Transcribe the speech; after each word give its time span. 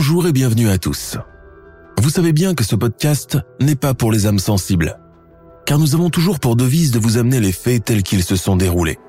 Bonjour 0.00 0.28
et 0.28 0.32
bienvenue 0.32 0.68
à 0.68 0.78
tous. 0.78 1.18
Vous 2.00 2.08
savez 2.08 2.32
bien 2.32 2.54
que 2.54 2.62
ce 2.62 2.76
podcast 2.76 3.36
n'est 3.60 3.74
pas 3.74 3.94
pour 3.94 4.12
les 4.12 4.26
âmes 4.28 4.38
sensibles, 4.38 4.96
car 5.66 5.80
nous 5.80 5.96
avons 5.96 6.08
toujours 6.08 6.38
pour 6.38 6.54
devise 6.54 6.92
de 6.92 7.00
vous 7.00 7.18
amener 7.18 7.40
les 7.40 7.50
faits 7.50 7.86
tels 7.86 8.04
qu'ils 8.04 8.22
se 8.22 8.36
sont 8.36 8.54
déroulés. 8.54 9.00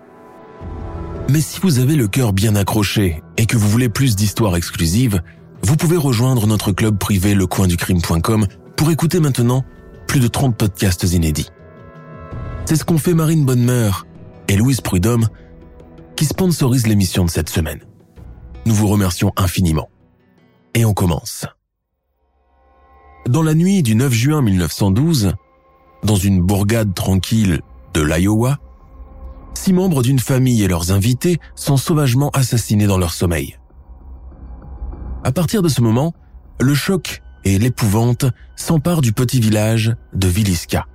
Mais 1.30 1.42
si 1.42 1.60
vous 1.62 1.78
avez 1.78 1.96
le 1.96 2.08
cœur 2.08 2.34
bien 2.34 2.56
accroché 2.56 3.22
et 3.38 3.46
que 3.46 3.56
vous 3.56 3.70
voulez 3.70 3.88
plus 3.88 4.16
d'histoires 4.16 4.56
exclusives, 4.56 5.22
vous 5.62 5.76
pouvez 5.76 5.96
rejoindre 5.96 6.48
notre 6.48 6.72
club 6.72 6.98
privé 6.98 7.36
lecoinducrime.com 7.36 8.48
pour 8.76 8.90
écouter 8.90 9.20
maintenant 9.20 9.64
plus 10.08 10.20
de 10.20 10.28
30 10.28 10.58
podcasts 10.58 11.04
inédits. 11.04 11.52
C'est 12.66 12.78
ce 12.78 12.84
qu'ont 12.84 12.98
fait 12.98 13.14
Marine 13.14 13.46
Bonnemeur 13.46 14.08
et 14.48 14.56
Louise 14.56 14.82
Prudhomme 14.82 15.28
qui 16.16 16.26
sponsorisent 16.26 16.88
l'émission 16.88 17.26
de 17.26 17.30
cette 17.30 17.50
semaine. 17.50 17.82
Nous 18.66 18.74
vous 18.74 18.88
remercions 18.88 19.34
infiniment. 19.38 19.88
Et 20.74 20.86
on 20.86 20.94
commence. 20.94 21.46
Dans 23.28 23.44
la 23.44 23.54
nuit 23.54 23.84
du 23.84 23.96
9 23.96 24.12
juin 24.12 24.42
1912, 24.42 25.34
dans 26.04 26.16
une 26.16 26.42
bourgade 26.42 26.94
tranquille 26.94 27.62
de 27.94 28.02
l'Iowa, 28.02 28.58
six 29.54 29.74
membres 29.74 30.02
d'une 30.02 30.20
famille 30.20 30.64
et 30.64 30.68
leurs 30.68 30.92
invités 30.92 31.40
sont 31.56 31.78
sauvagement 31.78 32.30
assassinés 32.30 32.88
dans 32.88 32.98
leur 32.98 33.14
sommeil. 33.14 33.58
À 35.24 35.32
partir 35.32 35.62
de 35.62 35.68
ce 35.68 35.82
moment, 35.82 36.14
le 36.60 36.74
choc 36.74 37.22
et 37.44 37.60
l'épouvante 37.60 38.26
s'emparent 38.56 39.02
du 39.02 39.12
petit 39.12 39.40
village 39.40 39.96
de 40.14 40.28
Viliska. 40.28 40.86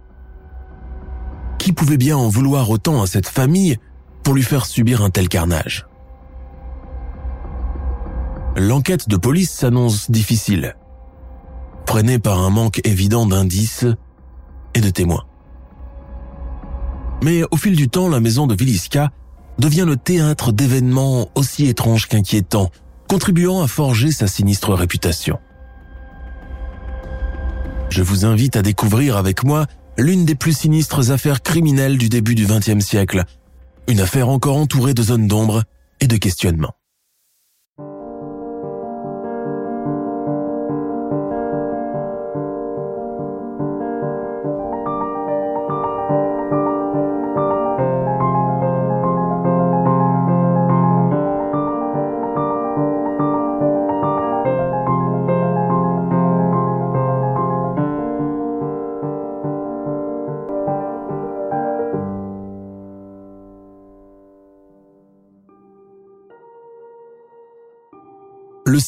Qui 1.59 1.73
pouvait 1.73 1.97
bien 1.97 2.17
en 2.17 2.29
vouloir 2.29 2.71
autant 2.71 3.03
à 3.03 3.07
cette 3.07 3.29
famille 3.29 3.77
pour 4.23 4.35
lui 4.35 4.43
faire 4.43 4.67
subir 4.67 5.03
un 5.03 5.11
tel 5.11 5.29
carnage? 5.29 5.87
L'enquête 8.57 9.09
de 9.09 9.17
police 9.17 9.51
s'annonce 9.51 10.13
difficile, 10.13 10.77
freinée 11.89 12.21
par 12.21 12.39
un 12.39 12.51
manque 12.51 12.81
évident 12.85 13.27
d'indices 13.27 13.85
et 14.75 14.81
de 14.81 14.91
témoins. 14.91 15.25
Mais 17.25 17.43
au 17.51 17.57
fil 17.57 17.75
du 17.75 17.89
temps, 17.89 18.09
la 18.09 18.21
maison 18.21 18.47
de 18.47 18.55
Viliska 18.55 19.11
devient 19.59 19.85
le 19.87 19.97
théâtre 19.97 20.53
d'événements 20.53 21.31
aussi 21.35 21.67
étranges 21.67 22.07
qu'inquiétants, 22.07 22.71
contribuant 23.09 23.61
à 23.61 23.67
forger 23.67 24.13
sa 24.13 24.29
sinistre 24.29 24.73
réputation. 24.73 25.41
Je 27.91 28.03
vous 28.03 28.25
invite 28.25 28.55
à 28.55 28.63
découvrir 28.63 29.17
avec 29.17 29.43
moi 29.43 29.67
l'une 29.99 30.25
des 30.25 30.37
plus 30.37 30.57
sinistres 30.57 31.11
affaires 31.11 31.43
criminelles 31.43 31.99
du 31.99 32.09
début 32.09 32.37
du 32.37 32.47
XXe 32.47 32.85
siècle, 32.85 33.25
une 33.89 34.01
affaire 34.01 34.29
encore 34.29 34.59
entourée 34.59 34.95
de 34.95 35.03
zones 35.03 35.27
d'ombre 35.27 35.65
et 36.01 36.07
de 36.07 36.17
questionnements. 36.17 36.75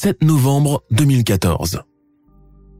7 0.06 0.22
novembre 0.22 0.84
2014. 0.92 1.82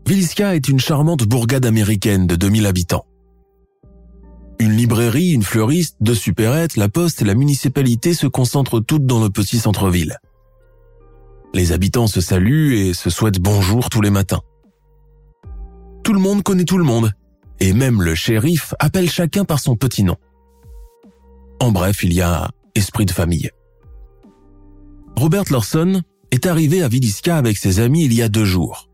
Viliska 0.06 0.54
est 0.54 0.69
une 0.69 0.78
charmante 0.78 1.25
bourgade 1.25 1.66
américaine 1.66 2.28
de 2.28 2.37
2000 2.37 2.66
habitants. 2.69 3.04
Une 4.60 4.70
librairie, 4.70 5.32
une 5.32 5.42
fleuriste, 5.42 5.97
deux 5.98 6.14
supérettes, 6.14 6.76
la 6.76 6.88
poste 6.88 7.22
et 7.22 7.25
la 7.25 7.34
municipalité 7.34 8.14
se 8.14 8.28
concentrent 8.28 8.78
toutes 8.78 9.06
dans 9.06 9.20
le 9.20 9.28
petit 9.28 9.59
centre-ville. 9.59 10.19
Les 11.53 11.72
habitants 11.72 12.06
se 12.06 12.20
saluent 12.20 12.76
et 12.76 12.94
se 12.94 13.10
souhaitent 13.10 13.41
bonjour 13.41 13.91
tous 13.91 14.03
les 14.03 14.10
matins. 14.10 14.43
Tout 16.04 16.12
le 16.12 16.20
monde 16.20 16.44
connaît 16.44 16.64
tout 16.64 16.78
le 16.78 16.84
monde, 16.84 17.10
et 17.58 17.72
même 17.72 18.03
le 18.03 18.14
shérif 18.14 18.72
appelle 18.78 19.10
chacun 19.10 19.44
par 19.44 19.58
son 19.58 19.75
petit 19.75 20.04
nom. 20.04 20.16
En 21.58 21.72
bref, 21.72 22.04
il 22.04 22.12
y 22.12 22.22
a 22.22 22.53
esprit 22.76 23.04
de 23.04 23.10
famille. 23.10 23.50
Robert 25.16 25.47
Lawson, 25.50 26.03
est 26.36 26.44
arrivé 26.44 26.82
à 26.82 26.88
Viliska 26.88 27.38
avec 27.38 27.56
ses 27.56 27.80
amis 27.80 28.04
il 28.04 28.12
y 28.12 28.20
a 28.20 28.28
deux 28.28 28.44
jours. 28.44 28.91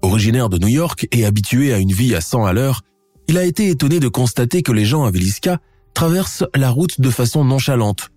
Originaire 0.00 0.48
de 0.48 0.56
New 0.56 0.68
York 0.68 1.06
et 1.12 1.26
habitué 1.26 1.74
à 1.74 1.78
une 1.78 1.92
vie 1.92 2.14
à 2.14 2.22
100 2.22 2.46
à 2.46 2.54
l'heure, 2.54 2.80
il 3.28 3.36
a 3.36 3.44
été 3.44 3.68
étonné 3.68 4.00
de 4.00 4.08
constater 4.08 4.62
que 4.62 4.72
les 4.72 4.86
gens 4.86 5.04
à 5.04 5.10
Viliska 5.10 5.58
traversent 5.92 6.46
la 6.54 6.70
route 6.70 6.98
de 6.98 7.10
façon 7.10 7.44
nonchalante, 7.44 8.08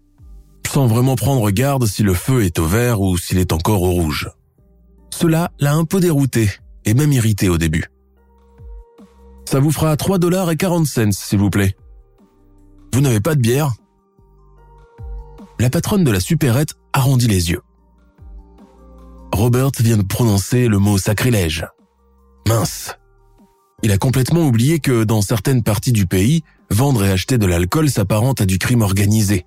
sans 0.66 0.88
vraiment 0.88 1.18
prendre 1.18 1.52
garde 1.52 1.86
si 1.86 2.02
le 2.02 2.14
feu 2.14 2.46
est 2.46 2.60
au 2.60 2.66
vert 2.66 3.02
ou 3.02 3.18
s'il 3.18 3.40
est 3.40 3.52
encore 3.52 3.82
au 3.82 3.92
rouge. 3.92 4.30
Cela 5.14 5.52
l'a 5.60 5.74
un 5.74 5.84
peu 5.84 6.00
dérouté 6.00 6.50
et 6.86 6.94
même 6.94 7.12
irrité 7.12 7.50
au 7.50 7.58
début. 7.58 7.88
Ça 9.44 9.60
vous 9.60 9.72
fera 9.72 9.98
3 9.98 10.18
dollars 10.18 10.50
et 10.50 10.56
40 10.56 10.86
cents, 10.88 11.12
s'il 11.12 11.40
vous 11.40 11.50
plaît. 11.50 11.76
Vous 12.94 13.02
n'avez 13.02 13.20
pas 13.20 13.36
de 13.36 13.42
bière? 13.42 13.74
La 15.60 15.70
patronne 15.70 16.06
de 16.06 16.12
la 16.12 16.22
supérette 16.22 16.76
arrondit 16.94 17.28
les 17.28 17.52
yeux. 17.52 17.62
Robert 19.34 19.72
vient 19.80 19.98
de 19.98 20.04
prononcer 20.04 20.68
le 20.68 20.78
mot 20.78 20.98
sacrilège. 20.98 21.66
Mince. 22.48 22.98
Il 23.84 23.92
a 23.92 23.98
complètement 23.98 24.46
oublié 24.46 24.80
que 24.80 25.04
dans 25.04 25.22
certaines 25.22 25.64
parties 25.64 25.92
du 25.92 26.06
pays, 26.06 26.44
vendre 26.70 27.04
et 27.04 27.12
acheter 27.12 27.38
de 27.38 27.46
l'alcool 27.46 27.90
s'apparente 27.90 28.42
à 28.42 28.46
du 28.46 28.60
crime 28.60 28.82
organisé. 28.82 29.46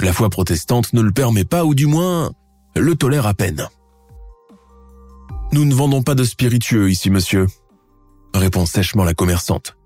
La 0.00 0.12
foi 0.12 0.28
protestante 0.28 0.92
ne 0.92 1.00
le 1.00 1.12
permet 1.12 1.44
pas 1.44 1.64
ou 1.64 1.74
du 1.74 1.86
moins 1.86 2.32
le 2.74 2.96
tolère 2.96 3.26
à 3.26 3.34
peine. 3.34 3.68
Nous 5.52 5.64
ne 5.64 5.74
vendons 5.74 6.02
pas 6.02 6.14
de 6.14 6.24
spiritueux 6.24 6.90
ici, 6.90 7.08
monsieur, 7.08 7.46
répond 8.34 8.66
sèchement 8.66 9.04
la 9.04 9.14
commerçante. 9.14 9.76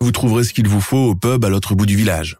Vous 0.00 0.10
trouverez 0.10 0.44
ce 0.44 0.52
qu'il 0.52 0.66
vous 0.66 0.80
faut 0.80 1.10
au 1.10 1.14
pub 1.14 1.44
à 1.44 1.48
l'autre 1.48 1.74
bout 1.74 1.86
du 1.86 1.96
village. 1.96 2.38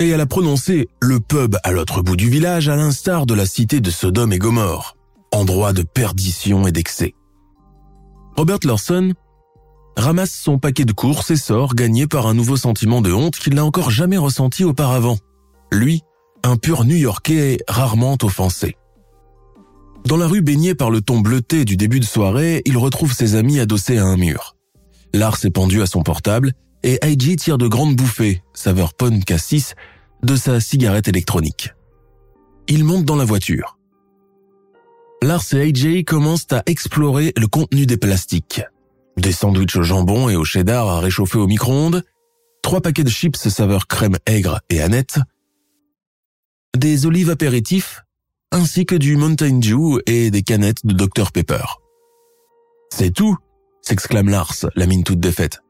Et 0.00 0.10
elle 0.10 0.20
a 0.20 0.26
prononcé 0.26 0.88
le 1.00 1.18
pub 1.18 1.56
à 1.64 1.72
l'autre 1.72 2.02
bout 2.02 2.16
du 2.16 2.28
village 2.28 2.68
à 2.68 2.76
l'instar 2.76 3.24
de 3.24 3.34
la 3.34 3.46
cité 3.46 3.80
de 3.80 3.90
Sodome 3.90 4.32
et 4.32 4.38
Gomorre 4.38 4.97
endroit 5.32 5.72
de 5.72 5.82
perdition 5.82 6.66
et 6.66 6.72
d'excès. 6.72 7.14
Robert 8.36 8.58
Lawson 8.64 9.14
ramasse 9.96 10.32
son 10.32 10.58
paquet 10.58 10.84
de 10.84 10.92
courses 10.92 11.30
et 11.30 11.36
sort 11.36 11.74
gagné 11.74 12.06
par 12.06 12.26
un 12.26 12.34
nouveau 12.34 12.56
sentiment 12.56 13.00
de 13.00 13.12
honte 13.12 13.36
qu'il 13.36 13.54
n'a 13.54 13.64
encore 13.64 13.90
jamais 13.90 14.16
ressenti 14.16 14.64
auparavant. 14.64 15.18
Lui, 15.72 16.02
un 16.44 16.56
pur 16.56 16.84
New-Yorkais 16.84 17.58
rarement 17.68 18.16
offensé. 18.22 18.76
Dans 20.06 20.16
la 20.16 20.26
rue 20.26 20.40
baignée 20.40 20.74
par 20.74 20.90
le 20.90 21.00
ton 21.00 21.18
bleuté 21.18 21.64
du 21.64 21.76
début 21.76 22.00
de 22.00 22.04
soirée, 22.04 22.62
il 22.64 22.78
retrouve 22.78 23.12
ses 23.12 23.34
amis 23.34 23.58
adossés 23.58 23.98
à 23.98 24.04
un 24.04 24.16
mur. 24.16 24.56
Lars 25.12 25.38
est 25.44 25.50
pendu 25.50 25.82
à 25.82 25.86
son 25.86 26.02
portable 26.02 26.52
et 26.82 26.98
IG 27.04 27.36
tire 27.36 27.58
de 27.58 27.66
grandes 27.66 27.96
bouffées, 27.96 28.42
saveur 28.54 28.94
pon 28.94 29.20
cassis, 29.20 29.74
de 30.22 30.36
sa 30.36 30.60
cigarette 30.60 31.08
électronique. 31.08 31.74
Il 32.68 32.84
monte 32.84 33.04
dans 33.04 33.16
la 33.16 33.24
voiture. 33.24 33.77
Lars 35.22 35.52
et 35.52 35.68
AJ 35.68 36.04
commencent 36.04 36.52
à 36.52 36.62
explorer 36.66 37.32
le 37.36 37.48
contenu 37.48 37.86
des 37.86 37.96
plastiques. 37.96 38.62
Des 39.16 39.32
sandwichs 39.32 39.76
au 39.76 39.82
jambon 39.82 40.28
et 40.28 40.36
au 40.36 40.44
cheddar 40.44 40.88
à 40.88 41.00
réchauffer 41.00 41.38
au 41.38 41.46
micro-ondes, 41.48 42.04
trois 42.62 42.80
paquets 42.80 43.04
de 43.04 43.10
chips 43.10 43.36
saveur 43.36 43.88
crème 43.88 44.16
aigre 44.26 44.60
et 44.70 44.80
aneth, 44.80 45.18
des 46.76 47.06
olives 47.06 47.30
apéritifs, 47.30 48.04
ainsi 48.52 48.86
que 48.86 48.94
du 48.94 49.16
Mountain 49.16 49.58
Dew 49.58 49.98
et 50.06 50.30
des 50.30 50.42
canettes 50.42 50.86
de 50.86 50.94
Dr 50.94 51.32
Pepper. 51.32 51.64
C'est 52.90 53.10
tout 53.10 53.36
s'exclame 53.82 54.28
Lars, 54.28 54.66
la 54.76 54.86
mine 54.86 55.02
toute 55.02 55.20
défaite. 55.20 55.62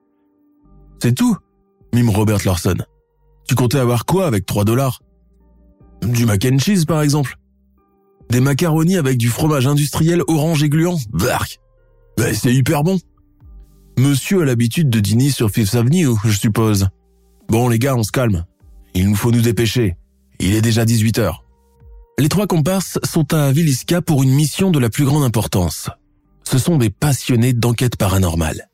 C'est 1.02 1.14
tout 1.14 1.36
mime 1.94 2.10
Robert 2.10 2.40
Larson. 2.44 2.76
Tu 3.48 3.54
comptais 3.54 3.78
avoir 3.78 4.04
quoi 4.04 4.26
avec 4.26 4.44
3 4.44 4.64
dollars? 4.64 5.00
Du 6.02 6.26
mac 6.26 6.44
and 6.44 6.58
cheese 6.58 6.84
par 6.84 7.00
exemple? 7.00 7.38
Des 8.30 8.40
macaronis 8.40 8.96
avec 8.96 9.16
du 9.16 9.28
fromage 9.28 9.66
industriel 9.66 10.22
orange 10.28 10.62
et 10.62 10.68
gluant 10.68 10.98
Bark 11.12 11.58
C'est 12.34 12.54
hyper 12.54 12.82
bon 12.82 12.98
Monsieur 13.98 14.42
a 14.42 14.44
l'habitude 14.44 14.90
de 14.90 15.00
dîner 15.00 15.30
sur 15.30 15.50
Fifth 15.50 15.74
Avenue, 15.74 16.08
je 16.24 16.30
suppose. 16.30 16.88
Bon 17.48 17.68
les 17.68 17.78
gars, 17.78 17.96
on 17.96 18.02
se 18.02 18.12
calme. 18.12 18.44
Il 18.94 19.08
nous 19.08 19.16
faut 19.16 19.32
nous 19.32 19.40
dépêcher. 19.40 19.96
Il 20.38 20.54
est 20.54 20.60
déjà 20.60 20.84
18 20.84 21.18
heures. 21.18 21.44
Les 22.18 22.28
trois 22.28 22.46
comparses 22.46 22.98
sont 23.04 23.32
à 23.32 23.50
Villisca 23.50 24.02
pour 24.02 24.22
une 24.22 24.34
mission 24.34 24.70
de 24.70 24.78
la 24.78 24.90
plus 24.90 25.04
grande 25.04 25.24
importance. 25.24 25.88
Ce 26.44 26.58
sont 26.58 26.76
des 26.76 26.90
passionnés 26.90 27.54
d'enquête 27.54 27.96
paranormale. 27.96 28.68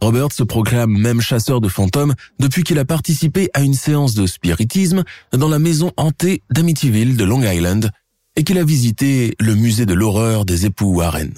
Robert 0.00 0.32
se 0.32 0.44
proclame 0.44 0.96
même 0.96 1.20
chasseur 1.20 1.60
de 1.60 1.68
fantômes 1.68 2.14
depuis 2.38 2.62
qu'il 2.62 2.78
a 2.78 2.84
participé 2.84 3.50
à 3.52 3.62
une 3.62 3.74
séance 3.74 4.14
de 4.14 4.26
spiritisme 4.26 5.02
dans 5.32 5.48
la 5.48 5.58
maison 5.58 5.92
hantée 5.96 6.42
d'Amityville 6.50 7.16
de 7.16 7.24
Long 7.24 7.42
Island 7.42 7.90
et 8.38 8.44
qu'il 8.44 8.58
a 8.58 8.64
visité 8.64 9.34
le 9.40 9.56
musée 9.56 9.84
de 9.84 9.94
l'horreur 9.94 10.44
des 10.44 10.64
époux 10.64 10.94
Warren. 10.94 11.34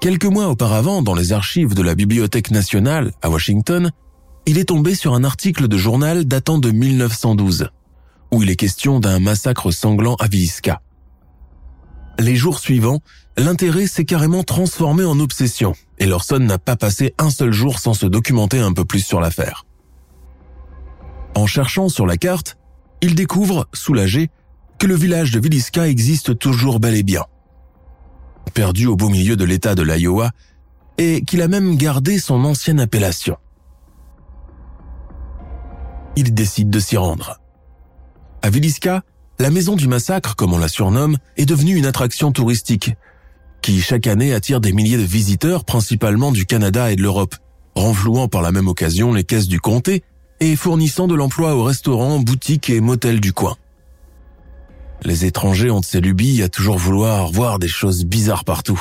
Quelques 0.00 0.24
mois 0.24 0.46
auparavant, 0.46 1.02
dans 1.02 1.16
les 1.16 1.32
archives 1.32 1.74
de 1.74 1.82
la 1.82 1.96
Bibliothèque 1.96 2.52
nationale 2.52 3.10
à 3.22 3.28
Washington, 3.28 3.90
il 4.46 4.56
est 4.56 4.66
tombé 4.66 4.94
sur 4.94 5.14
un 5.14 5.24
article 5.24 5.66
de 5.66 5.76
journal 5.76 6.26
datant 6.26 6.58
de 6.58 6.70
1912, 6.70 7.70
où 8.32 8.44
il 8.44 8.50
est 8.50 8.56
question 8.56 9.00
d'un 9.00 9.18
massacre 9.18 9.72
sanglant 9.72 10.14
à 10.20 10.28
Villisca. 10.28 10.80
Les 12.20 12.36
jours 12.36 12.60
suivants, 12.60 13.00
l'intérêt 13.36 13.88
s'est 13.88 14.04
carrément 14.04 14.44
transformé 14.44 15.02
en 15.02 15.18
obsession, 15.18 15.72
et 15.98 16.06
Lorson 16.06 16.38
n'a 16.38 16.58
pas 16.58 16.76
passé 16.76 17.14
un 17.18 17.30
seul 17.30 17.50
jour 17.50 17.80
sans 17.80 17.94
se 17.94 18.06
documenter 18.06 18.60
un 18.60 18.72
peu 18.72 18.84
plus 18.84 19.04
sur 19.04 19.20
l'affaire. 19.20 19.66
En 21.34 21.46
cherchant 21.46 21.88
sur 21.88 22.06
la 22.06 22.16
carte, 22.16 22.58
il 23.02 23.16
découvre, 23.16 23.66
soulagé, 23.72 24.30
que 24.78 24.86
le 24.86 24.94
village 24.94 25.30
de 25.30 25.40
Villisca 25.40 25.88
existe 25.88 26.38
toujours 26.38 26.80
bel 26.80 26.94
et 26.94 27.02
bien. 27.02 27.24
Perdu 28.54 28.86
au 28.86 28.96
beau 28.96 29.08
milieu 29.08 29.36
de 29.36 29.44
l'état 29.44 29.74
de 29.74 29.82
l'Iowa, 29.82 30.30
et 30.98 31.22
qu'il 31.22 31.42
a 31.42 31.48
même 31.48 31.76
gardé 31.76 32.18
son 32.18 32.44
ancienne 32.44 32.80
appellation. 32.80 33.36
Il 36.16 36.32
décide 36.32 36.70
de 36.70 36.80
s'y 36.80 36.96
rendre. 36.96 37.40
À 38.42 38.48
Villisca, 38.48 39.02
la 39.38 39.50
maison 39.50 39.76
du 39.76 39.88
massacre, 39.88 40.36
comme 40.36 40.54
on 40.54 40.58
la 40.58 40.68
surnomme, 40.68 41.18
est 41.36 41.44
devenue 41.44 41.76
une 41.76 41.84
attraction 41.84 42.32
touristique, 42.32 42.94
qui 43.60 43.80
chaque 43.80 44.06
année 44.06 44.32
attire 44.32 44.60
des 44.60 44.72
milliers 44.72 44.96
de 44.96 45.02
visiteurs, 45.02 45.64
principalement 45.64 46.32
du 46.32 46.46
Canada 46.46 46.90
et 46.90 46.96
de 46.96 47.02
l'Europe, 47.02 47.34
renflouant 47.74 48.28
par 48.28 48.40
la 48.40 48.52
même 48.52 48.68
occasion 48.68 49.12
les 49.12 49.24
caisses 49.24 49.48
du 49.48 49.60
comté 49.60 50.02
et 50.40 50.56
fournissant 50.56 51.08
de 51.08 51.14
l'emploi 51.14 51.54
aux 51.54 51.64
restaurants, 51.64 52.18
boutiques 52.18 52.70
et 52.70 52.80
motels 52.80 53.20
du 53.20 53.32
coin. 53.32 53.56
Les 55.02 55.24
étrangers 55.24 55.70
ont 55.70 55.80
de 55.80 55.84
ces 55.84 56.00
lubies 56.00 56.42
à 56.42 56.48
toujours 56.48 56.78
vouloir 56.78 57.28
voir 57.28 57.58
des 57.58 57.68
choses 57.68 58.04
bizarres 58.04 58.44
partout. 58.44 58.80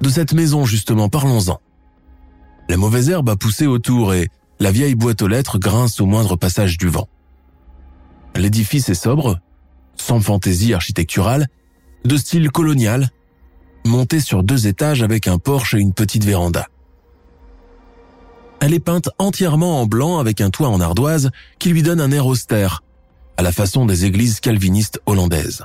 De 0.00 0.08
cette 0.08 0.32
maison, 0.32 0.64
justement, 0.64 1.08
parlons-en. 1.08 1.60
La 2.68 2.76
mauvaise 2.76 3.10
herbe 3.10 3.28
a 3.28 3.36
poussé 3.36 3.66
autour 3.66 4.14
et 4.14 4.28
la 4.58 4.70
vieille 4.70 4.94
boîte 4.94 5.22
aux 5.22 5.28
lettres 5.28 5.58
grince 5.58 6.00
au 6.00 6.06
moindre 6.06 6.36
passage 6.36 6.78
du 6.78 6.88
vent. 6.88 7.08
L'édifice 8.36 8.88
est 8.88 8.94
sobre, 8.94 9.40
sans 9.96 10.20
fantaisie 10.20 10.74
architecturale, 10.74 11.48
de 12.04 12.16
style 12.16 12.50
colonial, 12.50 13.10
monté 13.84 14.20
sur 14.20 14.42
deux 14.42 14.66
étages 14.66 15.02
avec 15.02 15.28
un 15.28 15.38
porche 15.38 15.74
et 15.74 15.78
une 15.78 15.92
petite 15.92 16.24
véranda. 16.24 16.66
Elle 18.60 18.74
est 18.74 18.80
peinte 18.80 19.08
entièrement 19.18 19.80
en 19.80 19.86
blanc 19.86 20.18
avec 20.18 20.40
un 20.40 20.50
toit 20.50 20.68
en 20.68 20.80
ardoise 20.80 21.30
qui 21.58 21.70
lui 21.70 21.82
donne 21.82 22.00
un 22.00 22.12
air 22.12 22.26
austère, 22.26 22.82
à 23.36 23.42
la 23.42 23.52
façon 23.52 23.86
des 23.86 24.04
églises 24.04 24.40
calvinistes 24.40 25.00
hollandaises. 25.06 25.64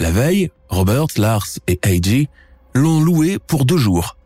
La 0.00 0.10
veille, 0.10 0.50
Robert, 0.68 1.06
Lars 1.16 1.58
et 1.68 1.78
A.J. 1.82 2.28
l'ont 2.74 3.00
loué 3.00 3.38
pour 3.38 3.64
deux 3.64 3.78
jours, 3.78 4.16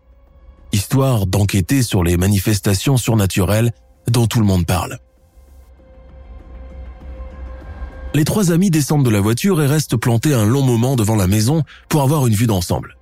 histoire 0.73 1.27
d'enquêter 1.27 1.83
sur 1.83 2.03
les 2.03 2.17
manifestations 2.17 2.97
surnaturelles 2.97 3.73
dont 4.09 4.27
tout 4.27 4.41
le 4.41 4.47
monde 4.47 4.67
parle. 4.67 4.99
Les 8.13 8.25
trois 8.25 8.51
amis 8.51 8.71
descendent 8.71 9.05
de 9.05 9.11
la 9.11 9.21
voiture 9.21 9.63
et 9.63 9.67
restent 9.67 9.97
plantés 9.97 10.35
un 10.35 10.45
long 10.45 10.63
moment 10.63 10.97
devant 10.97 11.15
la 11.15 11.29
maison 11.29 11.63
pour 11.89 12.03
avoir 12.03 12.27
une 12.27 12.35
vue 12.35 12.49
d'ensemble. 12.49 12.97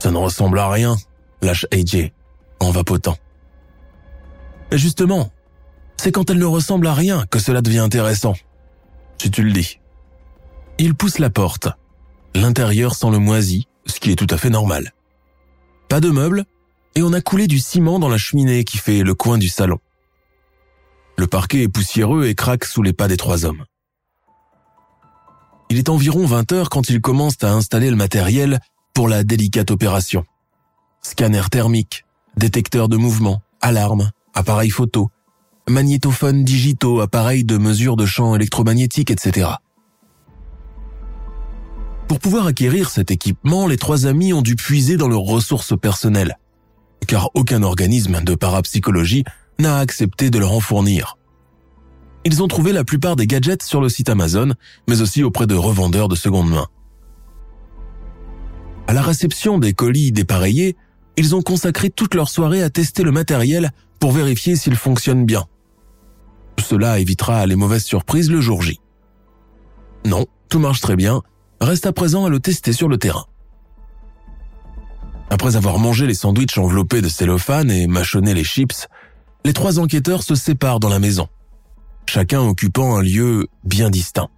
Ça 0.00 0.10
ne 0.10 0.16
ressemble 0.16 0.58
à 0.58 0.68
rien, 0.68 0.96
lâche 1.40 1.66
AJ, 1.72 2.10
en 2.58 2.70
vapotant. 2.72 3.16
Et 4.72 4.78
justement, 4.78 5.30
c'est 6.00 6.12
quand 6.12 6.30
elle 6.30 6.38
ne 6.38 6.46
ressemble 6.46 6.86
à 6.86 6.94
rien 6.94 7.26
que 7.30 7.38
cela 7.38 7.60
devient 7.60 7.80
intéressant. 7.80 8.34
Si 9.18 9.30
tu 9.30 9.42
le 9.42 9.52
dis. 9.52 9.80
Il 10.78 10.94
pousse 10.94 11.18
la 11.18 11.28
porte. 11.28 11.68
L'intérieur 12.34 12.94
sent 12.94 13.10
le 13.10 13.18
moisi, 13.18 13.68
ce 13.84 14.00
qui 14.00 14.10
est 14.10 14.16
tout 14.16 14.26
à 14.30 14.38
fait 14.38 14.48
normal. 14.48 14.94
Pas 15.90 16.00
de 16.00 16.08
meubles, 16.08 16.46
et 16.94 17.02
on 17.02 17.12
a 17.12 17.20
coulé 17.20 17.46
du 17.46 17.58
ciment 17.58 17.98
dans 17.98 18.08
la 18.08 18.16
cheminée 18.16 18.64
qui 18.64 18.78
fait 18.78 19.02
le 19.02 19.14
coin 19.14 19.36
du 19.36 19.50
salon. 19.50 19.78
Le 21.18 21.26
parquet 21.26 21.64
est 21.64 21.68
poussiéreux 21.68 22.24
et 22.24 22.34
craque 22.34 22.64
sous 22.64 22.82
les 22.82 22.94
pas 22.94 23.06
des 23.06 23.18
trois 23.18 23.44
hommes. 23.44 23.66
Il 25.68 25.76
est 25.76 25.90
environ 25.90 26.24
20 26.24 26.50
heures 26.52 26.70
quand 26.70 26.88
ils 26.88 27.02
commencent 27.02 27.44
à 27.44 27.52
installer 27.52 27.90
le 27.90 27.96
matériel 27.96 28.60
pour 28.94 29.06
la 29.06 29.22
délicate 29.22 29.70
opération. 29.70 30.24
Scanner 31.02 31.42
thermique, 31.50 32.06
détecteur 32.38 32.88
de 32.88 32.96
mouvement, 32.96 33.42
alarme, 33.60 34.12
appareil 34.32 34.70
photo, 34.70 35.10
magnétophones 35.70 36.44
digitaux, 36.44 37.00
appareils 37.00 37.44
de 37.44 37.56
mesure 37.56 37.96
de 37.96 38.04
champ 38.04 38.34
électromagnétique, 38.34 39.10
etc. 39.10 39.48
Pour 42.08 42.18
pouvoir 42.18 42.46
acquérir 42.46 42.90
cet 42.90 43.10
équipement, 43.10 43.66
les 43.66 43.76
trois 43.76 44.06
amis 44.06 44.32
ont 44.32 44.42
dû 44.42 44.56
puiser 44.56 44.96
dans 44.96 45.08
leurs 45.08 45.20
ressources 45.20 45.78
personnelles, 45.78 46.36
car 47.06 47.30
aucun 47.34 47.62
organisme 47.62 48.20
de 48.22 48.34
parapsychologie 48.34 49.24
n'a 49.58 49.78
accepté 49.78 50.28
de 50.28 50.38
leur 50.38 50.52
en 50.52 50.60
fournir. 50.60 51.16
Ils 52.24 52.42
ont 52.42 52.48
trouvé 52.48 52.72
la 52.72 52.84
plupart 52.84 53.16
des 53.16 53.26
gadgets 53.26 53.62
sur 53.62 53.80
le 53.80 53.88
site 53.88 54.10
Amazon, 54.10 54.54
mais 54.88 55.00
aussi 55.00 55.22
auprès 55.22 55.46
de 55.46 55.54
revendeurs 55.54 56.08
de 56.08 56.16
seconde 56.16 56.50
main. 56.50 56.66
À 58.88 58.92
la 58.92 59.02
réception 59.02 59.58
des 59.58 59.72
colis 59.72 60.10
dépareillés, 60.12 60.76
ils 61.16 61.36
ont 61.36 61.42
consacré 61.42 61.90
toute 61.90 62.14
leur 62.14 62.28
soirée 62.28 62.62
à 62.62 62.70
tester 62.70 63.04
le 63.04 63.12
matériel 63.12 63.70
pour 64.00 64.10
vérifier 64.12 64.56
s'il 64.56 64.74
fonctionne 64.74 65.24
bien. 65.24 65.46
Cela 66.60 66.98
évitera 66.98 67.46
les 67.46 67.56
mauvaises 67.56 67.84
surprises 67.84 68.30
le 68.30 68.40
jour 68.40 68.62
J. 68.62 68.80
Non, 70.04 70.26
tout 70.48 70.58
marche 70.58 70.80
très 70.80 70.96
bien, 70.96 71.22
reste 71.60 71.86
à 71.86 71.92
présent 71.92 72.24
à 72.24 72.28
le 72.28 72.40
tester 72.40 72.72
sur 72.72 72.88
le 72.88 72.98
terrain. 72.98 73.26
Après 75.30 75.56
avoir 75.56 75.78
mangé 75.78 76.06
les 76.06 76.14
sandwichs 76.14 76.58
enveloppés 76.58 77.02
de 77.02 77.08
cellophane 77.08 77.70
et 77.70 77.86
mâchonné 77.86 78.34
les 78.34 78.44
chips, 78.44 78.88
les 79.44 79.52
trois 79.52 79.78
enquêteurs 79.78 80.22
se 80.22 80.34
séparent 80.34 80.80
dans 80.80 80.88
la 80.88 80.98
maison, 80.98 81.28
chacun 82.06 82.40
occupant 82.40 82.96
un 82.96 83.02
lieu 83.02 83.48
bien 83.64 83.90
distinct. 83.90 84.28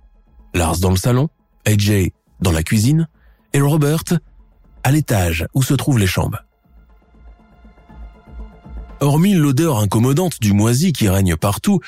Lars 0.55 0.79
dans 0.79 0.91
le 0.91 0.97
salon, 0.97 1.29
AJ 1.67 2.11
dans 2.41 2.53
la 2.53 2.63
cuisine 2.63 3.09
et 3.53 3.61
Robert 3.61 4.05
à 4.85 4.91
l'étage 4.91 5.47
où 5.55 5.63
se 5.63 5.75
trouvent 5.75 5.99
les 5.99 6.07
chambres. 6.07 6.45
Hormis 9.01 9.35
l'odeur 9.35 9.79
incommodante 9.79 10.41
du 10.41 10.53
moisi 10.53 10.93
qui 10.93 11.09
règne 11.09 11.37
partout, 11.37 11.81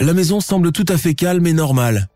la 0.00 0.14
maison 0.14 0.40
semble 0.40 0.72
tout 0.72 0.86
à 0.88 0.96
fait 0.96 1.14
calme 1.14 1.46
et 1.46 1.52
normale. 1.52 2.08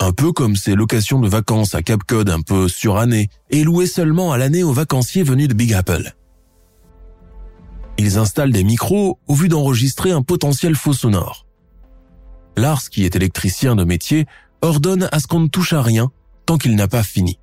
Un 0.00 0.12
peu 0.12 0.32
comme 0.32 0.56
ces 0.56 0.74
locations 0.74 1.20
de 1.20 1.28
vacances 1.28 1.74
à 1.74 1.82
Cap 1.82 2.02
Cod 2.02 2.28
un 2.28 2.40
peu 2.40 2.68
surannées 2.68 3.28
et 3.50 3.62
louées 3.62 3.86
seulement 3.86 4.32
à 4.32 4.38
l'année 4.38 4.62
aux 4.62 4.72
vacanciers 4.72 5.22
venus 5.22 5.48
de 5.48 5.54
Big 5.54 5.72
Apple. 5.72 6.12
Ils 7.98 8.18
installent 8.18 8.52
des 8.52 8.64
micros 8.64 9.18
au 9.26 9.34
vu 9.34 9.48
d'enregistrer 9.48 10.12
un 10.12 10.22
potentiel 10.22 10.74
faux 10.74 10.92
sonore. 10.92 11.46
Lars, 12.56 12.88
qui 12.90 13.04
est 13.04 13.16
électricien 13.16 13.74
de 13.74 13.84
métier, 13.84 14.26
ordonne 14.62 15.08
à 15.12 15.20
ce 15.20 15.26
qu'on 15.26 15.40
ne 15.40 15.48
touche 15.48 15.72
à 15.72 15.82
rien 15.82 16.10
tant 16.46 16.58
qu'il 16.58 16.74
n'a 16.74 16.88
pas 16.88 17.02
fini. 17.02 17.38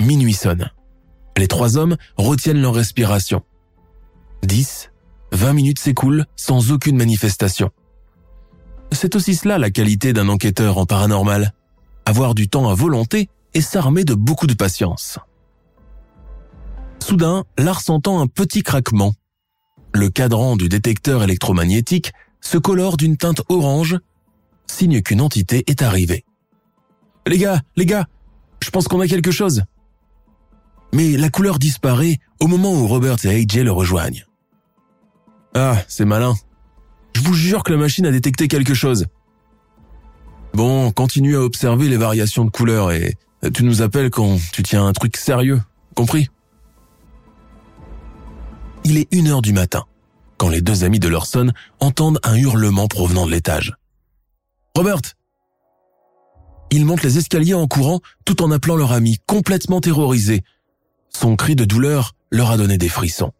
Minuit 0.00 0.34
sonne. 0.34 0.70
Les 1.36 1.48
trois 1.48 1.76
hommes 1.76 1.96
retiennent 2.16 2.60
leur 2.60 2.74
respiration. 2.74 3.42
10, 4.42 4.90
20 5.32 5.52
minutes 5.52 5.78
s'écoulent 5.78 6.26
sans 6.36 6.72
aucune 6.72 6.96
manifestation. 6.96 7.70
C'est 8.92 9.14
aussi 9.14 9.34
cela 9.34 9.58
la 9.58 9.70
qualité 9.70 10.12
d'un 10.12 10.28
enquêteur 10.28 10.78
en 10.78 10.86
paranormal. 10.86 11.52
Avoir 12.04 12.34
du 12.34 12.48
temps 12.48 12.68
à 12.68 12.74
volonté 12.74 13.28
et 13.54 13.60
s'armer 13.60 14.04
de 14.04 14.14
beaucoup 14.14 14.46
de 14.46 14.54
patience. 14.54 15.18
Soudain, 17.02 17.44
Lars 17.58 17.82
entend 17.88 18.20
un 18.20 18.26
petit 18.26 18.62
craquement. 18.62 19.14
Le 19.92 20.08
cadran 20.08 20.56
du 20.56 20.68
détecteur 20.68 21.22
électromagnétique 21.22 22.12
se 22.40 22.58
colore 22.58 22.96
d'une 22.96 23.16
teinte 23.16 23.42
orange, 23.48 23.98
signe 24.66 25.02
qu'une 25.02 25.20
entité 25.20 25.64
est 25.66 25.82
arrivée. 25.82 26.24
Les 27.26 27.38
gars, 27.38 27.60
les 27.76 27.86
gars, 27.86 28.06
je 28.62 28.70
pense 28.70 28.88
qu'on 28.88 29.00
a 29.00 29.08
quelque 29.08 29.30
chose, 29.30 29.64
mais 30.92 31.16
la 31.16 31.30
couleur 31.30 31.58
disparaît 31.58 32.18
au 32.40 32.46
moment 32.46 32.72
où 32.72 32.86
Robert 32.86 33.16
et 33.24 33.42
AJ 33.42 33.58
le 33.58 33.72
rejoignent. 33.72 34.24
Ah, 35.54 35.76
c'est 35.88 36.04
malin. 36.04 36.34
Je 37.20 37.26
vous 37.26 37.34
jure 37.34 37.62
que 37.62 37.70
la 37.70 37.78
machine 37.78 38.06
a 38.06 38.10
détecté 38.10 38.48
quelque 38.48 38.72
chose. 38.72 39.04
Bon, 40.54 40.90
continue 40.90 41.36
à 41.36 41.42
observer 41.42 41.86
les 41.90 41.98
variations 41.98 42.46
de 42.46 42.50
couleurs 42.50 42.92
et 42.92 43.14
tu 43.52 43.62
nous 43.62 43.82
appelles 43.82 44.08
quand 44.08 44.38
tu 44.52 44.62
tiens 44.62 44.86
un 44.86 44.94
truc 44.94 45.18
sérieux, 45.18 45.60
compris? 45.94 46.30
Il 48.84 48.96
est 48.96 49.06
une 49.12 49.28
heure 49.28 49.42
du 49.42 49.52
matin, 49.52 49.84
quand 50.38 50.48
les 50.48 50.62
deux 50.62 50.82
amis 50.82 50.98
de 50.98 51.08
Lawson 51.08 51.52
entendent 51.78 52.20
un 52.22 52.36
hurlement 52.36 52.88
provenant 52.88 53.26
de 53.26 53.32
l'étage. 53.32 53.74
Robert 54.74 55.02
Ils 56.70 56.86
montent 56.86 57.02
les 57.02 57.18
escaliers 57.18 57.52
en 57.52 57.66
courant 57.66 58.00
tout 58.24 58.42
en 58.42 58.50
appelant 58.50 58.76
leur 58.76 58.92
ami, 58.92 59.18
complètement 59.26 59.82
terrorisé. 59.82 60.42
Son 61.10 61.36
cri 61.36 61.54
de 61.54 61.66
douleur 61.66 62.14
leur 62.30 62.50
a 62.50 62.56
donné 62.56 62.78
des 62.78 62.88
frissons. 62.88 63.32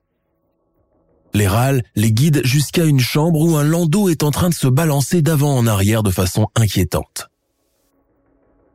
Les 1.33 1.47
râles 1.47 1.83
les 1.95 2.13
guident 2.13 2.45
jusqu'à 2.45 2.85
une 2.85 3.01
chambre 3.01 3.41
où 3.41 3.57
un 3.57 3.63
landau 3.63 4.09
est 4.09 4.23
en 4.23 4.31
train 4.31 4.49
de 4.49 4.55
se 4.55 4.67
balancer 4.67 5.23
d'avant 5.23 5.57
en 5.57 5.67
arrière 5.67 6.03
de 6.03 6.11
façon 6.11 6.49
inquiétante. 6.57 7.29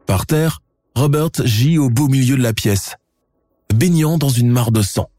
Par 0.05 0.25
terre, 0.25 0.61
Robert 0.95 1.31
gît 1.43 1.77
au 1.77 1.89
beau 1.89 2.07
milieu 2.07 2.37
de 2.37 2.43
la 2.43 2.53
pièce, 2.53 2.95
baignant 3.73 4.17
dans 4.17 4.29
une 4.29 4.49
mare 4.49 4.71
de 4.71 4.81
sang, 4.81 5.09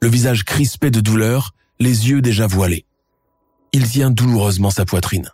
le 0.00 0.08
visage 0.08 0.44
crispé 0.44 0.90
de 0.90 1.00
douleur, 1.00 1.52
les 1.78 2.08
yeux 2.08 2.22
déjà 2.22 2.46
voilés. 2.46 2.86
Il 3.72 3.88
tient 3.88 4.10
douloureusement 4.10 4.70
sa 4.70 4.86
poitrine. 4.86 5.28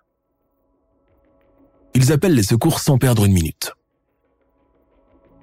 Ils 1.95 2.11
appellent 2.11 2.35
les 2.35 2.42
secours 2.42 2.81
sans 2.81 2.99
perdre 2.99 3.25
une 3.25 3.35
minute. 3.35 3.73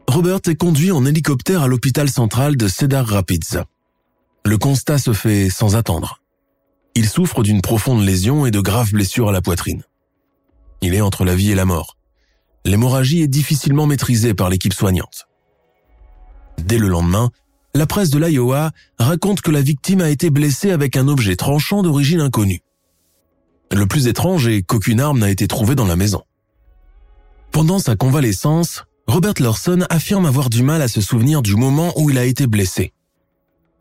Robert 0.08 0.40
est 0.48 0.56
conduit 0.56 0.92
en 0.92 1.06
hélicoptère 1.06 1.62
à 1.62 1.68
l'hôpital 1.68 2.10
central 2.10 2.58
de 2.58 2.68
Cedar 2.68 3.06
Rapids. 3.06 3.60
Le 4.50 4.58
constat 4.58 4.98
se 4.98 5.14
fait 5.14 5.52
sans 5.52 5.76
attendre. 5.76 6.24
Il 6.96 7.08
souffre 7.08 7.44
d'une 7.44 7.62
profonde 7.62 8.04
lésion 8.04 8.48
et 8.48 8.52
de 8.52 8.60
graves 8.60 8.94
blessures 8.94 9.30
à 9.30 9.32
la 9.32 9.44
poitrine. 9.44 9.84
Il 10.82 10.96
est 10.96 11.02
entre 11.02 11.24
la 11.24 11.36
vie 11.36 11.52
et 11.52 11.56
la 11.56 11.66
mort. 11.66 11.98
L'hémorragie 12.66 13.22
est 13.22 13.28
difficilement 13.28 13.86
maîtrisée 13.86 14.34
par 14.34 14.50
l'équipe 14.50 14.74
soignante. 14.74 15.28
Dès 16.58 16.80
le 16.80 16.88
lendemain, 16.88 17.30
la 17.76 17.86
presse 17.86 18.10
de 18.10 18.18
l'Iowa 18.18 18.72
raconte 18.98 19.42
que 19.42 19.52
la 19.52 19.62
victime 19.62 20.02
a 20.02 20.10
été 20.10 20.32
blessée 20.32 20.72
avec 20.72 20.98
un 20.98 21.08
objet 21.08 21.36
tranchant 21.36 21.84
d'origine 21.84 22.20
inconnue. 22.20 22.64
Le 23.72 23.86
plus 23.86 24.08
étrange 24.08 24.48
est 24.48 24.64
qu'aucune 24.64 25.00
arme 25.00 25.20
n'a 25.20 25.30
été 25.30 25.48
trouvée 25.48 25.76
dans 25.76 25.86
la 25.86 25.96
maison. 25.96 26.24
Pendant 27.52 27.78
sa 27.78 27.96
convalescence, 27.96 28.86
Robert 29.06 29.36
Lawson 29.38 29.86
affirme 29.92 30.26
avoir 30.26 30.50
du 30.50 30.64
mal 30.64 30.82
à 30.82 30.88
se 30.88 31.02
souvenir 31.02 31.44
du 31.44 31.56
moment 31.56 31.94
où 31.98 32.10
il 32.10 32.18
a 32.18 32.26
été 32.26 32.48
blessé. 32.48 32.94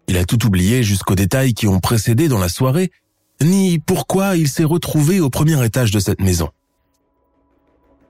Il 0.09 0.17
a 0.17 0.25
tout 0.25 0.47
oublié 0.47 0.83
jusqu'aux 0.83 1.15
détails 1.15 1.55
qui 1.55 1.69
ont 1.69 1.81
précédé 1.81 2.29
dans 2.29 2.39
la 2.39 2.49
soirée, 2.49 2.91
ni 3.43 3.79
pourquoi 3.79 4.37
il 4.37 4.49
s'est 4.49 4.65
retrouvé 4.65 5.21
au 5.21 5.31
premier 5.31 5.63
étage 5.65 5.91
de 5.91 6.01
cette 6.01 6.21
maison. 6.21 6.49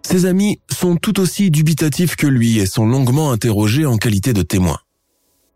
Ses 0.02 0.24
amis 0.24 0.60
sont 0.70 0.96
tout 0.96 1.20
aussi 1.20 1.50
dubitatifs 1.50 2.16
que 2.16 2.26
lui 2.26 2.58
et 2.58 2.66
sont 2.66 2.86
longuement 2.86 3.32
interrogés 3.32 3.84
en 3.84 3.98
qualité 3.98 4.32
de 4.32 4.42
témoins. 4.42 4.78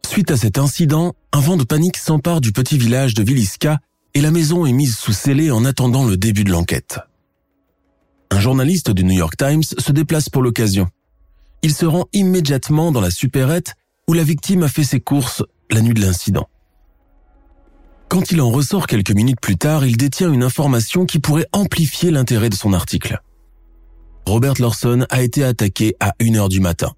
Suite 0.07 0.31
à 0.31 0.37
cet 0.37 0.59
incident, 0.59 1.15
un 1.33 1.41
vent 1.41 1.57
de 1.57 1.65
panique 1.65 1.97
s'empare 1.97 2.41
du 2.41 2.53
petit 2.53 2.77
village 2.77 3.15
de 3.15 3.23
Villisca 3.23 3.79
et 4.15 4.21
la 4.21 4.31
maison 4.31 4.67
est 4.67 4.73
mise 4.73 4.97
sous 4.97 5.13
scellé 5.13 5.51
en 5.51 5.65
attendant 5.65 6.05
le 6.05 6.17
début 6.17 6.45
de 6.45 6.51
l'enquête. 6.51 6.99
Un 8.31 8.41
journaliste 8.41 8.91
du 8.91 9.05
New 9.05 9.17
York 9.17 9.37
Times 9.39 9.63
se 9.63 9.93
déplace 9.93 10.29
pour 10.29 10.43
l'occasion. 10.43 10.89
Il 11.63 11.73
se 11.73 11.87
rend 11.87 12.07
immédiatement 12.13 12.93
dans 12.93 13.01
la 13.01 13.11
supérette 13.11 13.75
où 14.09 14.13
la 14.13 14.25
victime 14.25 14.63
a 14.63 14.69
fait 14.69 14.85
ses 14.85 15.01
courses 15.01 15.43
la 15.71 15.81
nuit 15.81 15.95
de 15.95 16.01
l'incident. 16.01 16.49
Quand 18.09 18.31
il 18.31 18.43
en 18.43 18.51
ressort 18.51 18.87
quelques 18.87 19.13
minutes 19.13 19.41
plus 19.41 19.57
tard, 19.57 19.87
il 19.87 19.97
détient 19.97 20.31
une 20.31 20.43
information 20.43 21.07
qui 21.07 21.19
pourrait 21.19 21.47
amplifier 21.53 22.11
l'intérêt 22.11 22.51
de 22.51 22.55
son 22.55 22.75
article. 22.75 23.19
Robert 24.27 24.55
Lawson 24.59 25.07
a 25.09 25.23
été 25.23 25.43
attaqué 25.45 25.97
à 25.99 26.13
1h 26.21 26.49
du 26.49 26.61
matin. 26.61 26.93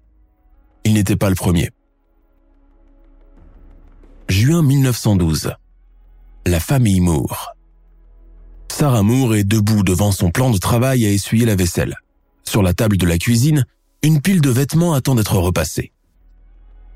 Il 0.83 0.93
n'était 0.93 1.15
pas 1.15 1.29
le 1.29 1.35
premier. 1.35 1.69
Juin 4.27 4.61
1912. 4.61 5.53
La 6.45 6.59
famille 6.59 6.99
Moore. 6.99 7.55
Sarah 8.69 9.03
Moore 9.03 9.35
est 9.35 9.45
debout 9.45 9.83
devant 9.83 10.11
son 10.11 10.31
plan 10.31 10.51
de 10.51 10.57
travail 10.57 11.05
à 11.05 11.09
essuyer 11.09 11.45
la 11.45 11.55
vaisselle. 11.55 11.95
Sur 12.43 12.61
la 12.61 12.73
table 12.73 12.97
de 12.97 13.05
la 13.05 13.17
cuisine, 13.17 13.65
une 14.03 14.21
pile 14.21 14.41
de 14.41 14.49
vêtements 14.49 14.93
attend 14.93 15.15
d'être 15.15 15.37
repassée. 15.37 15.93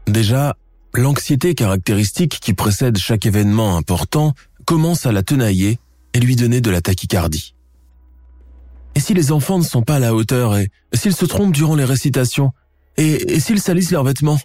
Déjà, 0.09 0.55
L'anxiété 0.93 1.53
caractéristique 1.53 2.39
qui 2.41 2.53
précède 2.53 2.97
chaque 2.97 3.25
événement 3.25 3.77
important 3.77 4.33
commence 4.65 5.05
à 5.05 5.11
la 5.11 5.21
tenailler 5.21 5.79
et 6.13 6.19
lui 6.19 6.35
donner 6.35 6.61
de 6.61 6.71
la 6.71 6.81
tachycardie. 6.81 7.53
Et 8.95 8.99
si 8.99 9.13
les 9.13 9.31
enfants 9.31 9.59
ne 9.59 9.63
sont 9.63 9.83
pas 9.83 9.97
à 9.97 9.99
la 9.99 10.15
hauteur 10.15 10.57
et 10.57 10.69
s'ils 10.93 11.15
se 11.15 11.25
trompent 11.25 11.53
durant 11.53 11.75
les 11.75 11.85
récitations 11.85 12.53
et, 12.97 13.39
s'ils 13.39 13.61
salissent 13.61 13.91
leurs 13.91 14.03
vêtements? 14.03 14.39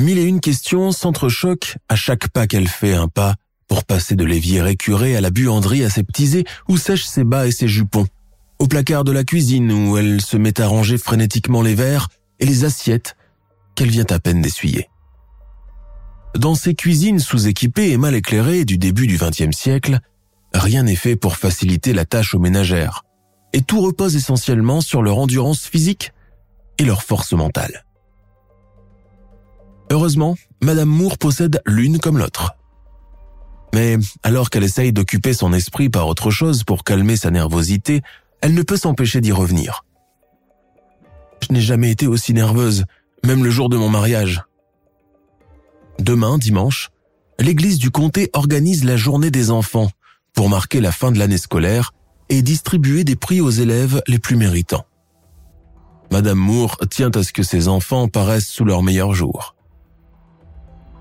Mille 0.00 0.18
et 0.18 0.24
une 0.24 0.40
questions 0.40 0.90
s'entrechoquent 0.90 1.76
à 1.88 1.94
chaque 1.94 2.28
pas 2.28 2.46
qu'elle 2.46 2.68
fait 2.68 2.94
un 2.94 3.08
pas 3.08 3.36
pour 3.68 3.84
passer 3.84 4.16
de 4.16 4.24
l'évier 4.24 4.60
récuré 4.60 5.16
à 5.16 5.20
la 5.20 5.30
buanderie 5.30 5.84
aseptisée 5.84 6.44
où 6.68 6.76
sèchent 6.76 7.06
ses 7.06 7.24
bas 7.24 7.46
et 7.46 7.52
ses 7.52 7.68
jupons, 7.68 8.06
au 8.58 8.66
placard 8.66 9.04
de 9.04 9.12
la 9.12 9.22
cuisine 9.22 9.70
où 9.70 9.96
elle 9.96 10.20
se 10.20 10.36
met 10.36 10.60
à 10.60 10.66
ranger 10.66 10.98
frénétiquement 10.98 11.62
les 11.62 11.74
verres 11.76 12.08
et 12.40 12.46
les 12.46 12.64
assiettes 12.64 13.16
qu'elle 13.78 13.90
vient 13.90 14.06
à 14.10 14.18
peine 14.18 14.42
d'essuyer. 14.42 14.90
Dans 16.34 16.56
ces 16.56 16.74
cuisines 16.74 17.20
sous-équipées 17.20 17.92
et 17.92 17.96
mal 17.96 18.16
éclairées 18.16 18.64
du 18.64 18.76
début 18.76 19.06
du 19.06 19.16
XXe 19.16 19.56
siècle, 19.56 20.00
rien 20.52 20.82
n'est 20.82 20.96
fait 20.96 21.14
pour 21.14 21.36
faciliter 21.36 21.92
la 21.92 22.04
tâche 22.04 22.34
aux 22.34 22.40
ménagères, 22.40 23.04
et 23.52 23.62
tout 23.62 23.80
repose 23.80 24.16
essentiellement 24.16 24.80
sur 24.80 25.00
leur 25.00 25.18
endurance 25.18 25.60
physique 25.60 26.12
et 26.78 26.84
leur 26.84 27.04
force 27.04 27.32
mentale. 27.34 27.84
Heureusement, 29.92 30.36
Madame 30.60 30.88
Moore 30.88 31.16
possède 31.16 31.62
l'une 31.64 32.00
comme 32.00 32.18
l'autre. 32.18 32.56
Mais 33.72 33.96
alors 34.24 34.50
qu'elle 34.50 34.64
essaye 34.64 34.92
d'occuper 34.92 35.34
son 35.34 35.52
esprit 35.52 35.88
par 35.88 36.08
autre 36.08 36.32
chose 36.32 36.64
pour 36.64 36.82
calmer 36.82 37.16
sa 37.16 37.30
nervosité, 37.30 38.02
elle 38.40 38.54
ne 38.54 38.62
peut 38.62 38.76
s'empêcher 38.76 39.20
d'y 39.20 39.30
revenir. 39.30 39.84
Je 41.42 41.52
n'ai 41.52 41.60
jamais 41.60 41.92
été 41.92 42.08
aussi 42.08 42.34
nerveuse, 42.34 42.84
même 43.24 43.44
le 43.44 43.50
jour 43.50 43.68
de 43.68 43.76
mon 43.76 43.88
mariage. 43.88 44.42
Demain, 45.98 46.38
dimanche, 46.38 46.90
l'église 47.38 47.78
du 47.78 47.90
comté 47.90 48.30
organise 48.32 48.84
la 48.84 48.96
journée 48.96 49.30
des 49.30 49.50
enfants 49.50 49.90
pour 50.34 50.48
marquer 50.48 50.80
la 50.80 50.92
fin 50.92 51.10
de 51.10 51.18
l'année 51.18 51.38
scolaire 51.38 51.92
et 52.28 52.42
distribuer 52.42 53.04
des 53.04 53.16
prix 53.16 53.40
aux 53.40 53.50
élèves 53.50 54.02
les 54.06 54.18
plus 54.18 54.36
méritants. 54.36 54.84
Madame 56.10 56.38
Moore 56.38 56.78
tient 56.90 57.10
à 57.14 57.22
ce 57.22 57.32
que 57.32 57.42
ses 57.42 57.68
enfants 57.68 58.08
paraissent 58.08 58.48
sous 58.48 58.64
leur 58.64 58.82
meilleur 58.82 59.14
jour. 59.14 59.54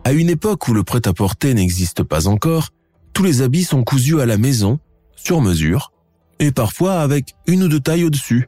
À 0.03 0.11
une 0.11 0.29
époque 0.29 0.67
où 0.67 0.73
le 0.73 0.83
prêt-à-porter 0.83 1.53
n'existe 1.53 2.03
pas 2.03 2.27
encore, 2.27 2.69
tous 3.13 3.23
les 3.23 3.41
habits 3.41 3.63
sont 3.63 3.83
cousus 3.83 4.21
à 4.21 4.25
la 4.25 4.37
maison, 4.37 4.79
sur 5.15 5.41
mesure, 5.41 5.91
et 6.39 6.51
parfois 6.51 7.01
avec 7.01 7.35
une 7.45 7.63
ou 7.63 7.67
deux 7.67 7.79
tailles 7.79 8.05
au-dessus, 8.05 8.47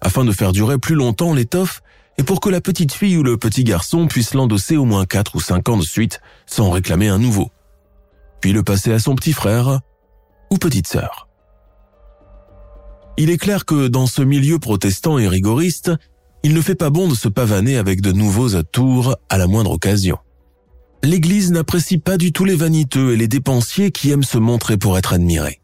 afin 0.00 0.24
de 0.24 0.32
faire 0.32 0.52
durer 0.52 0.78
plus 0.78 0.94
longtemps 0.94 1.34
l'étoffe 1.34 1.82
et 2.18 2.22
pour 2.22 2.40
que 2.40 2.48
la 2.48 2.60
petite 2.60 2.92
fille 2.92 3.16
ou 3.16 3.22
le 3.22 3.36
petit 3.36 3.64
garçon 3.64 4.06
puisse 4.06 4.34
l'endosser 4.34 4.76
au 4.76 4.84
moins 4.84 5.04
4 5.04 5.36
ou 5.36 5.40
5 5.40 5.68
ans 5.68 5.76
de 5.76 5.82
suite 5.82 6.20
sans 6.46 6.70
réclamer 6.70 7.08
un 7.08 7.18
nouveau, 7.18 7.50
puis 8.40 8.52
le 8.52 8.62
passer 8.62 8.92
à 8.92 8.98
son 8.98 9.14
petit 9.14 9.32
frère 9.32 9.80
ou 10.50 10.58
petite 10.58 10.86
sœur. 10.86 11.28
Il 13.18 13.30
est 13.30 13.38
clair 13.38 13.64
que 13.64 13.88
dans 13.88 14.06
ce 14.06 14.22
milieu 14.22 14.58
protestant 14.58 15.18
et 15.18 15.28
rigoriste, 15.28 15.92
il 16.42 16.54
ne 16.54 16.60
fait 16.60 16.74
pas 16.74 16.90
bon 16.90 17.08
de 17.08 17.14
se 17.14 17.28
pavaner 17.28 17.76
avec 17.76 18.00
de 18.00 18.12
nouveaux 18.12 18.56
atours 18.56 19.16
à 19.28 19.38
la 19.38 19.46
moindre 19.46 19.72
occasion. 19.72 20.18
L'Église 21.02 21.50
n'apprécie 21.50 21.98
pas 21.98 22.18
du 22.18 22.32
tout 22.32 22.44
les 22.44 22.56
vaniteux 22.56 23.12
et 23.12 23.16
les 23.16 23.28
dépensiers 23.28 23.90
qui 23.90 24.10
aiment 24.10 24.22
se 24.22 24.38
montrer 24.38 24.76
pour 24.76 24.98
être 24.98 25.12
admirés. 25.12 25.60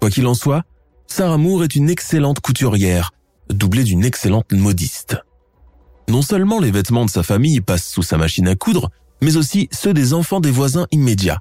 Quoi 0.00 0.10
qu'il 0.10 0.26
en 0.26 0.34
soit, 0.34 0.64
Sarah 1.06 1.38
Moore 1.38 1.64
est 1.64 1.74
une 1.74 1.90
excellente 1.90 2.40
couturière, 2.40 3.12
doublée 3.50 3.84
d'une 3.84 4.04
excellente 4.04 4.52
modiste. 4.52 5.16
Non 6.08 6.22
seulement 6.22 6.58
les 6.58 6.70
vêtements 6.70 7.04
de 7.04 7.10
sa 7.10 7.22
famille 7.22 7.60
passent 7.60 7.88
sous 7.88 8.02
sa 8.02 8.16
machine 8.16 8.48
à 8.48 8.56
coudre, 8.56 8.90
mais 9.20 9.36
aussi 9.36 9.68
ceux 9.72 9.92
des 9.92 10.14
enfants 10.14 10.40
des 10.40 10.50
voisins 10.50 10.86
immédiats, 10.90 11.40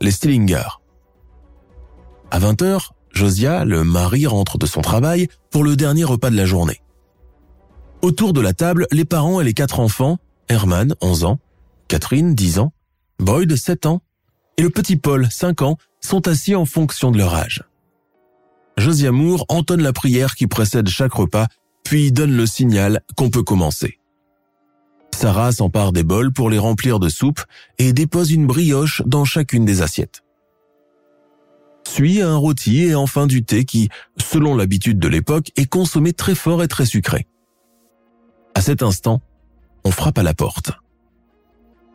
les 0.00 0.12
Stillinger. 0.12 0.68
À 2.30 2.38
20h, 2.38 2.90
Josia, 3.12 3.64
le 3.64 3.82
mari, 3.82 4.26
rentre 4.26 4.58
de 4.58 4.66
son 4.66 4.80
travail 4.80 5.28
pour 5.50 5.64
le 5.64 5.74
dernier 5.74 6.04
repas 6.04 6.30
de 6.30 6.36
la 6.36 6.44
journée. 6.44 6.80
Autour 8.02 8.32
de 8.32 8.40
la 8.40 8.52
table, 8.52 8.86
les 8.92 9.04
parents 9.04 9.40
et 9.40 9.44
les 9.44 9.54
quatre 9.54 9.80
enfants, 9.80 10.18
Herman, 10.48 10.94
11 11.00 11.24
ans, 11.24 11.38
Catherine, 11.88 12.34
10 12.34 12.58
ans, 12.60 12.72
Boyd, 13.18 13.56
7 13.56 13.86
ans, 13.86 14.02
et 14.58 14.62
le 14.62 14.70
petit 14.70 14.96
Paul, 14.96 15.26
5 15.30 15.62
ans, 15.62 15.78
sont 16.00 16.28
assis 16.28 16.54
en 16.54 16.64
fonction 16.64 17.10
de 17.10 17.18
leur 17.18 17.34
âge. 17.34 17.64
Josia 18.76 19.10
Moore 19.10 19.46
entonne 19.48 19.82
la 19.82 19.92
prière 19.92 20.34
qui 20.34 20.46
précède 20.46 20.88
chaque 20.88 21.14
repas 21.14 21.46
puis 21.86 22.10
donne 22.10 22.36
le 22.36 22.46
signal 22.46 23.00
qu'on 23.16 23.30
peut 23.30 23.44
commencer. 23.44 24.00
Sarah 25.14 25.52
s'empare 25.52 25.92
des 25.92 26.02
bols 26.02 26.32
pour 26.32 26.50
les 26.50 26.58
remplir 26.58 26.98
de 26.98 27.08
soupe 27.08 27.40
et 27.78 27.92
dépose 27.92 28.32
une 28.32 28.44
brioche 28.44 29.02
dans 29.06 29.24
chacune 29.24 29.64
des 29.64 29.82
assiettes. 29.82 30.24
Suit 31.86 32.22
un 32.22 32.34
rôti 32.34 32.82
et 32.82 32.96
enfin 32.96 33.28
du 33.28 33.44
thé 33.44 33.64
qui, 33.64 33.88
selon 34.16 34.56
l'habitude 34.56 34.98
de 34.98 35.06
l'époque, 35.06 35.52
est 35.54 35.66
consommé 35.66 36.12
très 36.12 36.34
fort 36.34 36.60
et 36.64 36.66
très 36.66 36.86
sucré. 36.86 37.28
À 38.56 38.62
cet 38.62 38.82
instant, 38.82 39.22
on 39.84 39.92
frappe 39.92 40.18
à 40.18 40.24
la 40.24 40.34
porte. 40.34 40.72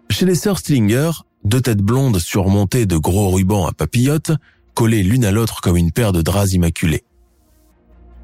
Chez 0.09 0.25
les 0.25 0.35
sœurs 0.35 0.59
Stillinger, 0.59 1.11
deux 1.43 1.59
têtes 1.59 1.81
blondes 1.81 2.19
surmontées 2.19 2.85
de 2.85 2.95
gros 2.95 3.29
rubans 3.29 3.67
à 3.67 3.73
papillotes, 3.73 4.31
collées 4.73 5.03
l'une 5.03 5.25
à 5.25 5.31
l'autre 5.31 5.59
comme 5.59 5.75
une 5.75 5.91
paire 5.91 6.13
de 6.13 6.21
draps 6.21 6.53
immaculés. 6.53 7.03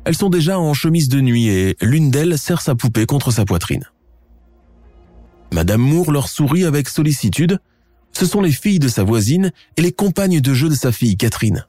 Elles 0.07 0.15
sont 0.15 0.29
déjà 0.29 0.57
en 0.57 0.73
chemise 0.73 1.09
de 1.09 1.19
nuit 1.19 1.49
et 1.49 1.75
l'une 1.81 2.11
d'elles 2.11 2.37
serre 2.37 2.61
sa 2.61 2.75
poupée 2.75 3.05
contre 3.05 3.29
sa 3.29 3.43
poitrine. 3.43 3.83
Madame 5.51 5.81
Moore 5.81 6.13
leur 6.13 6.29
sourit 6.29 6.63
avec 6.63 6.87
sollicitude. 6.87 7.59
Ce 8.13 8.25
sont 8.25 8.39
les 8.39 8.53
filles 8.53 8.79
de 8.79 8.87
sa 8.87 9.03
voisine 9.03 9.51
et 9.75 9.81
les 9.81 9.91
compagnes 9.91 10.39
de 10.39 10.53
jeu 10.53 10.69
de 10.69 10.75
sa 10.75 10.93
fille 10.93 11.17
Catherine. 11.17 11.67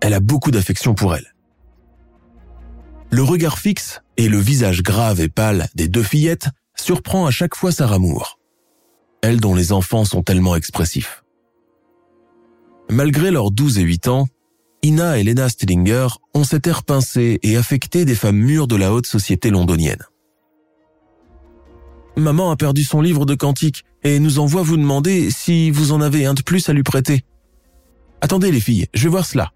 Elle 0.00 0.14
a 0.14 0.20
beaucoup 0.20 0.52
d'affection 0.52 0.94
pour 0.94 1.16
elles. 1.16 1.34
Le 3.10 3.24
regard 3.24 3.58
fixe 3.58 4.00
et 4.16 4.28
le 4.28 4.38
visage 4.38 4.84
grave 4.84 5.20
et 5.20 5.28
pâle 5.28 5.66
des 5.74 5.88
deux 5.88 6.04
fillettes 6.04 6.50
surprend 6.76 7.26
à 7.26 7.32
chaque 7.32 7.56
fois 7.56 7.72
Sarah 7.72 7.98
Moore. 7.98 8.38
Elle 9.22 9.40
dont 9.40 9.56
les 9.56 9.72
enfants 9.72 10.04
sont 10.04 10.22
tellement 10.22 10.54
expressifs. 10.54 11.24
Malgré 12.88 13.32
leurs 13.32 13.50
12 13.50 13.80
et 13.80 13.82
8 13.82 14.06
ans, 14.06 14.28
Ina 14.84 15.18
et 15.18 15.24
Lena 15.24 15.48
Stillinger 15.48 16.08
ont 16.34 16.44
cet 16.44 16.66
air 16.66 16.82
pincé 16.82 17.38
et 17.42 17.56
affecté 17.56 18.04
des 18.04 18.14
femmes 18.14 18.36
mûres 18.36 18.66
de 18.66 18.76
la 18.76 18.92
haute 18.92 19.06
société 19.06 19.48
londonienne. 19.48 20.02
Maman 22.18 22.50
a 22.50 22.56
perdu 22.56 22.84
son 22.84 23.00
livre 23.00 23.24
de 23.24 23.34
cantiques 23.34 23.86
et 24.02 24.18
nous 24.18 24.38
envoie 24.38 24.60
vous 24.60 24.76
demander 24.76 25.30
si 25.30 25.70
vous 25.70 25.92
en 25.92 26.02
avez 26.02 26.26
un 26.26 26.34
de 26.34 26.42
plus 26.42 26.68
à 26.68 26.74
lui 26.74 26.82
prêter. 26.82 27.24
Attendez 28.20 28.52
les 28.52 28.60
filles, 28.60 28.86
je 28.92 29.04
vais 29.04 29.08
voir 29.08 29.24
cela. 29.24 29.52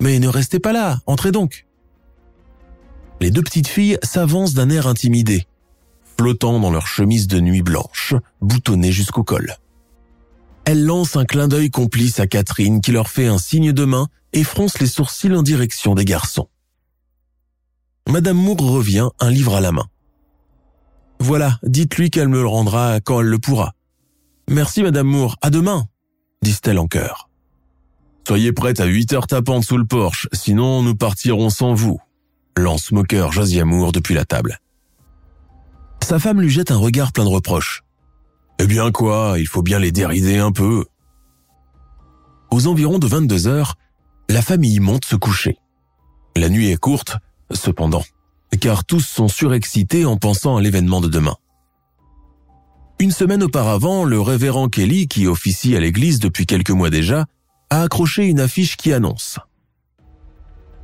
Mais 0.00 0.18
ne 0.18 0.28
restez 0.28 0.60
pas 0.60 0.72
là, 0.72 0.98
entrez 1.06 1.30
donc. 1.30 1.66
Les 3.20 3.30
deux 3.30 3.42
petites 3.42 3.68
filles 3.68 3.98
s'avancent 4.02 4.54
d'un 4.54 4.70
air 4.70 4.86
intimidé, 4.86 5.46
flottant 6.16 6.58
dans 6.58 6.70
leur 6.70 6.86
chemise 6.86 7.28
de 7.28 7.38
nuit 7.38 7.62
blanche, 7.62 8.14
boutonnée 8.40 8.92
jusqu'au 8.92 9.24
col. 9.24 9.56
Elles 10.66 10.84
lancent 10.84 11.16
un 11.16 11.24
clin 11.24 11.48
d'œil 11.48 11.70
complice 11.70 12.20
à 12.20 12.26
Catherine 12.26 12.80
qui 12.80 12.92
leur 12.92 13.08
fait 13.08 13.26
un 13.26 13.38
signe 13.38 13.72
de 13.72 13.84
main 13.84 14.08
et 14.32 14.44
fronce 14.44 14.78
les 14.80 14.86
sourcils 14.86 15.34
en 15.34 15.42
direction 15.42 15.94
des 15.94 16.04
garçons. 16.04 16.48
Madame 18.08 18.36
Moore 18.36 18.60
revient, 18.60 19.08
un 19.20 19.30
livre 19.30 19.54
à 19.54 19.60
la 19.60 19.72
main. 19.72 19.86
Voilà, 21.20 21.58
dites-lui 21.62 22.10
qu'elle 22.10 22.28
me 22.28 22.40
le 22.40 22.48
rendra 22.48 23.00
quand 23.00 23.20
elle 23.20 23.28
le 23.28 23.38
pourra. 23.38 23.72
Merci, 24.48 24.82
Madame 24.82 25.06
Moore, 25.06 25.36
à 25.42 25.50
demain, 25.50 25.86
disent-elles 26.42 26.78
en 26.78 26.86
chœur. 26.86 27.30
Soyez 28.26 28.52
prête 28.52 28.80
à 28.80 28.86
8 28.86 29.12
heures 29.12 29.26
tapantes 29.26 29.64
sous 29.64 29.76
le 29.76 29.84
porche, 29.84 30.28
sinon 30.32 30.82
nous 30.82 30.96
partirons 30.96 31.50
sans 31.50 31.74
vous, 31.74 32.00
lance 32.56 32.90
moqueur 32.90 33.32
Josiah 33.32 33.64
Moore 33.64 33.92
depuis 33.92 34.14
la 34.14 34.24
table. 34.24 34.58
Sa 36.02 36.18
femme 36.18 36.40
lui 36.40 36.50
jette 36.50 36.70
un 36.70 36.76
regard 36.76 37.12
plein 37.12 37.24
de 37.24 37.30
reproches. 37.30 37.83
Eh 38.58 38.66
bien 38.66 38.90
quoi, 38.90 39.34
il 39.38 39.46
faut 39.46 39.62
bien 39.62 39.78
les 39.78 39.92
dérider 39.92 40.38
un 40.38 40.52
peu. 40.52 40.84
Aux 42.50 42.66
environs 42.66 42.98
de 42.98 43.06
22 43.06 43.46
heures, 43.46 43.74
la 44.28 44.42
famille 44.42 44.80
monte 44.80 45.04
se 45.04 45.16
coucher. 45.16 45.58
La 46.36 46.48
nuit 46.48 46.70
est 46.70 46.76
courte, 46.76 47.16
cependant 47.52 48.02
car 48.56 48.84
tous 48.84 49.00
sont 49.00 49.28
surexcités 49.28 50.04
en 50.04 50.16
pensant 50.16 50.56
à 50.56 50.62
l'événement 50.62 51.00
de 51.00 51.08
demain. 51.08 51.36
Une 53.00 53.10
semaine 53.10 53.42
auparavant, 53.42 54.04
le 54.04 54.20
révérend 54.20 54.68
Kelly, 54.68 55.08
qui 55.08 55.26
officie 55.26 55.76
à 55.76 55.80
l'église 55.80 56.20
depuis 56.20 56.46
quelques 56.46 56.70
mois 56.70 56.90
déjà, 56.90 57.26
a 57.70 57.82
accroché 57.82 58.24
une 58.24 58.40
affiche 58.40 58.76
qui 58.76 58.92
annonce 58.92 59.38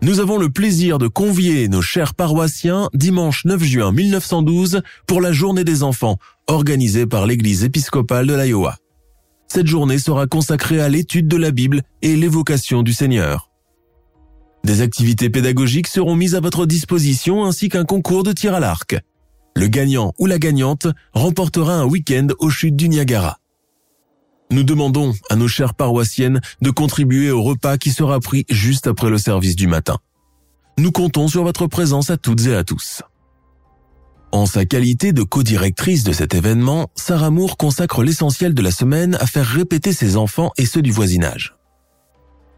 Nous 0.02 0.18
avons 0.18 0.38
le 0.38 0.48
plaisir 0.48 0.96
de 0.96 1.08
convier 1.08 1.68
nos 1.68 1.82
chers 1.82 2.14
paroissiens 2.14 2.88
dimanche 2.94 3.44
9 3.44 3.62
juin 3.62 3.92
1912 3.92 4.80
pour 5.06 5.20
la 5.20 5.30
journée 5.30 5.62
des 5.62 5.82
enfants, 5.82 6.16
organisée 6.46 7.06
par 7.06 7.26
l'église 7.26 7.64
épiscopale 7.64 8.26
de 8.26 8.34
l'Iowa. 8.34 8.76
Cette 9.46 9.66
journée 9.66 9.98
sera 9.98 10.26
consacrée 10.26 10.80
à 10.80 10.88
l'étude 10.88 11.28
de 11.28 11.36
la 11.36 11.50
Bible 11.50 11.82
et 12.00 12.16
l'évocation 12.16 12.82
du 12.82 12.94
Seigneur. 12.94 13.50
Des 14.64 14.80
activités 14.80 15.28
pédagogiques 15.28 15.88
seront 15.88 16.16
mises 16.16 16.34
à 16.34 16.40
votre 16.40 16.64
disposition 16.64 17.44
ainsi 17.44 17.68
qu'un 17.68 17.84
concours 17.84 18.22
de 18.22 18.32
tir 18.32 18.54
à 18.54 18.60
l'arc. 18.60 18.96
Le 19.54 19.66
gagnant 19.66 20.12
ou 20.18 20.24
la 20.24 20.38
gagnante 20.38 20.86
remportera 21.12 21.74
un 21.74 21.84
week-end 21.84 22.28
aux 22.38 22.50
chutes 22.50 22.76
du 22.76 22.88
Niagara. 22.88 23.39
Nous 24.50 24.64
demandons 24.64 25.14
à 25.28 25.36
nos 25.36 25.48
chères 25.48 25.74
paroissiennes 25.74 26.40
de 26.60 26.70
contribuer 26.70 27.30
au 27.30 27.42
repas 27.42 27.78
qui 27.78 27.90
sera 27.90 28.18
pris 28.18 28.44
juste 28.48 28.88
après 28.88 29.08
le 29.08 29.18
service 29.18 29.54
du 29.54 29.68
matin. 29.68 29.98
Nous 30.76 30.90
comptons 30.90 31.28
sur 31.28 31.44
votre 31.44 31.66
présence 31.66 32.10
à 32.10 32.16
toutes 32.16 32.46
et 32.46 32.54
à 32.54 32.64
tous. 32.64 33.02
En 34.32 34.46
sa 34.46 34.64
qualité 34.64 35.12
de 35.12 35.22
co-directrice 35.22 36.04
de 36.04 36.12
cet 36.12 36.34
événement, 36.34 36.88
Sarah 36.94 37.30
Moore 37.30 37.56
consacre 37.56 38.02
l'essentiel 38.02 38.54
de 38.54 38.62
la 38.62 38.70
semaine 38.70 39.16
à 39.20 39.26
faire 39.26 39.46
répéter 39.46 39.92
ses 39.92 40.16
enfants 40.16 40.52
et 40.56 40.66
ceux 40.66 40.82
du 40.82 40.92
voisinage. 40.92 41.56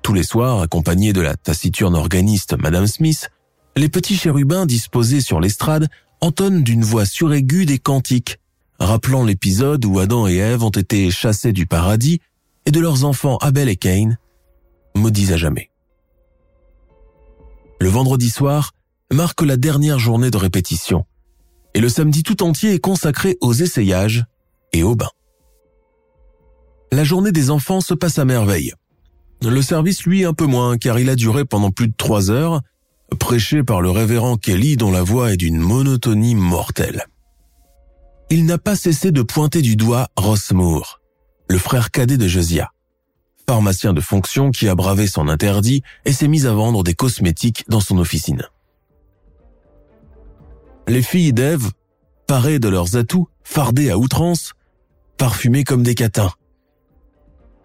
Tous 0.02 0.12
les 0.12 0.22
soirs, 0.22 0.60
accompagnés 0.60 1.12
de 1.12 1.20
la 1.20 1.36
taciturne 1.36 1.94
organiste 1.94 2.56
Madame 2.58 2.86
Smith, 2.86 3.30
les 3.76 3.88
petits 3.88 4.16
chérubins 4.16 4.66
disposés 4.66 5.20
sur 5.20 5.40
l'estrade 5.40 5.88
entonnent 6.20 6.62
d'une 6.62 6.84
voix 6.84 7.06
suraiguë 7.06 7.64
des 7.64 7.78
cantiques, 7.78 8.38
rappelant 8.84 9.24
l'épisode 9.24 9.84
où 9.84 9.98
Adam 9.98 10.26
et 10.26 10.36
Ève 10.36 10.62
ont 10.62 10.70
été 10.70 11.10
chassés 11.10 11.52
du 11.52 11.66
paradis 11.66 12.20
et 12.66 12.70
de 12.70 12.80
leurs 12.80 13.04
enfants 13.04 13.36
Abel 13.38 13.68
et 13.68 13.76
Cain, 13.76 14.16
maudits 14.94 15.32
à 15.32 15.36
jamais. 15.36 15.70
Le 17.80 17.88
vendredi 17.88 18.30
soir 18.30 18.72
marque 19.12 19.42
la 19.42 19.56
dernière 19.56 19.98
journée 19.98 20.30
de 20.30 20.36
répétition, 20.36 21.04
et 21.74 21.80
le 21.80 21.88
samedi 21.88 22.22
tout 22.22 22.42
entier 22.42 22.74
est 22.74 22.78
consacré 22.78 23.36
aux 23.40 23.52
essayages 23.52 24.24
et 24.72 24.82
aux 24.82 24.94
bains. 24.94 25.10
La 26.92 27.04
journée 27.04 27.32
des 27.32 27.50
enfants 27.50 27.80
se 27.80 27.94
passe 27.94 28.18
à 28.18 28.24
merveille. 28.24 28.72
Le 29.42 29.62
service, 29.62 30.04
lui, 30.04 30.24
un 30.24 30.34
peu 30.34 30.46
moins, 30.46 30.78
car 30.78 30.98
il 30.98 31.10
a 31.10 31.16
duré 31.16 31.44
pendant 31.44 31.70
plus 31.70 31.88
de 31.88 31.94
trois 31.96 32.30
heures, 32.30 32.60
prêché 33.18 33.62
par 33.62 33.80
le 33.80 33.90
révérend 33.90 34.36
Kelly 34.36 34.76
dont 34.76 34.92
la 34.92 35.02
voix 35.02 35.32
est 35.32 35.36
d'une 35.36 35.58
monotonie 35.58 36.34
mortelle. 36.34 37.06
Il 38.34 38.46
n'a 38.46 38.56
pas 38.56 38.76
cessé 38.76 39.12
de 39.12 39.20
pointer 39.20 39.60
du 39.60 39.76
doigt 39.76 40.08
Ross 40.16 40.52
Moore, 40.52 41.02
le 41.50 41.58
frère 41.58 41.90
cadet 41.90 42.16
de 42.16 42.26
Josiah, 42.26 42.70
pharmacien 43.46 43.92
de 43.92 44.00
fonction 44.00 44.50
qui 44.50 44.70
a 44.70 44.74
bravé 44.74 45.06
son 45.06 45.28
interdit 45.28 45.82
et 46.06 46.14
s'est 46.14 46.28
mis 46.28 46.46
à 46.46 46.54
vendre 46.54 46.82
des 46.82 46.94
cosmétiques 46.94 47.66
dans 47.68 47.80
son 47.80 47.98
officine. 47.98 48.48
Les 50.88 51.02
filles 51.02 51.34
d'Ève, 51.34 51.72
parées 52.26 52.58
de 52.58 52.70
leurs 52.70 52.96
atouts, 52.96 53.28
fardées 53.44 53.90
à 53.90 53.98
outrance, 53.98 54.54
parfumées 55.18 55.64
comme 55.64 55.82
des 55.82 55.94
catins. 55.94 56.32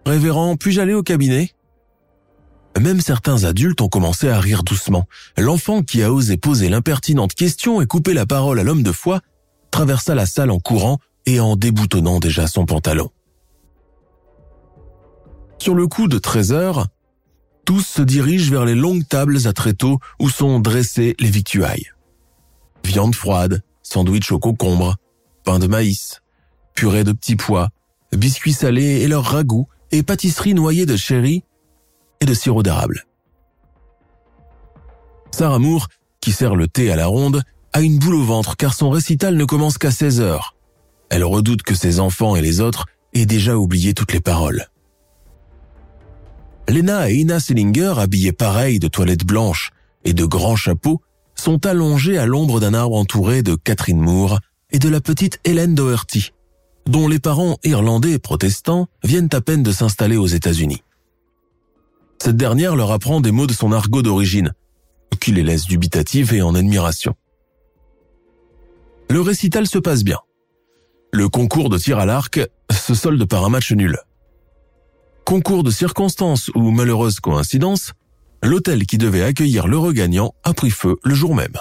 Révérend, 0.04 0.58
puis-je 0.58 0.82
aller 0.82 0.92
au 0.92 1.02
cabinet? 1.02 1.50
Même 2.78 3.00
certains 3.00 3.44
adultes 3.44 3.80
ont 3.80 3.88
commencé 3.88 4.28
à 4.28 4.38
rire 4.38 4.64
doucement. 4.64 5.06
L'enfant 5.38 5.82
qui 5.82 6.02
a 6.02 6.12
osé 6.12 6.36
poser 6.36 6.68
l'impertinente 6.68 7.32
question 7.32 7.80
et 7.80 7.86
couper 7.86 8.12
la 8.12 8.26
parole 8.26 8.60
à 8.60 8.64
l'homme 8.64 8.82
de 8.82 8.92
foi 8.92 9.22
traversa 9.70 10.14
la 10.14 10.26
salle 10.26 10.50
en 10.50 10.58
courant 10.58 10.98
et 11.26 11.40
en 11.40 11.56
déboutonnant 11.56 12.20
déjà 12.20 12.46
son 12.46 12.66
pantalon. 12.66 13.10
Sur 15.58 15.74
le 15.74 15.86
coup 15.86 16.08
de 16.08 16.18
13 16.18 16.52
heures, 16.52 16.86
tous 17.64 17.82
se 17.82 18.02
dirigent 18.02 18.50
vers 18.50 18.64
les 18.64 18.74
longues 18.74 19.06
tables 19.06 19.46
à 19.46 19.52
tréteaux 19.52 19.98
où 20.18 20.30
sont 20.30 20.60
dressées 20.60 21.14
les 21.18 21.30
victuailles. 21.30 21.90
Viande 22.84 23.14
froide, 23.14 23.62
sandwich 23.82 24.32
au 24.32 24.38
concombre, 24.38 24.96
pain 25.44 25.58
de 25.58 25.66
maïs, 25.66 26.22
purée 26.74 27.04
de 27.04 27.12
petits 27.12 27.36
pois, 27.36 27.68
biscuits 28.12 28.52
salés 28.52 29.02
et 29.02 29.08
leurs 29.08 29.24
ragoûts 29.24 29.68
et 29.90 30.02
pâtisseries 30.02 30.54
noyées 30.54 30.86
de 30.86 30.96
sherry 30.96 31.44
et 32.20 32.24
de 32.24 32.34
sirop 32.34 32.62
d'érable. 32.62 33.04
Sarah 35.30 35.58
Moore, 35.58 35.88
qui 36.20 36.32
sert 36.32 36.54
le 36.54 36.68
thé 36.68 36.90
à 36.90 36.96
la 36.96 37.06
ronde, 37.06 37.42
a 37.72 37.80
une 37.80 37.98
boule 37.98 38.14
au 38.14 38.24
ventre 38.24 38.56
car 38.56 38.74
son 38.74 38.90
récital 38.90 39.36
ne 39.36 39.44
commence 39.44 39.78
qu'à 39.78 39.90
16 39.90 40.20
heures. 40.20 40.54
Elle 41.10 41.24
redoute 41.24 41.62
que 41.62 41.74
ses 41.74 42.00
enfants 42.00 42.36
et 42.36 42.42
les 42.42 42.60
autres 42.60 42.86
aient 43.14 43.26
déjà 43.26 43.56
oublié 43.56 43.94
toutes 43.94 44.12
les 44.12 44.20
paroles. 44.20 44.66
Lena 46.68 47.10
et 47.10 47.16
Ina 47.16 47.40
Sillinger, 47.40 47.94
habillées 47.96 48.32
pareilles 48.32 48.78
de 48.78 48.88
toilettes 48.88 49.24
blanches 49.24 49.70
et 50.04 50.12
de 50.12 50.24
grands 50.24 50.56
chapeaux, 50.56 51.00
sont 51.34 51.64
allongées 51.66 52.18
à 52.18 52.26
l'ombre 52.26 52.60
d'un 52.60 52.74
arbre 52.74 52.96
entouré 52.96 53.42
de 53.42 53.54
Catherine 53.54 54.00
Moore 54.00 54.38
et 54.70 54.78
de 54.78 54.88
la 54.88 55.00
petite 55.00 55.40
Hélène 55.44 55.74
Doherty, 55.74 56.32
dont 56.86 57.08
les 57.08 57.18
parents 57.18 57.58
irlandais 57.64 58.18
protestants 58.18 58.88
viennent 59.02 59.30
à 59.32 59.40
peine 59.40 59.62
de 59.62 59.72
s'installer 59.72 60.16
aux 60.16 60.26
États-Unis. 60.26 60.82
Cette 62.20 62.36
dernière 62.36 62.76
leur 62.76 62.90
apprend 62.90 63.20
des 63.20 63.30
mots 63.30 63.46
de 63.46 63.52
son 63.52 63.72
argot 63.72 64.02
d'origine, 64.02 64.52
qui 65.20 65.32
les 65.32 65.42
laisse 65.42 65.66
dubitatives 65.66 66.34
et 66.34 66.42
en 66.42 66.54
admiration. 66.54 67.14
Le 69.10 69.20
récital 69.20 69.66
se 69.66 69.78
passe 69.78 70.04
bien. 70.04 70.18
Le 71.12 71.28
concours 71.28 71.70
de 71.70 71.78
tir 71.78 71.98
à 71.98 72.06
l'arc 72.06 72.40
se 72.70 72.94
solde 72.94 73.24
par 73.24 73.44
un 73.44 73.48
match 73.48 73.72
nul. 73.72 73.98
Concours 75.24 75.62
de 75.62 75.70
circonstances 75.70 76.50
ou 76.54 76.70
malheureuse 76.70 77.20
coïncidence, 77.20 77.92
l'hôtel 78.42 78.86
qui 78.86 78.98
devait 78.98 79.22
accueillir 79.22 79.66
le 79.66 79.78
regagnant 79.78 80.34
a 80.44 80.52
pris 80.52 80.70
feu 80.70 80.96
le 81.04 81.14
jour 81.14 81.34
même. 81.34 81.56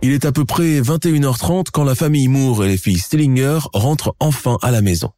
Il 0.00 0.12
est 0.12 0.24
à 0.24 0.32
peu 0.32 0.44
près 0.44 0.80
21h30 0.80 1.66
quand 1.72 1.84
la 1.84 1.94
famille 1.94 2.28
Moore 2.28 2.64
et 2.64 2.68
les 2.68 2.76
filles 2.76 2.98
Stillinger 2.98 3.60
rentrent 3.72 4.16
enfin 4.20 4.58
à 4.62 4.70
la 4.70 4.80
maison. 4.80 5.12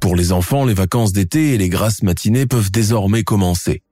Pour 0.00 0.16
les 0.16 0.32
enfants, 0.32 0.64
les 0.64 0.74
vacances 0.74 1.12
d'été 1.12 1.54
et 1.54 1.58
les 1.58 1.68
grasses 1.68 2.02
matinées 2.02 2.46
peuvent 2.46 2.70
désormais 2.70 3.24
commencer. 3.24 3.82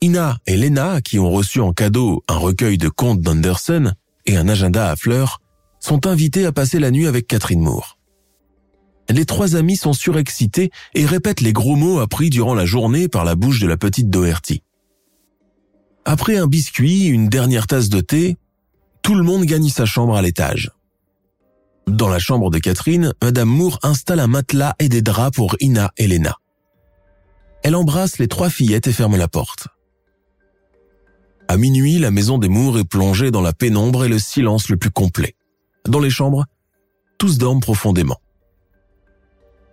Ina 0.00 0.38
et 0.46 0.56
Lena, 0.56 1.00
qui 1.00 1.18
ont 1.18 1.30
reçu 1.30 1.60
en 1.60 1.72
cadeau 1.72 2.22
un 2.28 2.36
recueil 2.36 2.78
de 2.78 2.88
contes 2.88 3.20
d'Anderson 3.20 3.92
et 4.26 4.36
un 4.36 4.48
agenda 4.48 4.90
à 4.90 4.96
fleurs, 4.96 5.40
sont 5.80 6.06
invités 6.06 6.46
à 6.46 6.52
passer 6.52 6.78
la 6.78 6.90
nuit 6.90 7.06
avec 7.06 7.26
Catherine 7.26 7.60
Moore. 7.60 7.98
Les 9.10 9.24
trois 9.24 9.56
amis 9.56 9.76
sont 9.76 9.92
surexcités 9.94 10.70
et 10.94 11.06
répètent 11.06 11.40
les 11.40 11.52
gros 11.52 11.76
mots 11.76 11.98
appris 11.98 12.30
durant 12.30 12.54
la 12.54 12.66
journée 12.66 13.08
par 13.08 13.24
la 13.24 13.34
bouche 13.34 13.60
de 13.60 13.66
la 13.66 13.76
petite 13.76 14.10
Doherty. 14.10 14.62
Après 16.04 16.36
un 16.36 16.46
biscuit, 16.46 17.06
une 17.06 17.28
dernière 17.28 17.66
tasse 17.66 17.88
de 17.88 18.00
thé, 18.00 18.36
tout 19.02 19.14
le 19.14 19.22
monde 19.22 19.44
gagne 19.44 19.68
sa 19.68 19.86
chambre 19.86 20.16
à 20.16 20.22
l'étage. 20.22 20.70
Dans 21.86 22.08
la 22.08 22.18
chambre 22.18 22.50
de 22.50 22.58
Catherine, 22.58 23.14
Madame 23.22 23.48
Moore 23.48 23.78
installe 23.82 24.20
un 24.20 24.26
matelas 24.26 24.74
et 24.78 24.90
des 24.90 25.00
draps 25.00 25.34
pour 25.34 25.56
Ina 25.60 25.90
et 25.96 26.06
Lena. 26.06 26.36
Elle 27.62 27.74
embrasse 27.74 28.18
les 28.18 28.28
trois 28.28 28.50
fillettes 28.50 28.86
et 28.86 28.92
ferme 28.92 29.16
la 29.16 29.28
porte. 29.28 29.68
À 31.50 31.56
minuit, 31.56 31.98
la 31.98 32.10
maison 32.10 32.36
des 32.36 32.50
Moore 32.50 32.78
est 32.78 32.84
plongée 32.84 33.30
dans 33.30 33.40
la 33.40 33.54
pénombre 33.54 34.04
et 34.04 34.08
le 34.08 34.18
silence 34.18 34.68
le 34.68 34.76
plus 34.76 34.90
complet. 34.90 35.34
Dans 35.86 35.98
les 35.98 36.10
chambres, 36.10 36.44
tous 37.16 37.38
dorment 37.38 37.60
profondément. 37.60 38.20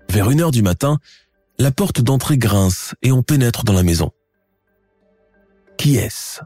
Vers 0.10 0.32
une 0.32 0.40
heure 0.40 0.52
du 0.52 0.62
matin, 0.62 1.00
la 1.60 1.72
porte 1.72 2.00
d'entrée 2.00 2.38
grince 2.38 2.96
et 3.02 3.12
on 3.12 3.24
pénètre 3.24 3.66
dans 3.66 3.74
la 3.74 3.84
maison. 3.84 4.12
Qui 5.78 5.98
est-ce? 5.98 6.40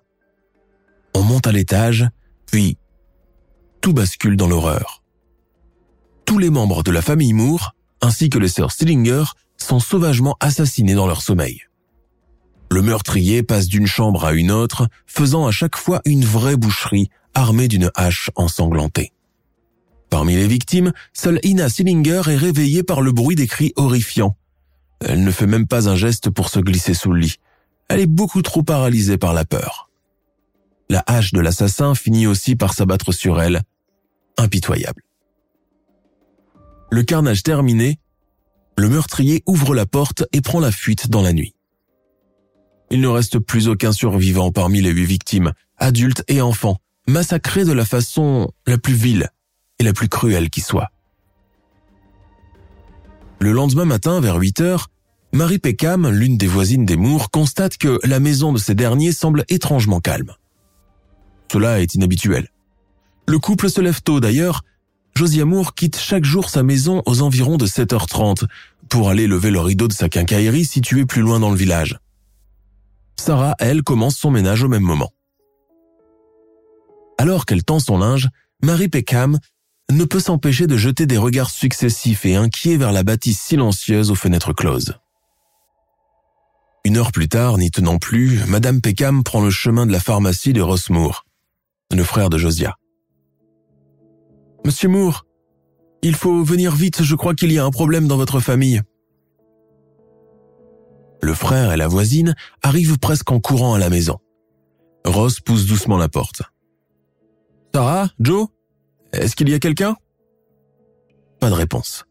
On 1.13 1.21
monte 1.21 1.45
à 1.45 1.51
l'étage, 1.51 2.07
puis 2.47 2.77
tout 3.81 3.93
bascule 3.93 4.35
dans 4.35 4.47
l'horreur. 4.47 5.03
Tous 6.25 6.39
les 6.39 6.49
membres 6.49 6.81
de 6.81 6.91
la 6.91 7.03
famille 7.03 7.33
Moore, 7.33 7.75
ainsi 8.01 8.29
que 8.29 8.39
les 8.39 8.49
sœurs 8.49 8.71
Stillinger, 8.71 9.25
sont 9.57 9.79
sauvagement 9.79 10.37
assassinés 10.39 10.95
dans 10.95 11.07
leur 11.07 11.21
sommeil. 11.21 11.68
Le 12.71 12.81
meurtrier 12.81 13.41
passe 13.41 13.67
d'une 13.67 13.87
chambre 13.87 14.25
à 14.25 14.33
une 14.33 14.51
autre, 14.51 14.87
faisant 15.07 15.47
à 15.47 15.51
chaque 15.51 15.75
fois 15.75 16.01
une 16.05 16.23
vraie 16.23 16.55
boucherie 16.55 17.09
armée 17.33 17.67
d'une 17.67 17.91
hache 17.95 18.29
ensanglantée. 18.35 19.11
Parmi 20.09 20.35
les 20.35 20.47
victimes, 20.47 20.91
seule 21.13 21.39
Ina 21.43 21.69
Sillinger 21.69 22.21
est 22.27 22.35
réveillée 22.35 22.83
par 22.83 23.01
le 23.01 23.11
bruit 23.11 23.35
des 23.35 23.47
cris 23.47 23.73
horrifiants. 23.75 24.35
Elle 25.01 25.23
ne 25.23 25.31
fait 25.31 25.47
même 25.47 25.67
pas 25.67 25.87
un 25.87 25.95
geste 25.95 26.29
pour 26.29 26.49
se 26.49 26.59
glisser 26.59 26.93
sous 26.93 27.11
le 27.11 27.21
lit. 27.21 27.35
Elle 27.87 28.01
est 28.01 28.07
beaucoup 28.07 28.41
trop 28.41 28.63
paralysée 28.63 29.17
par 29.17 29.33
la 29.33 29.45
peur. 29.45 29.89
La 30.89 31.03
hache 31.05 31.31
de 31.31 31.39
l'assassin 31.39 31.95
finit 31.95 32.27
aussi 32.27 32.55
par 32.55 32.73
s'abattre 32.73 33.11
sur 33.13 33.41
elle, 33.41 33.61
impitoyable. 34.37 35.03
Le 36.91 37.03
carnage 37.03 37.43
terminé, 37.43 37.99
le 38.77 38.89
meurtrier 38.89 39.43
ouvre 39.45 39.75
la 39.75 39.85
porte 39.85 40.23
et 40.33 40.41
prend 40.41 40.59
la 40.59 40.71
fuite 40.71 41.09
dans 41.09 41.21
la 41.21 41.33
nuit. 41.33 41.53
Il 42.91 43.01
ne 43.01 43.07
reste 43.07 43.39
plus 43.39 43.67
aucun 43.67 43.91
survivant 43.91 44.51
parmi 44.51 44.81
les 44.81 44.89
huit 44.89 45.05
victimes, 45.05 45.53
adultes 45.77 46.23
et 46.27 46.41
enfants, 46.41 46.77
massacrés 47.07 47.65
de 47.65 47.71
la 47.71 47.85
façon 47.85 48.51
la 48.65 48.77
plus 48.77 48.93
vile 48.93 49.29
et 49.77 49.83
la 49.83 49.93
plus 49.93 50.09
cruelle 50.09 50.49
qui 50.49 50.61
soit. 50.61 50.89
Le 53.39 53.51
lendemain 53.51 53.85
matin, 53.85 54.19
vers 54.19 54.35
8 54.35 54.61
heures, 54.61 54.87
Marie 55.31 55.59
Peckham, 55.59 56.09
l'une 56.09 56.37
des 56.37 56.47
voisines 56.47 56.85
des 56.85 56.97
Moore, 56.97 57.29
constate 57.29 57.77
que 57.77 57.99
la 58.03 58.19
maison 58.19 58.51
de 58.51 58.57
ces 58.57 58.75
derniers 58.75 59.13
semble 59.13 59.45
étrangement 59.47 59.99
calme. 59.99 60.33
Cela 61.51 61.81
est 61.81 61.95
inhabituel. 61.95 62.49
Le 63.27 63.39
couple 63.39 63.69
se 63.69 63.79
lève 63.79 64.01
tôt 64.01 64.19
d'ailleurs. 64.19 64.63
Josie 65.15 65.43
Moore 65.43 65.75
quitte 65.75 65.97
chaque 65.97 66.25
jour 66.25 66.49
sa 66.49 66.63
maison 66.63 67.03
aux 67.05 67.21
environs 67.21 67.57
de 67.57 67.67
7h30 67.67 68.45
pour 68.89 69.09
aller 69.09 69.27
lever 69.27 69.51
le 69.51 69.59
rideau 69.59 69.87
de 69.87 69.93
sa 69.93 70.09
quincaillerie 70.09 70.65
située 70.65 71.05
plus 71.05 71.21
loin 71.21 71.39
dans 71.39 71.51
le 71.51 71.57
village. 71.57 71.99
Sarah, 73.19 73.55
elle, 73.59 73.83
commence 73.83 74.15
son 74.15 74.31
ménage 74.31 74.63
au 74.63 74.67
même 74.67 74.83
moment. 74.83 75.11
Alors 77.17 77.45
qu'elle 77.45 77.63
tend 77.63 77.79
son 77.79 77.97
linge, 77.97 78.29
Marie 78.63 78.87
Peckham 78.87 79.39
ne 79.91 80.05
peut 80.05 80.19
s'empêcher 80.19 80.67
de 80.67 80.77
jeter 80.77 81.05
des 81.05 81.17
regards 81.17 81.49
successifs 81.49 82.25
et 82.25 82.35
inquiets 82.35 82.77
vers 82.77 82.91
la 82.91 83.03
bâtisse 83.03 83.41
silencieuse 83.41 84.11
aux 84.11 84.15
fenêtres 84.15 84.53
closes. 84.53 84.95
Une 86.85 86.97
heure 86.97 87.11
plus 87.11 87.27
tard, 87.27 87.57
n'y 87.57 87.71
tenant 87.71 87.97
plus, 87.97 88.45
Madame 88.47 88.81
Peckham 88.81 89.23
prend 89.23 89.41
le 89.41 89.49
chemin 89.49 89.85
de 89.85 89.91
la 89.91 89.99
pharmacie 89.99 90.53
de 90.53 90.61
Ross 90.61 90.89
Moore, 90.89 91.25
le 91.93 92.03
frère 92.03 92.29
de 92.29 92.37
Josia. 92.37 92.77
Monsieur 94.65 94.87
Moore, 94.87 95.25
il 96.01 96.15
faut 96.15 96.43
venir 96.43 96.73
vite, 96.73 97.03
je 97.03 97.15
crois 97.15 97.35
qu'il 97.35 97.51
y 97.51 97.59
a 97.59 97.65
un 97.65 97.71
problème 97.71 98.07
dans 98.07 98.17
votre 98.17 98.39
famille. 98.39 98.81
Le 101.21 101.33
frère 101.33 101.71
et 101.73 101.77
la 101.77 101.87
voisine 101.87 102.35
arrivent 102.61 102.97
presque 102.97 103.31
en 103.31 103.39
courant 103.39 103.73
à 103.73 103.79
la 103.79 103.89
maison. 103.89 104.19
Ross 105.05 105.39
pousse 105.39 105.65
doucement 105.65 105.97
la 105.97 106.09
porte. 106.09 106.41
Sarah, 107.73 108.09
Joe, 108.19 108.47
est-ce 109.11 109.35
qu'il 109.35 109.49
y 109.49 109.53
a 109.53 109.59
quelqu'un? 109.59 109.95
Pas 111.39 111.49
de 111.49 111.55
réponse. 111.55 112.05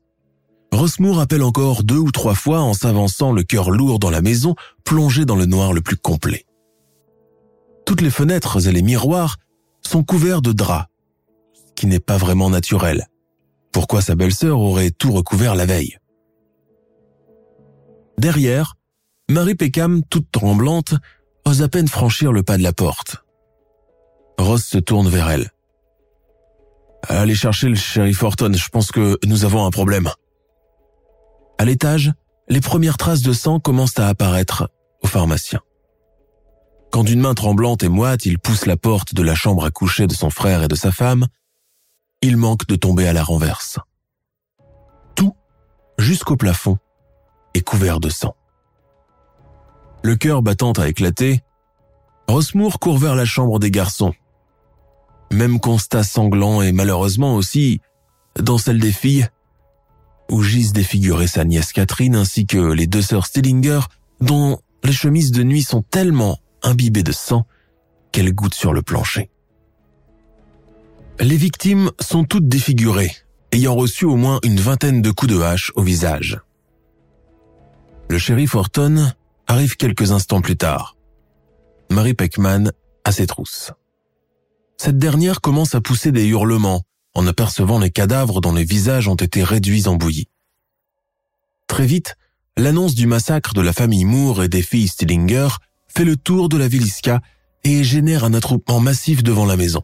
Rossmoor 0.73 1.21
appelle 1.21 1.43
encore 1.43 1.83
deux 1.83 1.99
ou 1.99 2.11
trois 2.13 2.35
fois 2.35 2.61
en 2.61 2.75
s'avançant 2.75 3.33
le 3.33 3.43
cœur 3.43 3.71
lourd 3.71 3.99
dans 3.99 4.11
la 4.11 4.21
maison, 4.21 4.55
plongé 4.85 5.25
dans 5.25 5.37
le 5.37 5.47
noir 5.47 5.73
le 5.73 5.81
plus 5.81 5.97
complet. 5.97 6.45
Toutes 7.87 8.03
les 8.03 8.11
fenêtres 8.11 8.69
et 8.69 8.73
les 8.73 8.83
miroirs 8.83 9.37
sont 9.81 10.05
couverts 10.05 10.43
de 10.43 10.53
draps, 10.53 10.89
ce 11.55 11.73
qui 11.75 11.87
n'est 11.87 12.01
pas 12.01 12.19
vraiment 12.19 12.51
naturel. 12.51 13.09
Pourquoi 13.73 14.03
sa 14.03 14.15
belle-sœur 14.15 14.61
aurait 14.61 14.91
tout 14.91 15.13
recouvert 15.13 15.55
la 15.55 15.67
veille? 15.67 15.99
Derrière, 18.19 18.75
Marie 19.31 19.55
Peckham, 19.55 20.03
toute 20.05 20.31
tremblante, 20.33 20.95
ose 21.45 21.63
à 21.63 21.69
peine 21.69 21.89
franchir 21.89 22.33
le 22.33 22.43
pas 22.43 22.57
de 22.57 22.63
la 22.63 22.73
porte. 22.73 23.25
Ross 24.39 24.65
se 24.65 24.79
tourne 24.79 25.09
vers 25.09 25.29
elle. 25.29 25.51
Allez 27.09 27.35
chercher 27.35 27.69
le 27.69 27.75
shérif 27.75 28.23
Horton, 28.23 28.53
je 28.55 28.69
pense 28.69 28.91
que 28.91 29.19
nous 29.27 29.45
avons 29.45 29.67
un 29.67 29.71
problème. 29.71 30.11
À 31.59 31.65
l'étage, 31.67 32.13
les 32.49 32.63
premières 32.63 32.97
traces 32.97 33.21
de 33.21 33.35
sang 33.35 33.61
commencent 33.61 33.99
à 33.99 34.09
apparaître 34.09 34.71
au 35.03 35.07
pharmacien. 35.07 35.61
Quand 36.91 37.05
d'une 37.05 37.21
main 37.21 37.35
tremblante 37.35 37.83
et 37.83 37.89
moite, 37.89 38.25
il 38.25 38.39
pousse 38.39 38.65
la 38.65 38.79
porte 38.79 39.13
de 39.13 39.23
la 39.23 39.35
chambre 39.35 39.67
à 39.67 39.71
coucher 39.71 40.07
de 40.07 40.15
son 40.15 40.31
frère 40.31 40.63
et 40.63 40.69
de 40.69 40.75
sa 40.75 40.91
femme, 40.91 41.27
il 42.23 42.39
manque 42.39 42.67
de 42.67 42.77
tomber 42.77 43.07
à 43.07 43.13
la 43.13 43.23
renverse. 43.23 43.79
Tout, 45.15 45.37
jusqu'au 45.99 46.37
plafond, 46.37 46.79
est 47.53 47.61
couvert 47.61 48.01
de 48.01 48.09
sang. 48.09 48.35
Le 50.03 50.17
cœur 50.17 50.43
battant 50.43 50.73
a 50.73 50.89
éclaté, 50.89 51.41
Rossmoor 52.29 52.79
court 52.79 52.99
vers 52.99 53.15
la 53.15 53.25
chambre 53.25 53.59
des 53.59 53.71
garçons 53.71 54.15
même 55.33 55.61
constat 55.61 56.03
sanglant 56.03 56.63
et 56.63 56.73
malheureusement 56.73 57.35
aussi 57.35 57.81
dans 58.41 58.59
celle 58.59 58.81
des 58.81 58.93
filles, 58.93 59.27
où 60.31 60.43
gisent 60.43 60.73
défigurées 60.73 61.27
sa 61.27 61.45
nièce 61.45 61.73
Catherine 61.73 62.15
ainsi 62.15 62.47
que 62.47 62.73
les 62.73 62.87
deux 62.87 63.03
sœurs 63.03 63.27
Stillinger, 63.27 63.81
dont 64.21 64.61
les 64.85 64.93
chemises 64.93 65.33
de 65.33 65.43
nuit 65.43 65.63
sont 65.63 65.83
tellement 65.83 66.39
imbibées 66.63 67.03
de 67.03 67.13
sang 67.13 67.47
qu'elles 68.13 68.33
goûtent 68.33 68.55
sur 68.55 68.73
le 68.73 68.83
plancher. 68.83 69.31
Les 71.21 71.37
victimes 71.37 71.91
sont 72.01 72.25
toutes 72.25 72.49
défigurées, 72.49 73.13
ayant 73.53 73.75
reçu 73.75 74.05
au 74.05 74.17
moins 74.17 74.39
une 74.45 74.61
vingtaine 74.61 75.03
de 75.03 75.11
coups 75.11 75.33
de 75.33 75.41
hache 75.41 75.73
au 75.75 75.83
visage. 75.83 76.41
Le 78.09 78.19
shérif 78.19 78.55
Horton 78.55 79.13
arrive 79.49 79.77
quelques 79.77 80.13
instants 80.13 80.41
plus 80.41 80.57
tard. 80.57 80.97
Marie 81.91 82.15
Peckman 82.15 82.71
a 83.05 83.13
ses 83.13 83.27
trousses 83.27 83.73
cette 84.79 84.99
dernière 84.99 85.41
commence 85.41 85.75
à 85.75 85.81
pousser 85.81 86.13
des 86.13 86.25
hurlements 86.27 86.85
en 87.15 87.27
apercevant 87.27 87.81
les 87.81 87.91
cadavres 87.91 88.41
dont 88.41 88.53
les 88.53 88.65
visages 88.65 89.09
ont 89.09 89.17
été 89.17 89.43
réduits 89.43 89.89
en 89.89 89.97
bouillie. 89.97 90.29
Très 91.67 91.85
vite, 91.85 92.15
l'annonce 92.57 92.95
du 92.95 93.09
massacre 93.09 93.55
de 93.55 93.61
la 93.61 93.73
famille 93.73 94.05
Moore 94.05 94.45
et 94.45 94.49
des 94.49 94.63
filles 94.63 94.87
Stillinger 94.87 95.49
fait 95.89 96.05
le 96.05 96.17
tour 96.17 96.49
de 96.49 96.57
la 96.57 96.69
Villisca 96.69 97.21
et 97.65 97.83
génère 97.83 98.25
un 98.25 98.35
attroupement 98.35 98.79
massif 98.79 99.25
devant 99.25 99.47
la 99.47 99.57
maison. 99.57 99.83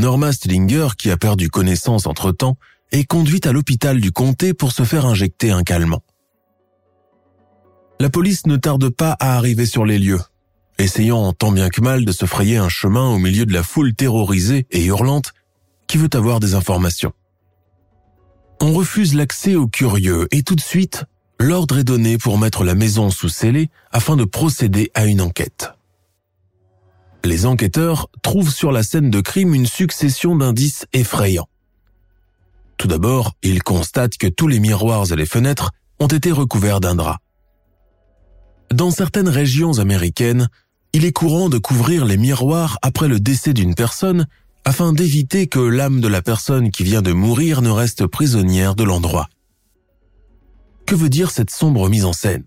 Norma 0.00 0.32
Stillinger, 0.32 0.88
qui 0.96 1.10
a 1.10 1.18
perdu 1.18 1.50
connaissance 1.50 2.06
entre-temps, 2.06 2.56
est 2.90 3.04
conduite 3.04 3.46
à 3.46 3.52
l'hôpital 3.52 4.00
du 4.00 4.12
comté 4.12 4.54
pour 4.54 4.72
se 4.72 4.84
faire 4.84 5.04
injecter 5.04 5.50
un 5.50 5.62
calmant. 5.62 6.02
La 8.02 8.10
police 8.10 8.48
ne 8.48 8.56
tarde 8.56 8.88
pas 8.88 9.12
à 9.20 9.36
arriver 9.36 9.64
sur 9.64 9.86
les 9.86 10.00
lieux 10.00 10.18
essayant 10.76 11.32
tant 11.32 11.52
bien 11.52 11.68
que 11.68 11.80
mal 11.80 12.04
de 12.04 12.10
se 12.10 12.26
frayer 12.26 12.56
un 12.56 12.68
chemin 12.68 13.08
au 13.08 13.18
milieu 13.18 13.46
de 13.46 13.52
la 13.52 13.62
foule 13.62 13.94
terrorisée 13.94 14.66
et 14.72 14.86
hurlante 14.86 15.34
qui 15.86 15.98
veut 15.98 16.10
avoir 16.12 16.40
des 16.40 16.56
informations. 16.56 17.12
On 18.60 18.72
refuse 18.72 19.14
l'accès 19.14 19.54
aux 19.54 19.68
curieux 19.68 20.26
et 20.32 20.42
tout 20.42 20.56
de 20.56 20.60
suite, 20.60 21.04
l'ordre 21.38 21.78
est 21.78 21.84
donné 21.84 22.18
pour 22.18 22.38
mettre 22.38 22.64
la 22.64 22.74
maison 22.74 23.08
sous 23.10 23.28
scellé 23.28 23.70
afin 23.92 24.16
de 24.16 24.24
procéder 24.24 24.90
à 24.94 25.04
une 25.04 25.20
enquête. 25.20 25.70
Les 27.22 27.46
enquêteurs 27.46 28.08
trouvent 28.20 28.52
sur 28.52 28.72
la 28.72 28.82
scène 28.82 29.10
de 29.10 29.20
crime 29.20 29.54
une 29.54 29.66
succession 29.66 30.34
d'indices 30.34 30.86
effrayants. 30.92 31.48
Tout 32.78 32.88
d'abord, 32.88 33.36
ils 33.44 33.62
constatent 33.62 34.18
que 34.18 34.26
tous 34.26 34.48
les 34.48 34.58
miroirs 34.58 35.12
et 35.12 35.16
les 35.16 35.24
fenêtres 35.24 35.70
ont 36.00 36.08
été 36.08 36.32
recouverts 36.32 36.80
d'un 36.80 36.96
drap. 36.96 37.20
Dans 38.72 38.90
certaines 38.90 39.28
régions 39.28 39.80
américaines, 39.80 40.48
il 40.94 41.04
est 41.04 41.12
courant 41.12 41.50
de 41.50 41.58
couvrir 41.58 42.06
les 42.06 42.16
miroirs 42.16 42.78
après 42.80 43.06
le 43.06 43.20
décès 43.20 43.52
d'une 43.52 43.74
personne 43.74 44.26
afin 44.64 44.94
d'éviter 44.94 45.46
que 45.46 45.58
l'âme 45.58 46.00
de 46.00 46.08
la 46.08 46.22
personne 46.22 46.70
qui 46.70 46.82
vient 46.82 47.02
de 47.02 47.12
mourir 47.12 47.60
ne 47.60 47.68
reste 47.68 48.06
prisonnière 48.06 48.74
de 48.74 48.84
l'endroit. 48.84 49.28
Que 50.86 50.94
veut 50.94 51.10
dire 51.10 51.30
cette 51.30 51.50
sombre 51.50 51.90
mise 51.90 52.06
en 52.06 52.14
scène? 52.14 52.44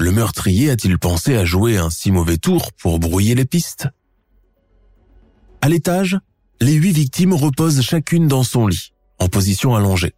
Le 0.00 0.10
meurtrier 0.10 0.70
a-t-il 0.70 0.98
pensé 0.98 1.36
à 1.36 1.44
jouer 1.44 1.76
un 1.76 1.90
si 1.90 2.10
mauvais 2.10 2.38
tour 2.38 2.72
pour 2.72 2.98
brouiller 2.98 3.36
les 3.36 3.44
pistes? 3.44 3.86
À 5.60 5.68
l'étage, 5.68 6.18
les 6.60 6.74
huit 6.74 6.92
victimes 6.92 7.34
reposent 7.34 7.82
chacune 7.82 8.26
dans 8.26 8.42
son 8.42 8.66
lit, 8.66 8.92
en 9.20 9.28
position 9.28 9.76
allongée. 9.76 10.14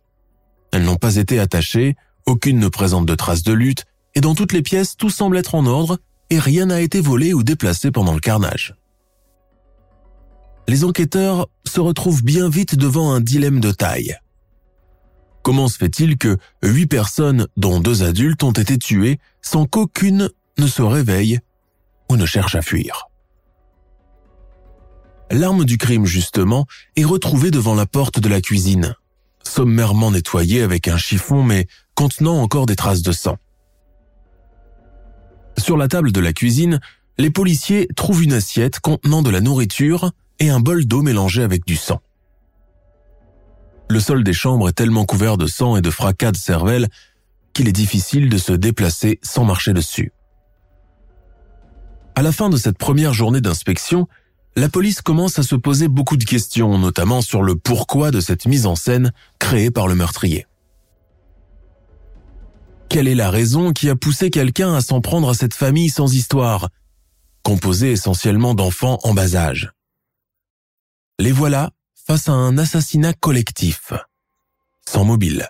Elles 0.72 0.84
n'ont 0.84 0.96
pas 0.96 1.16
été 1.16 1.38
attachées, 1.38 1.96
aucune 2.24 2.58
ne 2.58 2.68
présente 2.68 3.04
de 3.04 3.14
traces 3.14 3.42
de 3.42 3.52
lutte, 3.52 3.84
et 4.14 4.20
dans 4.20 4.34
toutes 4.34 4.52
les 4.52 4.62
pièces, 4.62 4.96
tout 4.96 5.10
semble 5.10 5.36
être 5.36 5.54
en 5.54 5.66
ordre 5.66 5.98
et 6.30 6.38
rien 6.38 6.66
n'a 6.66 6.80
été 6.80 7.00
volé 7.00 7.34
ou 7.34 7.42
déplacé 7.42 7.90
pendant 7.90 8.14
le 8.14 8.20
carnage. 8.20 8.74
Les 10.68 10.84
enquêteurs 10.84 11.48
se 11.66 11.80
retrouvent 11.80 12.22
bien 12.22 12.48
vite 12.48 12.76
devant 12.76 13.12
un 13.12 13.20
dilemme 13.20 13.60
de 13.60 13.72
taille. 13.72 14.16
Comment 15.42 15.68
se 15.68 15.78
fait-il 15.78 16.18
que 16.18 16.36
huit 16.62 16.86
personnes, 16.86 17.48
dont 17.56 17.80
deux 17.80 18.02
adultes, 18.02 18.42
ont 18.42 18.52
été 18.52 18.78
tuées 18.78 19.18
sans 19.42 19.66
qu'aucune 19.66 20.30
ne 20.58 20.66
se 20.66 20.82
réveille 20.82 21.40
ou 22.08 22.16
ne 22.16 22.26
cherche 22.26 22.54
à 22.54 22.62
fuir? 22.62 23.08
L'arme 25.30 25.64
du 25.64 25.78
crime, 25.78 26.06
justement, 26.06 26.66
est 26.96 27.04
retrouvée 27.04 27.50
devant 27.50 27.74
la 27.74 27.86
porte 27.86 28.20
de 28.20 28.28
la 28.28 28.40
cuisine, 28.40 28.96
sommairement 29.44 30.10
nettoyée 30.10 30.62
avec 30.62 30.88
un 30.88 30.98
chiffon 30.98 31.42
mais 31.42 31.66
contenant 31.94 32.42
encore 32.42 32.66
des 32.66 32.76
traces 32.76 33.02
de 33.02 33.12
sang. 33.12 33.38
Sur 35.60 35.76
la 35.76 35.88
table 35.88 36.10
de 36.10 36.20
la 36.20 36.32
cuisine, 36.32 36.80
les 37.18 37.30
policiers 37.30 37.86
trouvent 37.94 38.22
une 38.22 38.32
assiette 38.32 38.80
contenant 38.80 39.20
de 39.20 39.28
la 39.28 39.42
nourriture 39.42 40.10
et 40.38 40.48
un 40.48 40.58
bol 40.58 40.86
d'eau 40.86 41.02
mélangé 41.02 41.42
avec 41.42 41.66
du 41.66 41.76
sang. 41.76 42.00
Le 43.90 44.00
sol 44.00 44.24
des 44.24 44.32
chambres 44.32 44.70
est 44.70 44.72
tellement 44.72 45.04
couvert 45.04 45.36
de 45.36 45.46
sang 45.46 45.76
et 45.76 45.82
de 45.82 45.90
fracas 45.90 46.32
de 46.32 46.36
cervelle 46.38 46.88
qu'il 47.52 47.68
est 47.68 47.72
difficile 47.72 48.30
de 48.30 48.38
se 48.38 48.52
déplacer 48.52 49.20
sans 49.22 49.44
marcher 49.44 49.74
dessus. 49.74 50.12
À 52.14 52.22
la 52.22 52.32
fin 52.32 52.48
de 52.48 52.56
cette 52.56 52.78
première 52.78 53.12
journée 53.12 53.42
d'inspection, 53.42 54.08
la 54.56 54.70
police 54.70 55.02
commence 55.02 55.38
à 55.38 55.42
se 55.42 55.56
poser 55.56 55.88
beaucoup 55.88 56.16
de 56.16 56.24
questions, 56.24 56.78
notamment 56.78 57.20
sur 57.20 57.42
le 57.42 57.54
pourquoi 57.54 58.10
de 58.10 58.20
cette 58.20 58.46
mise 58.46 58.64
en 58.64 58.76
scène 58.76 59.12
créée 59.38 59.70
par 59.70 59.88
le 59.88 59.94
meurtrier. 59.94 60.46
Quelle 62.90 63.06
est 63.06 63.14
la 63.14 63.30
raison 63.30 63.72
qui 63.72 63.88
a 63.88 63.94
poussé 63.94 64.30
quelqu'un 64.30 64.74
à 64.74 64.80
s'en 64.80 65.00
prendre 65.00 65.28
à 65.28 65.34
cette 65.34 65.54
famille 65.54 65.90
sans 65.90 66.12
histoire, 66.12 66.70
composée 67.44 67.92
essentiellement 67.92 68.52
d'enfants 68.52 68.98
en 69.04 69.14
bas 69.14 69.36
âge. 69.36 69.70
Les 71.20 71.30
voilà 71.30 71.70
face 71.94 72.28
à 72.28 72.32
un 72.32 72.58
assassinat 72.58 73.12
collectif, 73.12 73.92
sans 74.88 75.04
mobile, 75.04 75.48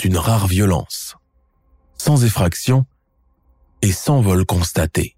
d'une 0.00 0.16
rare 0.16 0.48
violence, 0.48 1.14
sans 1.96 2.24
effraction. 2.24 2.86
Et 3.84 3.90
sans 3.90 4.20
vol 4.20 4.44
constaté. 4.44 5.16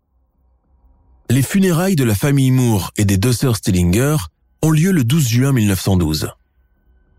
Les 1.28 1.42
funérailles 1.42 1.96
de 1.96 2.04
la 2.04 2.14
famille 2.14 2.50
Moore 2.50 2.92
et 2.96 3.04
des 3.04 3.18
deux 3.18 3.34
sœurs 3.34 3.56
Stillinger 3.56 4.16
ont 4.62 4.70
lieu 4.70 4.90
le 4.90 5.04
12 5.04 5.28
juin 5.28 5.52
1912. 5.52 6.30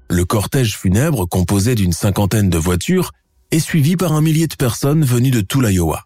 Le 0.10 0.26
cortège 0.26 0.76
funèbre, 0.76 1.28
composé 1.28 1.76
d'une 1.76 1.94
cinquantaine 1.94 2.50
de 2.50 2.58
voitures, 2.58 3.12
est 3.56 3.60
suivi 3.60 3.96
par 3.96 4.12
un 4.12 4.22
millier 4.22 4.48
de 4.48 4.56
personnes 4.56 5.06
venues 5.06 5.32
de 5.32 5.40
tout 5.42 5.62
l'Iowa. 5.62 6.06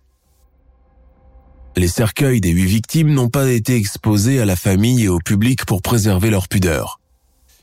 Les 1.75 1.87
cercueils 1.87 2.41
des 2.41 2.51
huit 2.51 2.65
victimes 2.65 3.11
n'ont 3.11 3.29
pas 3.29 3.49
été 3.49 3.75
exposés 3.75 4.39
à 4.39 4.45
la 4.45 4.55
famille 4.55 5.03
et 5.03 5.07
au 5.07 5.19
public 5.19 5.65
pour 5.65 5.81
préserver 5.81 6.29
leur 6.29 6.47
pudeur. 6.47 6.99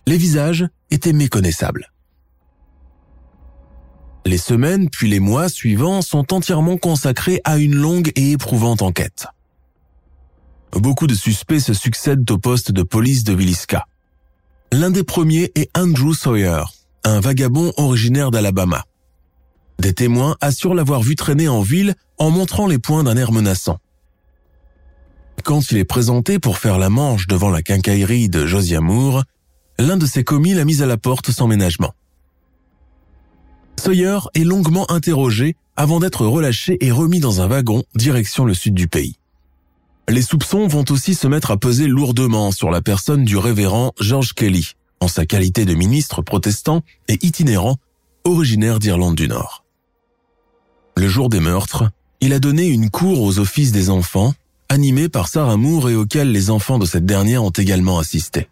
Les 0.06 0.16
visages 0.16 0.66
étaient 0.90 1.12
méconnaissables. 1.12 1.92
Les 4.24 4.38
semaines 4.38 4.90
puis 4.90 5.08
les 5.08 5.20
mois 5.20 5.48
suivants 5.48 6.02
sont 6.02 6.32
entièrement 6.32 6.78
consacrés 6.78 7.40
à 7.44 7.58
une 7.58 7.76
longue 7.76 8.10
et 8.16 8.32
éprouvante 8.32 8.82
enquête. 8.82 9.26
Beaucoup 10.72 11.06
de 11.06 11.14
suspects 11.14 11.60
se 11.60 11.74
succèdent 11.74 12.28
au 12.30 12.38
poste 12.38 12.72
de 12.72 12.82
police 12.82 13.22
de 13.22 13.34
Villisca. 13.34 13.86
L'un 14.72 14.90
des 14.90 15.04
premiers 15.04 15.52
est 15.54 15.70
Andrew 15.78 16.12
Sawyer, 16.12 16.64
un 17.04 17.20
vagabond 17.20 17.72
originaire 17.76 18.32
d'Alabama. 18.32 18.84
Des 19.78 19.92
témoins 19.92 20.36
assurent 20.40 20.74
l'avoir 20.74 21.02
vu 21.02 21.16
traîner 21.16 21.48
en 21.48 21.60
ville 21.60 21.94
en 22.18 22.30
montrant 22.30 22.66
les 22.66 22.78
poings 22.78 23.04
d'un 23.04 23.16
air 23.16 23.32
menaçant. 23.32 23.78
Quand 25.44 25.70
il 25.70 25.76
est 25.76 25.84
présenté 25.84 26.38
pour 26.38 26.58
faire 26.58 26.78
la 26.78 26.90
manche 26.90 27.26
devant 27.26 27.50
la 27.50 27.62
quincaillerie 27.62 28.28
de 28.28 28.46
Josiah 28.46 28.80
Moore, 28.80 29.24
l'un 29.78 29.96
de 29.96 30.06
ses 30.06 30.24
commis 30.24 30.54
l'a 30.54 30.64
mis 30.64 30.82
à 30.82 30.86
la 30.86 30.96
porte 30.96 31.30
sans 31.30 31.46
ménagement. 31.46 31.92
Sawyer 33.78 34.18
est 34.34 34.44
longuement 34.44 34.90
interrogé 34.90 35.54
avant 35.76 36.00
d'être 36.00 36.26
relâché 36.26 36.78
et 36.80 36.90
remis 36.90 37.20
dans 37.20 37.42
un 37.42 37.46
wagon 37.46 37.84
direction 37.94 38.44
le 38.44 38.54
sud 38.54 38.74
du 38.74 38.88
pays. 38.88 39.18
Les 40.08 40.22
soupçons 40.22 40.66
vont 40.66 40.84
aussi 40.90 41.14
se 41.14 41.26
mettre 41.26 41.50
à 41.50 41.56
peser 41.56 41.86
lourdement 41.86 42.50
sur 42.50 42.70
la 42.70 42.80
personne 42.80 43.24
du 43.24 43.36
révérend 43.36 43.92
George 44.00 44.32
Kelly, 44.32 44.72
en 45.00 45.08
sa 45.08 45.26
qualité 45.26 45.64
de 45.64 45.74
ministre 45.74 46.22
protestant 46.22 46.82
et 47.08 47.18
itinérant 47.24 47.76
originaire 48.24 48.78
d'Irlande 48.78 49.16
du 49.16 49.28
Nord. 49.28 49.65
Le 50.98 51.08
jour 51.08 51.28
des 51.28 51.40
meurtres, 51.40 51.84
il 52.22 52.32
a 52.32 52.38
donné 52.38 52.66
une 52.66 52.88
cour 52.88 53.20
aux 53.20 53.38
offices 53.38 53.70
des 53.70 53.90
enfants, 53.90 54.32
animée 54.70 55.10
par 55.10 55.28
Sarah 55.28 55.58
Moore 55.58 55.90
et 55.90 55.94
auquel 55.94 56.32
les 56.32 56.48
enfants 56.48 56.78
de 56.78 56.86
cette 56.86 57.04
dernière 57.04 57.44
ont 57.44 57.50
également 57.50 57.98
assisté. 57.98 58.48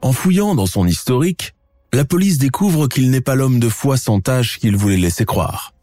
En 0.00 0.12
fouillant 0.12 0.54
dans 0.54 0.64
son 0.64 0.86
historique, 0.86 1.54
la 1.92 2.06
police 2.06 2.38
découvre 2.38 2.88
qu'il 2.88 3.10
n'est 3.10 3.20
pas 3.20 3.34
l'homme 3.34 3.60
de 3.60 3.68
foi 3.68 3.98
sans 3.98 4.20
tâche 4.20 4.58
qu'il 4.58 4.76
voulait 4.76 4.96
laisser 4.96 5.26
croire. 5.26 5.74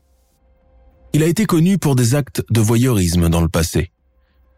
Il 1.13 1.21
a 1.21 1.27
été 1.27 1.45
connu 1.45 1.77
pour 1.77 1.95
des 1.95 2.15
actes 2.15 2.43
de 2.49 2.59
voyeurisme 2.59 3.29
dans 3.29 3.41
le 3.41 3.49
passé, 3.49 3.91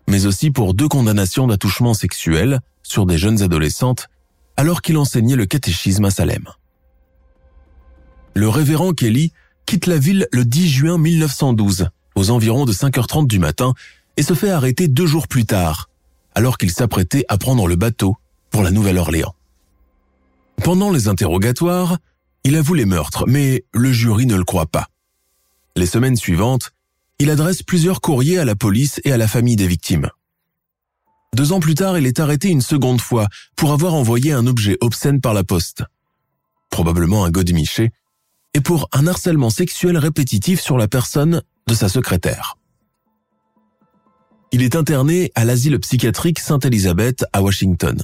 mais 0.07 0.25
aussi 0.25 0.49
pour 0.49 0.73
deux 0.73 0.87
condamnations 0.87 1.47
d'attouchement 1.47 1.93
sexuel 1.93 2.61
sur 2.83 3.05
des 3.05 3.17
jeunes 3.17 3.41
adolescentes 3.41 4.07
alors 4.55 4.81
qu'il 4.81 4.97
enseignait 4.97 5.35
le 5.35 5.45
catéchisme 5.45 6.05
à 6.05 6.09
Salem. 6.09 6.45
Le 8.33 8.47
révérend 8.47 8.93
Kelly 8.93 9.33
quitte 9.65 9.87
la 9.87 9.97
ville 9.97 10.27
le 10.31 10.45
10 10.45 10.69
juin 10.69 10.97
1912, 10.97 11.89
aux 12.15 12.29
environs 12.31 12.65
de 12.65 12.73
5h30 12.73 13.27
du 13.27 13.39
matin, 13.39 13.73
et 14.17 14.23
se 14.23 14.33
fait 14.33 14.49
arrêter 14.49 14.87
deux 14.87 15.05
jours 15.05 15.27
plus 15.27 15.45
tard, 15.45 15.89
alors 16.35 16.57
qu'il 16.57 16.71
s'apprêtait 16.71 17.25
à 17.29 17.37
prendre 17.37 17.67
le 17.67 17.75
bateau 17.75 18.17
pour 18.49 18.63
la 18.63 18.71
Nouvelle-Orléans. 18.71 19.35
Pendant 20.63 20.91
les 20.91 21.07
interrogatoires, 21.07 21.97
il 22.43 22.55
avoue 22.55 22.73
les 22.73 22.85
meurtres, 22.85 23.25
mais 23.27 23.63
le 23.73 23.91
jury 23.91 24.25
ne 24.25 24.35
le 24.35 24.43
croit 24.43 24.65
pas. 24.65 24.87
Les 25.75 25.85
semaines 25.85 26.17
suivantes, 26.17 26.71
il 27.19 27.29
adresse 27.29 27.63
plusieurs 27.63 28.01
courriers 28.01 28.39
à 28.39 28.45
la 28.45 28.55
police 28.55 28.99
et 29.03 29.11
à 29.11 29.17
la 29.17 29.27
famille 29.27 29.55
des 29.55 29.67
victimes. 29.67 30.09
Deux 31.35 31.51
ans 31.51 31.59
plus 31.59 31.75
tard, 31.75 31.97
il 31.97 32.07
est 32.07 32.19
arrêté 32.19 32.49
une 32.49 32.61
seconde 32.61 33.01
fois 33.01 33.27
pour 33.55 33.71
avoir 33.71 33.93
envoyé 33.93 34.33
un 34.33 34.47
objet 34.47 34.77
obscène 34.81 35.21
par 35.21 35.33
la 35.33 35.43
poste. 35.43 35.83
Probablement 36.69 37.25
un 37.25 37.29
godemiché, 37.29 37.91
et 38.53 38.61
pour 38.61 38.89
un 38.91 39.07
harcèlement 39.07 39.49
sexuel 39.49 39.97
répétitif 39.97 40.61
sur 40.61 40.77
la 40.77 40.87
personne 40.87 41.41
de 41.67 41.73
sa 41.73 41.89
secrétaire. 41.89 42.57
Il 44.51 44.63
est 44.63 44.75
interné 44.75 45.31
à 45.35 45.45
l'asile 45.45 45.79
psychiatrique 45.79 46.39
Sainte-Élisabeth 46.39 47.25
à 47.33 47.43
Washington. 47.43 48.01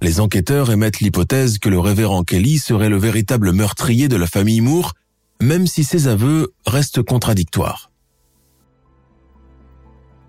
Les 0.00 0.20
enquêteurs 0.20 0.70
émettent 0.70 1.00
l'hypothèse 1.00 1.58
que 1.58 1.68
le 1.68 1.78
révérend 1.78 2.24
Kelly 2.24 2.58
serait 2.58 2.88
le 2.88 2.96
véritable 2.96 3.52
meurtrier 3.52 4.08
de 4.08 4.16
la 4.16 4.26
famille 4.26 4.60
Moore, 4.60 4.94
même 5.42 5.66
si 5.66 5.84
ses 5.84 6.06
aveux 6.06 6.54
restent 6.66 7.02
contradictoires. 7.02 7.90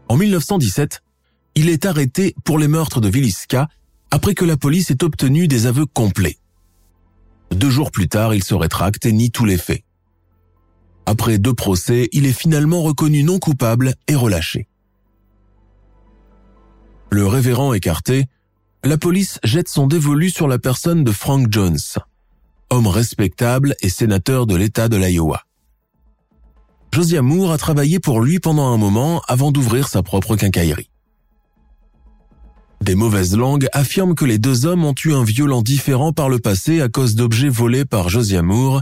En 0.10 0.18
1917, 0.18 1.02
il 1.56 1.70
est 1.70 1.86
arrêté 1.86 2.36
pour 2.44 2.58
les 2.58 2.68
meurtres 2.68 3.00
de 3.00 3.08
Villisca 3.08 3.68
après 4.12 4.34
que 4.34 4.46
la 4.46 4.58
police 4.58 4.90
ait 4.92 5.04
obtenu 5.04 5.48
des 5.48 5.68
aveux 5.68 5.86
complets. 5.86 6.38
Deux 7.52 7.70
jours 7.70 7.92
plus 7.92 8.08
tard, 8.08 8.34
il 8.34 8.44
se 8.44 8.54
rétracte 8.54 9.06
et 9.06 9.12
nie 9.12 9.32
tous 9.32 9.46
les 9.46 9.58
faits. 9.58 9.84
Après 11.06 11.40
deux 11.40 11.54
procès, 11.54 12.08
il 12.12 12.26
est 12.26 12.34
finalement 12.34 12.82
reconnu 12.84 13.24
non 13.24 13.40
coupable 13.40 13.96
et 14.08 14.16
relâché. 14.16 14.68
Le 17.10 17.26
révérend 17.26 17.74
écarté, 17.74 18.28
la 18.84 18.98
police 18.98 19.40
jette 19.44 19.68
son 19.68 19.88
dévolu 19.88 20.30
sur 20.30 20.48
la 20.48 20.60
personne 20.60 21.04
de 21.04 21.12
Frank 21.12 21.48
Jones, 21.50 21.80
homme 22.70 22.88
respectable 22.88 23.76
et 23.82 23.90
sénateur 23.90 24.46
de 24.46 24.56
l'État 24.56 24.88
de 24.88 24.98
l'Iowa. 24.98 25.44
Josiah 26.94 27.22
Moore 27.22 27.52
a 27.52 27.58
travaillé 27.58 28.00
pour 28.00 28.22
lui 28.22 28.40
pendant 28.40 28.72
un 28.72 28.78
moment 28.78 29.22
avant 29.28 29.52
d'ouvrir 29.52 29.88
sa 29.88 30.04
propre 30.04 30.36
quincaillerie. 30.36 30.90
Des 32.82 32.96
mauvaises 32.96 33.36
langues 33.36 33.68
affirment 33.74 34.16
que 34.16 34.26
les 34.26 34.40
deux 34.40 34.66
hommes 34.66 34.86
ont 34.86 34.96
eu 35.04 35.14
un 35.14 35.24
violent 35.24 35.62
différent 35.62 36.14
par 36.14 36.30
le 36.30 36.40
passé 36.40 36.82
à 36.82 36.90
cause 36.90 37.16
d'objets 37.16 37.50
volés 37.50 37.86
par 37.86 38.10
Josiah 38.10 38.42
Moore 38.42 38.82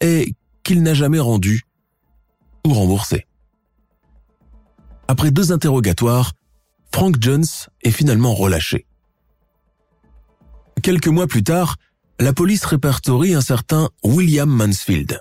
et 0.00 0.34
qu'il 0.62 0.82
n'a 0.82 0.94
jamais 0.94 1.18
rendu 1.18 1.62
ou 2.66 2.72
remboursé. 2.72 3.26
Après 5.08 5.30
deux 5.30 5.52
interrogatoires, 5.52 6.32
Frank 6.92 7.16
Jones 7.20 7.44
est 7.82 7.90
finalement 7.90 8.34
relâché. 8.34 8.86
Quelques 10.82 11.08
mois 11.08 11.26
plus 11.26 11.42
tard, 11.42 11.76
la 12.18 12.32
police 12.32 12.64
répertorie 12.64 13.34
un 13.34 13.40
certain 13.40 13.90
William 14.02 14.48
Mansfield, 14.48 15.20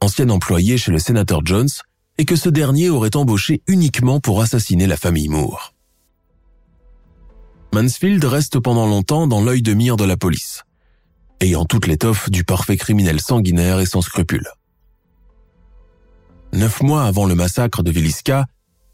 ancien 0.00 0.28
employé 0.30 0.78
chez 0.78 0.90
le 0.90 0.98
sénateur 0.98 1.40
Jones, 1.44 1.68
et 2.18 2.24
que 2.24 2.36
ce 2.36 2.48
dernier 2.48 2.90
aurait 2.90 3.16
embauché 3.16 3.62
uniquement 3.66 4.20
pour 4.20 4.42
assassiner 4.42 4.86
la 4.86 4.96
famille 4.96 5.28
Moore. 5.28 5.71
Mansfield 7.74 8.22
reste 8.24 8.60
pendant 8.60 8.86
longtemps 8.86 9.26
dans 9.26 9.42
l'œil 9.42 9.62
de 9.62 9.72
mire 9.72 9.96
de 9.96 10.04
la 10.04 10.18
police, 10.18 10.64
ayant 11.40 11.64
toute 11.64 11.86
l'étoffe 11.86 12.28
du 12.28 12.44
parfait 12.44 12.76
criminel 12.76 13.18
sanguinaire 13.18 13.80
et 13.80 13.86
sans 13.86 14.02
scrupules. 14.02 14.48
Neuf 16.52 16.82
mois 16.82 17.04
avant 17.04 17.24
le 17.24 17.34
massacre 17.34 17.82
de 17.82 17.90
Villisca, 17.90 18.44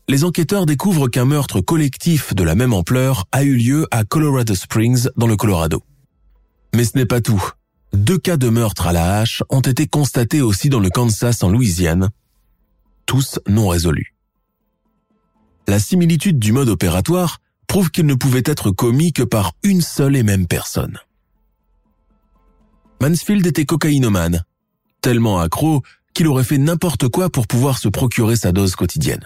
les 0.06 0.22
enquêteurs 0.22 0.64
découvrent 0.64 1.08
qu'un 1.08 1.24
meurtre 1.24 1.60
collectif 1.60 2.36
de 2.36 2.44
la 2.44 2.54
même 2.54 2.72
ampleur 2.72 3.24
a 3.32 3.42
eu 3.42 3.56
lieu 3.56 3.88
à 3.90 4.04
Colorado 4.04 4.54
Springs 4.54 5.08
dans 5.16 5.26
le 5.26 5.36
Colorado. 5.36 5.82
Mais 6.72 6.84
ce 6.84 6.96
n'est 6.96 7.04
pas 7.04 7.20
tout. 7.20 7.50
Deux 7.92 8.18
cas 8.18 8.36
de 8.36 8.48
meurtre 8.48 8.86
à 8.86 8.92
la 8.92 9.18
hache 9.18 9.42
ont 9.50 9.60
été 9.60 9.88
constatés 9.88 10.40
aussi 10.40 10.68
dans 10.68 10.78
le 10.78 10.88
Kansas 10.88 11.42
en 11.42 11.50
Louisiane, 11.50 12.10
tous 13.06 13.40
non 13.48 13.66
résolus. 13.66 14.14
La 15.66 15.80
similitude 15.80 16.38
du 16.38 16.52
mode 16.52 16.68
opératoire 16.68 17.40
prouve 17.68 17.90
qu'il 17.90 18.06
ne 18.06 18.14
pouvait 18.14 18.42
être 18.44 18.72
commis 18.72 19.12
que 19.12 19.22
par 19.22 19.52
une 19.62 19.82
seule 19.82 20.16
et 20.16 20.24
même 20.24 20.48
personne. 20.48 20.98
Mansfield 23.00 23.46
était 23.46 23.66
cocaïnomane, 23.66 24.44
tellement 25.00 25.38
accro 25.38 25.82
qu'il 26.14 26.26
aurait 26.26 26.42
fait 26.42 26.58
n'importe 26.58 27.08
quoi 27.08 27.30
pour 27.30 27.46
pouvoir 27.46 27.78
se 27.78 27.88
procurer 27.88 28.34
sa 28.34 28.50
dose 28.50 28.74
quotidienne. 28.74 29.24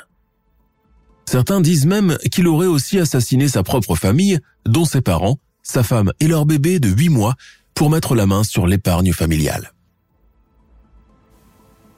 Certains 1.24 1.62
disent 1.62 1.86
même 1.86 2.18
qu'il 2.30 2.48
aurait 2.48 2.66
aussi 2.66 2.98
assassiné 2.98 3.48
sa 3.48 3.62
propre 3.62 3.94
famille, 3.94 4.38
dont 4.66 4.84
ses 4.84 5.00
parents, 5.00 5.38
sa 5.62 5.82
femme 5.82 6.12
et 6.20 6.26
leur 6.26 6.44
bébé 6.44 6.80
de 6.80 6.88
8 6.88 7.08
mois, 7.08 7.36
pour 7.74 7.88
mettre 7.88 8.14
la 8.14 8.26
main 8.26 8.44
sur 8.44 8.66
l'épargne 8.66 9.12
familiale. 9.12 9.72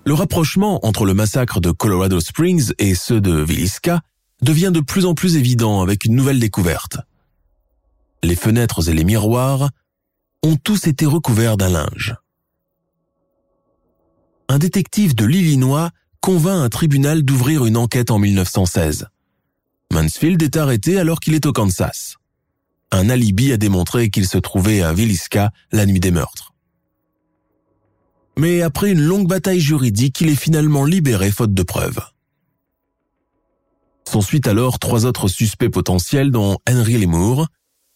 Le 0.06 0.14
rapprochement 0.14 0.86
entre 0.86 1.06
le 1.06 1.14
massacre 1.14 1.60
de 1.60 1.70
Colorado 1.70 2.20
Springs 2.20 2.72
et 2.78 2.94
ceux 2.94 3.20
de 3.20 3.42
Villisca 3.42 4.02
devient 4.42 4.70
de 4.72 4.80
plus 4.80 5.06
en 5.06 5.14
plus 5.14 5.36
évident 5.36 5.82
avec 5.82 6.04
une 6.04 6.14
nouvelle 6.14 6.40
découverte. 6.40 6.98
Les 8.22 8.36
fenêtres 8.36 8.88
et 8.88 8.94
les 8.94 9.04
miroirs 9.04 9.70
ont 10.42 10.56
tous 10.56 10.86
été 10.86 11.06
recouverts 11.06 11.56
d'un 11.56 11.70
linge. 11.70 12.16
Un 14.48 14.58
détective 14.58 15.14
de 15.14 15.24
l'Illinois 15.24 15.90
convainc 16.20 16.64
un 16.64 16.68
tribunal 16.68 17.22
d'ouvrir 17.22 17.66
une 17.66 17.76
enquête 17.76 18.10
en 18.10 18.18
1916. 18.18 19.08
Mansfield 19.92 20.42
est 20.42 20.56
arrêté 20.56 20.98
alors 20.98 21.20
qu'il 21.20 21.34
est 21.34 21.46
au 21.46 21.52
Kansas. 21.52 22.16
Un 22.90 23.10
alibi 23.10 23.52
a 23.52 23.56
démontré 23.56 24.10
qu'il 24.10 24.26
se 24.26 24.38
trouvait 24.38 24.82
à 24.82 24.92
Villisca 24.92 25.50
la 25.72 25.86
nuit 25.86 26.00
des 26.00 26.10
meurtres. 26.10 26.54
Mais 28.38 28.62
après 28.62 28.90
une 28.90 29.00
longue 29.00 29.28
bataille 29.28 29.60
juridique, 29.60 30.20
il 30.20 30.28
est 30.28 30.34
finalement 30.34 30.84
libéré 30.84 31.30
faute 31.30 31.54
de 31.54 31.62
preuves. 31.62 32.00
S'ensuit 34.08 34.42
alors 34.44 34.78
trois 34.78 35.06
autres 35.06 35.28
suspects 35.28 35.70
potentiels 35.70 36.30
dont 36.30 36.58
Henry 36.68 36.98
Lee 36.98 37.06
Moore, 37.06 37.48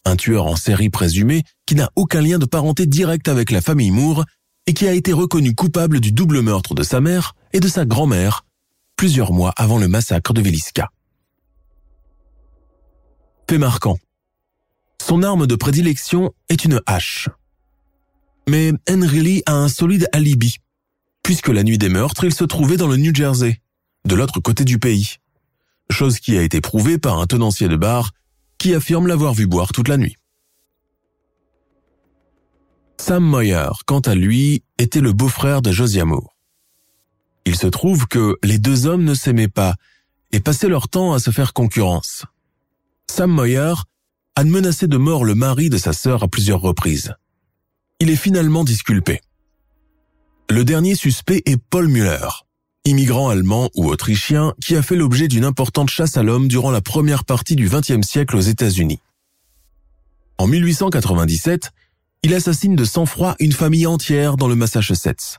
un 0.05 0.17
tueur 0.17 0.47
en 0.47 0.57
série 0.57 0.91
présumé 0.91 1.43
qui 1.67 1.75
n'a 1.75 1.91
aucun 1.97 2.23
lien 2.23 2.39
de 2.39 2.47
parenté 2.47 2.87
direct 2.87 3.29
avec 3.29 3.51
la 3.51 3.61
famille 3.61 3.91
Moore 3.91 4.25
et 4.67 4.75
qui 4.75 4.89
a 4.89 4.93
été 4.93 5.13
reconnu 5.13 5.55
coupable 5.55 6.01
du 6.01 6.13
double 6.13 6.41
meurtre 6.41 6.75
de 6.75 6.83
sa 6.83 7.01
mère 7.01 7.35
et 7.53 7.61
de 7.61 7.69
sa 7.69 7.85
grand-mère 7.85 8.45
plusieurs 8.97 9.33
mois 9.33 9.53
avant 9.57 9.79
le 9.79 9.87
massacre 9.87 10.33
de 10.33 10.41
Villisca. 10.41 10.91
Fait 13.49 13.59
marquant. 13.59 13.97
Son 15.01 15.23
arme 15.23 15.47
de 15.47 15.55
prédilection 15.55 16.33
est 16.49 16.65
une 16.65 16.83
hache. 16.87 17.29
Mais 18.49 18.73
Henry 18.91 19.21
Lee 19.21 19.43
a 19.47 19.53
un 19.53 19.69
solide 19.69 20.09
alibi, 20.13 20.57
puisque 21.23 21.49
la 21.49 21.63
nuit 21.63 21.79
des 21.79 21.89
meurtres, 21.89 22.25
il 22.25 22.35
se 22.35 22.45
trouvait 22.45 22.77
dans 22.77 22.89
le 22.89 22.97
New 22.97 23.15
Jersey, 23.15 23.61
de 24.05 24.15
l'autre 24.15 24.41
côté 24.41 24.65
du 24.65 24.79
pays 24.79 25.19
chose 25.91 26.19
qui 26.19 26.37
a 26.37 26.43
été 26.43 26.61
prouvée 26.61 26.99
par 26.99 27.19
un 27.19 27.27
tenancier 27.27 27.69
de 27.69 27.77
bar 27.77 28.11
qui 28.59 28.75
affirme 28.75 29.07
l'avoir 29.07 29.35
vu 29.35 29.47
boire 29.47 29.73
toute 29.73 29.89
la 29.89 29.97
nuit. 29.97 30.17
Sam 32.99 33.25
Moyer, 33.25 33.71
quant 33.87 34.01
à 34.01 34.15
lui, 34.15 34.65
était 34.79 35.01
le 35.01 35.13
beau-frère 35.13 35.63
de 35.63 35.73
Josiah 35.73 36.05
Moore. 36.05 36.35
Il 37.45 37.57
se 37.57 37.67
trouve 37.67 38.07
que 38.07 38.37
les 38.43 38.59
deux 38.59 38.87
hommes 38.87 39.05
ne 39.05 39.15
s'aimaient 39.15 39.49
pas 39.49 39.77
et 40.33 40.41
passaient 40.41 40.69
leur 40.69 40.89
temps 40.89 41.15
à 41.15 41.19
se 41.19 41.31
faire 41.31 41.53
concurrence. 41.53 42.25
Sam 43.07 43.31
Moyer 43.31 43.75
a 44.35 44.45
menacé 44.45 44.87
de 44.87 44.97
mort 44.97 45.25
le 45.25 45.35
mari 45.35 45.71
de 45.71 45.79
sa 45.79 45.93
sœur 45.93 46.23
à 46.23 46.29
plusieurs 46.29 46.61
reprises. 46.61 47.15
Il 48.01 48.11
est 48.11 48.17
finalement 48.17 48.65
disculpé. 48.65 49.21
Le 50.51 50.65
dernier 50.65 50.95
suspect 50.95 51.43
est 51.47 51.57
Paul 51.57 51.89
Muller, 51.89 52.29
immigrant 52.85 53.29
allemand 53.29 53.71
ou 53.75 53.89
autrichien 53.89 54.55
qui 54.63 54.77
a 54.77 54.83
fait 54.83 54.97
l'objet 54.97 55.29
d'une 55.29 55.45
importante 55.45 55.91
chasse 55.91 56.17
à 56.17 56.23
l'homme 56.23 56.49
durant 56.49 56.71
la 56.71 56.81
première 56.81 57.25
partie 57.25 57.57
du 57.57 57.69
XXe 57.69 58.07
siècle 58.07 58.37
aux 58.37 58.41
États-Unis. 58.41 59.01
En 60.39 60.47
1897, 60.47 61.71
il 62.23 62.35
assassine 62.35 62.77
de 62.77 62.85
sang-froid 62.85 63.37
une 63.41 63.53
famille 63.53 63.87
entière 63.87 64.37
dans 64.37 64.49
le 64.49 64.55
Massachusetts. 64.55 65.39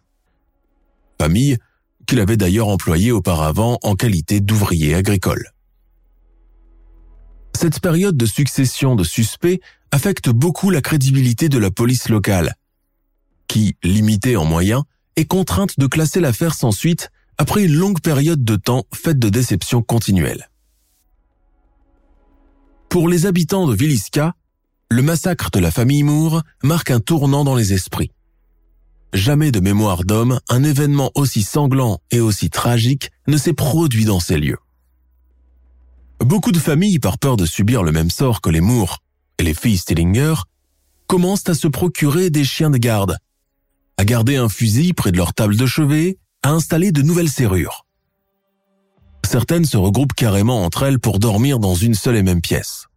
Famille 1.20 1.58
qu'il 2.08 2.20
avait 2.20 2.38
d'ailleurs 2.38 2.70
employée 2.70 3.12
auparavant 3.12 3.78
en 3.84 3.96
qualité 3.96 4.40
d'ouvrier 4.40 4.96
agricole. 4.96 5.52
Cette 7.56 7.82
période 7.82 8.18
de 8.18 8.26
succession 8.26 8.96
de 8.96 9.04
suspects 9.04 9.60
affecte 9.92 10.30
beaucoup 10.30 10.70
la 10.70 10.82
crédibilité 10.82 11.50
de 11.50 11.58
la 11.58 11.72
police 11.72 12.10
locale, 12.10 12.56
qui, 13.48 13.76
limitée 13.84 14.38
en 14.38 14.46
moyens, 14.46 14.84
est 15.18 15.26
contrainte 15.26 15.78
de 15.78 15.88
classer 15.88 16.20
l'affaire 16.20 16.54
sans 16.54 16.72
suite 16.72 17.12
après 17.40 17.64
une 17.64 17.74
longue 17.74 18.02
période 18.02 18.44
de 18.44 18.58
temps 18.58 18.84
faite 18.94 19.18
de 19.18 19.30
déceptions 19.30 19.82
continuelles. 19.82 20.50
Pour 22.90 23.08
les 23.08 23.26
habitants 23.26 23.66
de 23.66 23.74
Villisca, 23.74 24.36
le 24.92 25.02
massacre 25.02 25.50
de 25.50 25.60
la 25.60 25.72
famille 25.72 26.04
Moore 26.04 26.44
marque 26.64 26.92
un 26.92 27.00
tournant 27.00 27.46
dans 27.46 27.56
les 27.56 27.72
esprits. 27.74 28.12
Jamais 29.14 29.52
de 29.52 29.62
mémoire 29.62 30.04
d'homme, 30.04 30.42
un 30.50 30.64
événement 30.64 31.12
aussi 31.16 31.42
sanglant 31.42 32.00
et 32.12 32.20
aussi 32.20 32.50
tragique 32.50 33.10
ne 33.28 33.38
s'est 33.38 33.54
produit 33.54 34.04
dans 34.04 34.20
ces 34.20 34.38
lieux. 34.38 34.60
Beaucoup 36.20 36.52
de 36.52 36.60
familles, 36.60 37.00
par 37.00 37.18
peur 37.18 37.38
de 37.38 37.46
subir 37.46 37.84
le 37.84 37.94
même 37.94 38.10
sort 38.10 38.42
que 38.42 38.50
les 38.50 38.62
Moore 38.62 39.02
et 39.38 39.44
les 39.44 39.54
filles 39.54 39.78
Stillinger, 39.78 40.36
commencent 41.08 41.48
à 41.48 41.54
se 41.54 41.70
procurer 41.70 42.32
des 42.32 42.44
chiens 42.44 42.70
de 42.70 42.78
garde, 42.78 43.18
à 43.96 44.04
garder 44.04 44.36
un 44.36 44.50
fusil 44.50 44.92
près 44.92 45.14
de 45.14 45.18
leur 45.18 45.34
table 45.34 45.56
de 45.56 45.66
chevet 45.66 46.18
à 46.44 46.50
installer 46.50 46.92
de 46.92 47.02
nouvelles 47.02 47.30
serrures. 47.30 47.86
Certaines 49.26 49.66
se 49.66 49.78
regroupent 49.78 50.14
carrément 50.14 50.64
entre 50.64 50.84
elles 50.84 51.00
pour 51.00 51.20
dormir 51.20 51.60
dans 51.60 51.76
une 51.76 51.94
seule 51.94 52.16
et 52.16 52.24
même 52.24 52.42
pièce. 52.42 52.88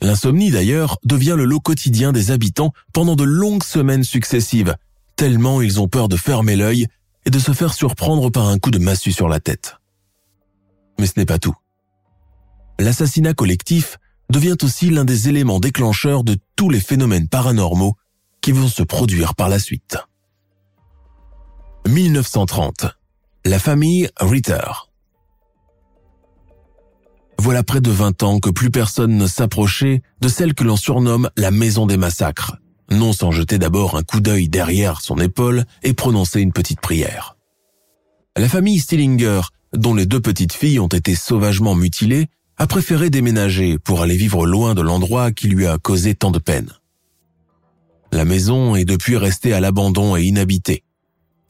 L'insomnie 0.00 0.50
d'ailleurs 0.50 0.98
devient 1.04 1.34
le 1.36 1.44
lot 1.44 1.60
quotidien 1.60 2.12
des 2.12 2.30
habitants 2.30 2.72
pendant 2.92 3.16
de 3.16 3.24
longues 3.24 3.64
semaines 3.64 4.04
successives, 4.04 4.76
tellement 5.16 5.62
ils 5.62 5.80
ont 5.80 5.88
peur 5.88 6.08
de 6.08 6.16
fermer 6.16 6.56
l'œil 6.56 6.86
et 7.24 7.30
de 7.30 7.38
se 7.38 7.52
faire 7.52 7.72
surprendre 7.72 8.30
par 8.30 8.48
un 8.48 8.58
coup 8.58 8.70
de 8.70 8.78
massue 8.78 9.12
sur 9.12 9.28
la 9.28 9.40
tête. 9.40 9.76
Mais 10.98 11.06
ce 11.06 11.14
n'est 11.16 11.26
pas 11.26 11.38
tout. 11.38 11.54
L'assassinat 12.78 13.34
collectif 13.34 13.98
devient 14.30 14.56
aussi 14.62 14.90
l'un 14.90 15.04
des 15.04 15.28
éléments 15.28 15.60
déclencheurs 15.60 16.24
de 16.24 16.36
tous 16.56 16.70
les 16.70 16.80
phénomènes 16.80 17.28
paranormaux 17.28 17.94
qui 18.40 18.52
vont 18.52 18.68
se 18.68 18.82
produire 18.82 19.34
par 19.34 19.48
la 19.48 19.58
suite. 19.58 19.96
1930. 21.86 22.86
La 23.44 23.58
famille 23.58 24.08
Ritter. 24.18 24.64
Voilà 27.38 27.62
près 27.62 27.82
de 27.82 27.90
20 27.90 28.22
ans 28.22 28.40
que 28.40 28.48
plus 28.48 28.70
personne 28.70 29.18
ne 29.18 29.26
s'approchait 29.26 30.00
de 30.22 30.28
celle 30.28 30.54
que 30.54 30.64
l'on 30.64 30.76
surnomme 30.76 31.28
la 31.36 31.50
maison 31.50 31.84
des 31.84 31.98
massacres, 31.98 32.56
non 32.90 33.12
sans 33.12 33.32
jeter 33.32 33.58
d'abord 33.58 33.98
un 33.98 34.02
coup 34.02 34.20
d'œil 34.20 34.48
derrière 34.48 35.02
son 35.02 35.18
épaule 35.18 35.64
et 35.82 35.92
prononcer 35.92 36.40
une 36.40 36.54
petite 36.54 36.80
prière. 36.80 37.36
La 38.34 38.48
famille 38.48 38.78
Stillinger, 38.78 39.42
dont 39.74 39.94
les 39.94 40.06
deux 40.06 40.20
petites 40.20 40.54
filles 40.54 40.80
ont 40.80 40.88
été 40.88 41.14
sauvagement 41.14 41.74
mutilées, 41.74 42.28
a 42.56 42.66
préféré 42.66 43.10
déménager 43.10 43.78
pour 43.78 44.00
aller 44.00 44.16
vivre 44.16 44.46
loin 44.46 44.74
de 44.74 44.80
l'endroit 44.80 45.32
qui 45.32 45.48
lui 45.48 45.66
a 45.66 45.76
causé 45.76 46.14
tant 46.14 46.30
de 46.30 46.38
peine. 46.38 46.70
La 48.10 48.24
maison 48.24 48.74
est 48.74 48.86
depuis 48.86 49.18
restée 49.18 49.52
à 49.52 49.60
l'abandon 49.60 50.16
et 50.16 50.22
inhabitée, 50.22 50.82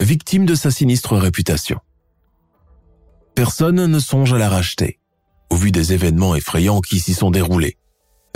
victime 0.00 0.46
de 0.46 0.54
sa 0.54 0.70
sinistre 0.70 1.16
réputation. 1.16 1.78
Personne 3.34 3.86
ne 3.86 3.98
songe 3.98 4.32
à 4.32 4.38
la 4.38 4.48
racheter, 4.48 4.98
au 5.50 5.56
vu 5.56 5.72
des 5.72 5.92
événements 5.92 6.36
effrayants 6.36 6.80
qui 6.80 7.00
s'y 7.00 7.14
sont 7.14 7.30
déroulés. 7.30 7.76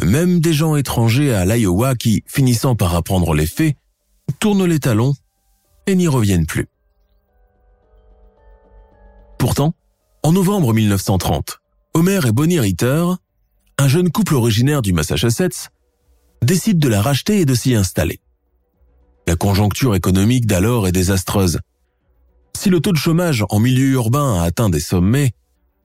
Même 0.02 0.40
des 0.40 0.52
gens 0.52 0.76
étrangers 0.76 1.34
à 1.34 1.44
l'Iowa 1.44 1.94
qui, 1.94 2.22
finissant 2.26 2.76
par 2.76 2.94
apprendre 2.94 3.34
les 3.34 3.46
faits, 3.46 3.76
tournent 4.38 4.64
les 4.64 4.78
talons 4.78 5.14
et 5.86 5.94
n'y 5.94 6.08
reviennent 6.08 6.46
plus. 6.46 6.68
Pourtant, 9.38 9.74
en 10.22 10.32
novembre 10.32 10.74
1930, 10.74 11.60
Homer 11.94 12.20
et 12.26 12.32
Bonnie 12.32 12.60
Ritter, 12.60 13.04
un 13.78 13.88
jeune 13.88 14.10
couple 14.10 14.34
originaire 14.34 14.82
du 14.82 14.92
Massachusetts, 14.92 15.70
décident 16.42 16.78
de 16.78 16.88
la 16.88 17.02
racheter 17.02 17.40
et 17.40 17.44
de 17.44 17.54
s'y 17.54 17.74
installer. 17.74 18.20
La 19.28 19.36
conjoncture 19.36 19.94
économique 19.94 20.46
d'alors 20.46 20.88
est 20.88 20.92
désastreuse. 20.92 21.58
Si 22.56 22.70
le 22.70 22.80
taux 22.80 22.92
de 22.92 22.96
chômage 22.96 23.44
en 23.50 23.58
milieu 23.60 23.88
urbain 23.88 24.40
a 24.40 24.44
atteint 24.44 24.70
des 24.70 24.80
sommets, 24.80 25.32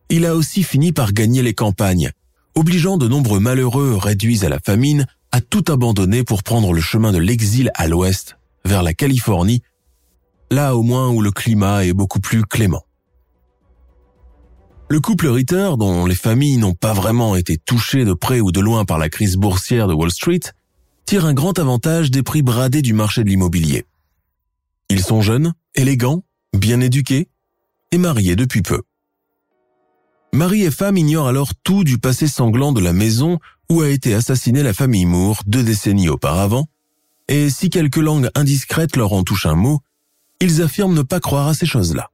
il 0.07 0.25
a 0.25 0.33
aussi 0.33 0.63
fini 0.63 0.93
par 0.93 1.11
gagner 1.11 1.41
les 1.41 1.53
campagnes, 1.53 2.11
obligeant 2.55 2.95
de 2.95 3.09
nombreux 3.09 3.41
malheureux 3.41 3.97
réduits 3.97 4.45
à 4.45 4.49
la 4.49 4.59
famine 4.65 5.07
à 5.33 5.41
tout 5.41 5.65
abandonner 5.67 6.23
pour 6.23 6.41
prendre 6.41 6.71
le 6.71 6.79
chemin 6.79 7.11
de 7.11 7.17
l'exil 7.17 7.69
à 7.75 7.89
l'ouest, 7.89 8.37
vers 8.63 8.81
la 8.81 8.93
Californie, 8.93 9.61
là 10.49 10.77
au 10.77 10.81
moins 10.81 11.09
où 11.09 11.21
le 11.21 11.31
climat 11.31 11.85
est 11.85 11.91
beaucoup 11.91 12.21
plus 12.21 12.43
clément. 12.43 12.85
Le 14.87 15.01
couple 15.01 15.27
Ritter, 15.27 15.71
dont 15.77 16.05
les 16.05 16.15
familles 16.15 16.55
n'ont 16.55 16.75
pas 16.75 16.93
vraiment 16.93 17.35
été 17.35 17.57
touchées 17.57 18.05
de 18.05 18.13
près 18.13 18.39
ou 18.39 18.53
de 18.53 18.61
loin 18.61 18.85
par 18.85 18.99
la 18.99 19.09
crise 19.09 19.35
boursière 19.35 19.89
de 19.89 19.93
Wall 19.93 20.11
Street, 20.11 20.39
tire 21.05 21.25
un 21.25 21.33
grand 21.33 21.57
avantage 21.59 22.11
des 22.11 22.23
prix 22.23 22.41
bradés 22.41 22.81
du 22.81 22.93
marché 22.93 23.23
de 23.23 23.29
l'immobilier. 23.29 23.85
Ils 24.89 25.03
sont 25.03 25.21
jeunes, 25.21 25.53
élégants, 25.75 26.23
bien 26.57 26.79
éduqués 26.81 27.29
et 27.91 27.97
mariés 27.97 28.35
depuis 28.35 28.61
peu. 28.61 28.81
Marie 30.33 30.63
et 30.63 30.71
femme 30.71 30.97
ignorent 30.97 31.27
alors 31.27 31.51
tout 31.63 31.83
du 31.83 31.99
passé 31.99 32.27
sanglant 32.27 32.71
de 32.71 32.81
la 32.81 32.93
maison 32.93 33.39
où 33.69 33.81
a 33.81 33.89
été 33.89 34.13
assassinée 34.13 34.63
la 34.63 34.73
famille 34.73 35.05
Moore 35.05 35.41
deux 35.45 35.63
décennies 35.63 36.09
auparavant, 36.09 36.67
et 37.27 37.49
si 37.49 37.69
quelques 37.69 37.97
langues 37.97 38.29
indiscrètes 38.35 38.95
leur 38.95 39.13
en 39.13 39.23
touchent 39.23 39.45
un 39.45 39.55
mot, 39.55 39.79
ils 40.41 40.61
affirment 40.61 40.95
ne 40.95 41.03
pas 41.03 41.19
croire 41.19 41.47
à 41.47 41.53
ces 41.53 41.65
choses-là. 41.65 42.09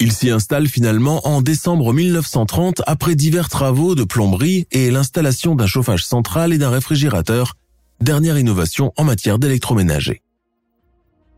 Ils 0.00 0.12
s'y 0.12 0.30
installent 0.30 0.68
finalement 0.68 1.26
en 1.28 1.42
décembre 1.42 1.92
1930 1.92 2.80
après 2.86 3.14
divers 3.14 3.50
travaux 3.50 3.94
de 3.94 4.04
plomberie 4.04 4.66
et 4.70 4.90
l'installation 4.90 5.54
d'un 5.54 5.66
chauffage 5.66 6.06
central 6.06 6.54
et 6.54 6.58
d'un 6.58 6.70
réfrigérateur, 6.70 7.56
dernière 8.00 8.38
innovation 8.38 8.92
en 8.96 9.04
matière 9.04 9.38
d'électroménager. 9.38 10.22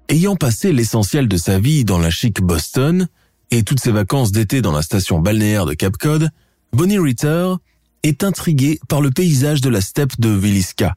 Ayant 0.09 0.37
passé 0.37 0.73
l'essentiel 0.73 1.29
de 1.29 1.37
sa 1.37 1.59
vie 1.59 1.85
dans 1.85 1.99
la 1.99 2.11
chic 2.11 2.41
Boston 2.41 3.09
et 3.51 3.63
toutes 3.63 3.81
ses 3.81 3.93
vacances 3.93 4.33
d'été 4.33 4.63
dans 4.63 4.73
la 4.73 4.83
station 4.83 5.19
balnéaire 5.19 5.67
de 5.67 5.75
Cape 5.75 5.97
Cod, 5.97 6.31
Bonnie 6.73 6.99
Ritter 6.99 7.55
est 8.03 8.25
intriguée 8.25 8.81
par 8.89 9.01
le 9.01 9.11
paysage 9.11 9.61
de 9.61 9.69
la 9.69 9.81
steppe 9.81 10.21
de 10.21 10.29
Villisca. 10.29 10.95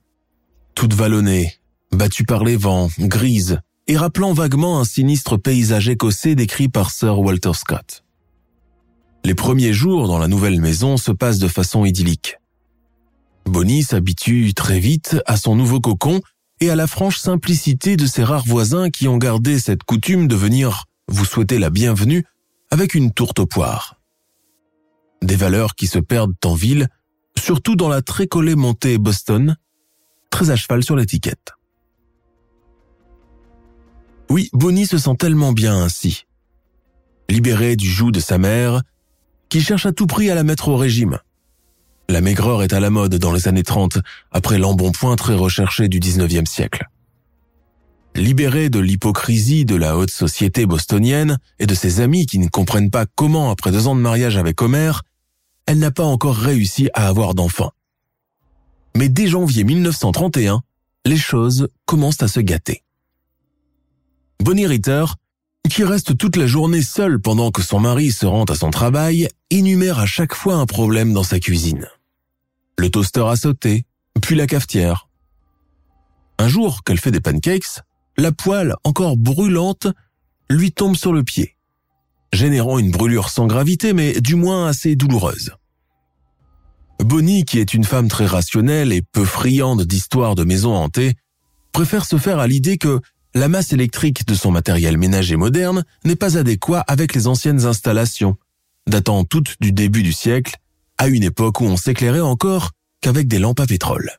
Toute 0.73 0.93
vallonnée, 0.93 1.53
battue 1.91 2.23
par 2.23 2.43
les 2.43 2.57
vents, 2.57 2.89
grise, 2.99 3.59
et 3.87 3.97
rappelant 3.97 4.33
vaguement 4.33 4.79
un 4.79 4.85
sinistre 4.85 5.37
paysage 5.37 5.89
écossais 5.89 6.35
décrit 6.35 6.69
par 6.69 6.91
Sir 6.91 7.19
Walter 7.19 7.53
Scott. 7.53 8.03
Les 9.23 9.35
premiers 9.35 9.73
jours 9.73 10.07
dans 10.07 10.19
la 10.19 10.27
nouvelle 10.27 10.59
maison 10.59 10.97
se 10.97 11.11
passent 11.11 11.39
de 11.39 11.47
façon 11.47 11.85
idyllique. 11.85 12.37
Bonnie 13.45 13.83
s'habitue 13.83 14.53
très 14.53 14.79
vite 14.79 15.17
à 15.25 15.37
son 15.37 15.55
nouveau 15.55 15.79
cocon 15.79 16.21
et 16.61 16.69
à 16.69 16.75
la 16.75 16.87
franche 16.87 17.19
simplicité 17.19 17.95
de 17.95 18.05
ses 18.05 18.23
rares 18.23 18.45
voisins 18.45 18.89
qui 18.89 19.07
ont 19.07 19.17
gardé 19.17 19.59
cette 19.59 19.83
coutume 19.83 20.27
de 20.27 20.35
venir 20.35 20.85
vous 21.07 21.25
souhaiter 21.25 21.59
la 21.59 21.69
bienvenue 21.69 22.25
avec 22.71 22.95
une 22.95 23.11
tourte 23.11 23.39
aux 23.39 23.45
poires. 23.45 24.01
Des 25.21 25.35
valeurs 25.35 25.75
qui 25.75 25.87
se 25.87 25.99
perdent 25.99 26.33
en 26.43 26.55
ville, 26.55 26.87
surtout 27.37 27.75
dans 27.75 27.87
la 27.87 28.01
très 28.01 28.27
collée 28.27 28.55
montée 28.55 28.97
Boston, 28.97 29.55
très 30.29 30.49
à 30.49 30.55
cheval 30.55 30.83
sur 30.83 30.95
l'étiquette. 30.95 31.53
Oui, 34.29 34.49
Bonnie 34.53 34.87
se 34.87 34.97
sent 34.97 35.15
tellement 35.19 35.51
bien 35.51 35.75
ainsi. 35.75 36.25
Libérée 37.29 37.75
du 37.75 37.89
joug 37.89 38.11
de 38.11 38.19
sa 38.19 38.37
mère, 38.37 38.81
qui 39.49 39.61
cherche 39.61 39.85
à 39.85 39.91
tout 39.91 40.07
prix 40.07 40.29
à 40.31 40.35
la 40.35 40.43
mettre 40.43 40.67
au 40.67 40.77
régime. 40.77 41.19
La 42.07 42.21
maigreur 42.21 42.61
est 42.63 42.73
à 42.73 42.79
la 42.79 42.89
mode 42.89 43.15
dans 43.15 43.33
les 43.33 43.47
années 43.47 43.63
30, 43.63 43.97
après 44.31 44.59
l'embonpoint 44.59 45.15
très 45.15 45.33
recherché 45.33 45.87
du 45.87 45.99
19e 45.99 46.45
siècle. 46.45 46.87
Libérée 48.15 48.69
de 48.69 48.79
l'hypocrisie 48.79 49.65
de 49.65 49.75
la 49.75 49.97
haute 49.97 50.11
société 50.11 50.65
bostonienne 50.65 51.37
et 51.59 51.65
de 51.65 51.73
ses 51.73 51.99
amis 51.99 52.25
qui 52.27 52.39
ne 52.39 52.47
comprennent 52.47 52.91
pas 52.91 53.05
comment, 53.05 53.49
après 53.49 53.71
deux 53.71 53.87
ans 53.87 53.95
de 53.95 54.01
mariage 54.01 54.37
avec 54.37 54.61
Homer, 54.61 54.91
elle 55.65 55.79
n'a 55.79 55.91
pas 55.91 56.05
encore 56.05 56.35
réussi 56.35 56.89
à 56.93 57.07
avoir 57.07 57.33
d'enfants. 57.33 57.71
Mais 58.95 59.09
dès 59.09 59.27
janvier 59.27 59.63
1931, 59.63 60.61
les 61.05 61.17
choses 61.17 61.67
commencent 61.85 62.23
à 62.23 62.27
se 62.27 62.39
gâter. 62.39 62.83
Bonnie 64.39 64.67
Ritter, 64.67 65.05
qui 65.69 65.83
reste 65.83 66.17
toute 66.17 66.37
la 66.37 66.47
journée 66.47 66.81
seule 66.81 67.19
pendant 67.19 67.51
que 67.51 67.61
son 67.61 67.79
mari 67.79 68.11
se 68.11 68.25
rend 68.25 68.45
à 68.45 68.55
son 68.55 68.69
travail, 68.69 69.27
énumère 69.49 69.99
à 69.99 70.05
chaque 70.05 70.35
fois 70.35 70.55
un 70.55 70.65
problème 70.65 71.11
dans 71.13 71.23
sa 71.23 71.39
cuisine. 71.39 71.87
Le 72.77 72.89
toaster 72.89 73.25
a 73.27 73.35
sauté, 73.35 73.85
puis 74.21 74.35
la 74.35 74.47
cafetière. 74.47 75.07
Un 76.37 76.47
jour 76.47 76.83
qu'elle 76.83 76.99
fait 76.99 77.11
des 77.11 77.21
pancakes, 77.21 77.81
la 78.17 78.31
poêle, 78.31 78.75
encore 78.83 79.17
brûlante, 79.17 79.87
lui 80.49 80.71
tombe 80.71 80.95
sur 80.95 81.13
le 81.13 81.23
pied, 81.23 81.55
générant 82.33 82.77
une 82.77 82.91
brûlure 82.91 83.29
sans 83.29 83.47
gravité 83.47 83.93
mais 83.93 84.19
du 84.19 84.35
moins 84.35 84.67
assez 84.67 84.95
douloureuse. 84.95 85.51
Bonnie, 86.99 87.45
qui 87.45 87.59
est 87.59 87.73
une 87.73 87.83
femme 87.83 88.07
très 88.07 88.25
rationnelle 88.25 88.91
et 88.91 89.01
peu 89.01 89.25
friande 89.25 89.83
d'histoires 89.83 90.35
de 90.35 90.43
maisons 90.43 90.75
hantées, 90.75 91.13
préfère 91.71 92.05
se 92.05 92.17
faire 92.17 92.39
à 92.39 92.47
l'idée 92.47 92.77
que 92.77 93.01
la 93.33 93.49
masse 93.49 93.73
électrique 93.73 94.25
de 94.25 94.33
son 94.33 94.51
matériel 94.51 94.97
ménager 94.97 95.35
moderne 95.35 95.83
n'est 96.05 96.15
pas 96.15 96.37
adéquat 96.37 96.79
avec 96.87 97.13
les 97.13 97.27
anciennes 97.27 97.65
installations, 97.65 98.37
datant 98.87 99.25
toutes 99.25 99.55
du 99.59 99.73
début 99.73 100.03
du 100.03 100.13
siècle, 100.13 100.55
à 100.97 101.07
une 101.07 101.23
époque 101.23 101.61
où 101.61 101.65
on 101.65 101.77
s'éclairait 101.77 102.19
encore 102.21 102.71
qu'avec 103.01 103.27
des 103.27 103.39
lampes 103.39 103.59
à 103.59 103.65
pétrole. 103.65 104.11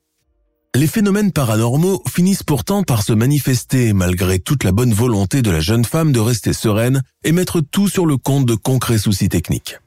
Les 0.74 0.86
phénomènes 0.86 1.32
paranormaux 1.32 2.02
finissent 2.06 2.42
pourtant 2.42 2.82
par 2.82 3.02
se 3.02 3.14
manifester 3.14 3.94
malgré 3.94 4.38
toute 4.38 4.62
la 4.62 4.72
bonne 4.72 4.92
volonté 4.92 5.40
de 5.40 5.50
la 5.50 5.60
jeune 5.60 5.86
femme 5.86 6.12
de 6.12 6.20
rester 6.20 6.52
sereine 6.52 7.02
et 7.24 7.32
mettre 7.32 7.62
tout 7.62 7.88
sur 7.88 8.04
le 8.04 8.18
compte 8.18 8.44
de 8.44 8.54
concrets 8.54 8.98
soucis 8.98 9.30
techniques. 9.30 9.78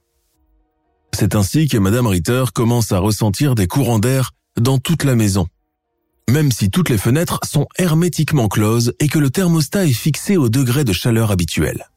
C'est 1.14 1.36
ainsi 1.36 1.68
que 1.68 1.78
Madame 1.78 2.08
Ritter 2.08 2.46
commence 2.54 2.92
à 2.92 2.98
ressentir 2.98 3.54
des 3.54 3.68
courants 3.68 4.00
d'air 4.00 4.32
dans 4.60 4.80
toute 4.80 5.04
la 5.04 5.16
maison, 5.16 5.46
même 6.28 6.52
si 6.52 6.72
toutes 6.72 6.90
les 6.90 6.98
fenêtres 6.98 7.40
sont 7.44 7.68
hermétiquement 7.78 8.48
closes 8.48 8.94
et 9.00 9.08
que 9.08 9.20
le 9.20 9.30
thermostat 9.30 9.86
est 9.86 9.94
fixé 9.94 10.38
au 10.38 10.50
degré 10.50 10.84
de 10.84 10.94
chaleur 10.94 11.30
habituel. 11.30 11.88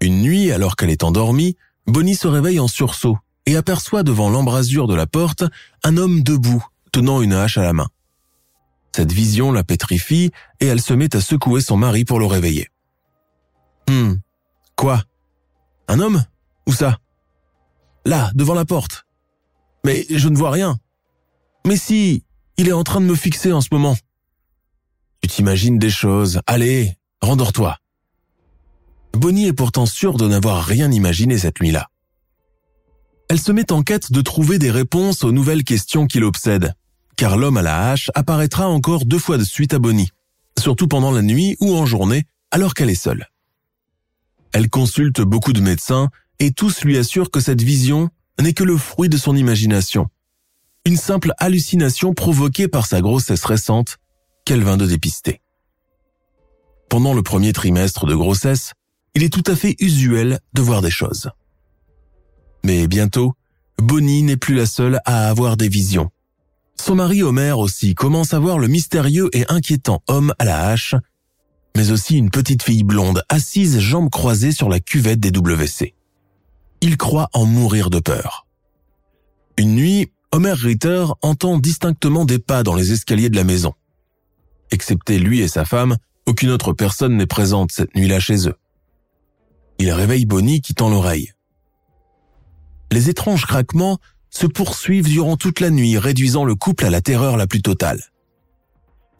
Une 0.00 0.22
nuit, 0.22 0.50
alors 0.50 0.76
qu'elle 0.76 0.90
est 0.90 1.04
endormie, 1.04 1.56
Bonnie 1.86 2.16
se 2.16 2.26
réveille 2.26 2.60
en 2.60 2.68
sursaut 2.68 3.18
et 3.50 3.56
aperçoit 3.56 4.04
devant 4.04 4.30
l'embrasure 4.30 4.86
de 4.86 4.94
la 4.94 5.08
porte 5.08 5.42
un 5.82 5.96
homme 5.96 6.22
debout, 6.22 6.64
tenant 6.92 7.20
une 7.20 7.32
hache 7.32 7.58
à 7.58 7.62
la 7.62 7.72
main. 7.72 7.88
Cette 8.94 9.10
vision 9.10 9.50
la 9.50 9.64
pétrifie 9.64 10.30
et 10.60 10.66
elle 10.66 10.80
se 10.80 10.94
met 10.94 11.16
à 11.16 11.20
secouer 11.20 11.60
son 11.60 11.76
mari 11.76 12.04
pour 12.04 12.20
le 12.20 12.26
réveiller. 12.26 12.68
Hum, 13.88 14.20
quoi? 14.76 15.02
Un 15.88 15.98
homme? 15.98 16.24
Où 16.68 16.72
ça? 16.72 16.98
Là, 18.04 18.30
devant 18.36 18.54
la 18.54 18.64
porte. 18.64 19.04
Mais 19.84 20.06
je 20.08 20.28
ne 20.28 20.36
vois 20.36 20.52
rien. 20.52 20.78
Mais 21.66 21.76
si, 21.76 22.24
il 22.56 22.68
est 22.68 22.72
en 22.72 22.84
train 22.84 23.00
de 23.00 23.06
me 23.06 23.16
fixer 23.16 23.52
en 23.52 23.60
ce 23.60 23.68
moment. 23.72 23.96
Tu 25.22 25.28
t'imagines 25.28 25.78
des 25.78 25.90
choses. 25.90 26.40
Allez, 26.46 26.96
rendors-toi. 27.20 27.78
Bonnie 29.12 29.46
est 29.46 29.52
pourtant 29.52 29.86
sûre 29.86 30.18
de 30.18 30.28
n'avoir 30.28 30.64
rien 30.64 30.90
imaginé 30.92 31.36
cette 31.36 31.60
nuit-là. 31.60 31.88
Elle 33.30 33.40
se 33.40 33.52
met 33.52 33.70
en 33.70 33.82
quête 33.82 34.10
de 34.10 34.20
trouver 34.22 34.58
des 34.58 34.72
réponses 34.72 35.22
aux 35.22 35.30
nouvelles 35.30 35.62
questions 35.62 36.06
qui 36.08 36.18
l'obsèdent, 36.18 36.74
car 37.16 37.38
l'homme 37.38 37.58
à 37.58 37.62
la 37.62 37.92
hache 37.92 38.10
apparaîtra 38.16 38.68
encore 38.68 39.06
deux 39.06 39.20
fois 39.20 39.38
de 39.38 39.44
suite 39.44 39.72
à 39.72 39.78
Bonnie, 39.78 40.10
surtout 40.58 40.88
pendant 40.88 41.12
la 41.12 41.22
nuit 41.22 41.56
ou 41.60 41.76
en 41.76 41.86
journée, 41.86 42.24
alors 42.50 42.74
qu'elle 42.74 42.90
est 42.90 42.96
seule. 42.96 43.28
Elle 44.52 44.68
consulte 44.68 45.20
beaucoup 45.20 45.52
de 45.52 45.60
médecins 45.60 46.08
et 46.40 46.50
tous 46.50 46.82
lui 46.82 46.98
assurent 46.98 47.30
que 47.30 47.38
cette 47.38 47.62
vision 47.62 48.10
n'est 48.40 48.52
que 48.52 48.64
le 48.64 48.76
fruit 48.76 49.08
de 49.08 49.16
son 49.16 49.36
imagination 49.36 50.08
une 50.86 50.96
simple 50.96 51.32
hallucination 51.38 52.14
provoquée 52.14 52.66
par 52.66 52.86
sa 52.86 53.00
grossesse 53.00 53.44
récente 53.44 53.98
qu'elle 54.44 54.64
vint 54.64 54.76
de 54.76 54.86
dépister. 54.86 55.40
Pendant 56.88 57.14
le 57.14 57.22
premier 57.22 57.52
trimestre 57.52 58.06
de 58.06 58.14
grossesse, 58.14 58.72
il 59.14 59.22
est 59.22 59.32
tout 59.32 59.44
à 59.46 59.54
fait 59.54 59.76
usuel 59.78 60.40
de 60.54 60.62
voir 60.62 60.82
des 60.82 60.90
choses. 60.90 61.30
Mais 62.64 62.86
bientôt, 62.88 63.34
Bonnie 63.78 64.22
n'est 64.22 64.36
plus 64.36 64.54
la 64.54 64.66
seule 64.66 65.00
à 65.04 65.28
avoir 65.28 65.56
des 65.56 65.68
visions. 65.68 66.10
Son 66.76 66.94
mari 66.94 67.22
Homer 67.22 67.52
aussi 67.52 67.94
commence 67.94 68.34
à 68.34 68.38
voir 68.38 68.58
le 68.58 68.68
mystérieux 68.68 69.28
et 69.32 69.44
inquiétant 69.48 70.02
homme 70.08 70.34
à 70.38 70.44
la 70.44 70.68
hache, 70.68 70.94
mais 71.76 71.90
aussi 71.90 72.16
une 72.16 72.30
petite 72.30 72.62
fille 72.62 72.84
blonde 72.84 73.22
assise 73.28 73.78
jambes 73.78 74.10
croisées 74.10 74.52
sur 74.52 74.68
la 74.68 74.80
cuvette 74.80 75.20
des 75.20 75.30
WC. 75.30 75.94
Il 76.80 76.96
croit 76.96 77.28
en 77.32 77.44
mourir 77.44 77.90
de 77.90 78.00
peur. 78.00 78.46
Une 79.56 79.74
nuit, 79.74 80.10
Homer 80.32 80.52
Ritter 80.52 81.04
entend 81.22 81.58
distinctement 81.58 82.24
des 82.24 82.38
pas 82.38 82.62
dans 82.62 82.74
les 82.74 82.92
escaliers 82.92 83.30
de 83.30 83.36
la 83.36 83.44
maison. 83.44 83.74
Excepté 84.70 85.18
lui 85.18 85.40
et 85.40 85.48
sa 85.48 85.64
femme, 85.64 85.96
aucune 86.26 86.50
autre 86.50 86.72
personne 86.72 87.16
n'est 87.16 87.26
présente 87.26 87.72
cette 87.72 87.94
nuit-là 87.94 88.20
chez 88.20 88.48
eux. 88.48 88.56
Il 89.78 89.90
réveille 89.90 90.26
Bonnie 90.26 90.60
qui 90.60 90.74
tend 90.74 90.88
l'oreille. 90.88 91.32
Les 92.92 93.08
étranges 93.08 93.46
craquements 93.46 93.98
se 94.30 94.46
poursuivent 94.46 95.08
durant 95.08 95.36
toute 95.36 95.60
la 95.60 95.70
nuit, 95.70 95.98
réduisant 95.98 96.44
le 96.44 96.54
couple 96.54 96.84
à 96.86 96.90
la 96.90 97.00
terreur 97.00 97.36
la 97.36 97.46
plus 97.46 97.62
totale. 97.62 98.00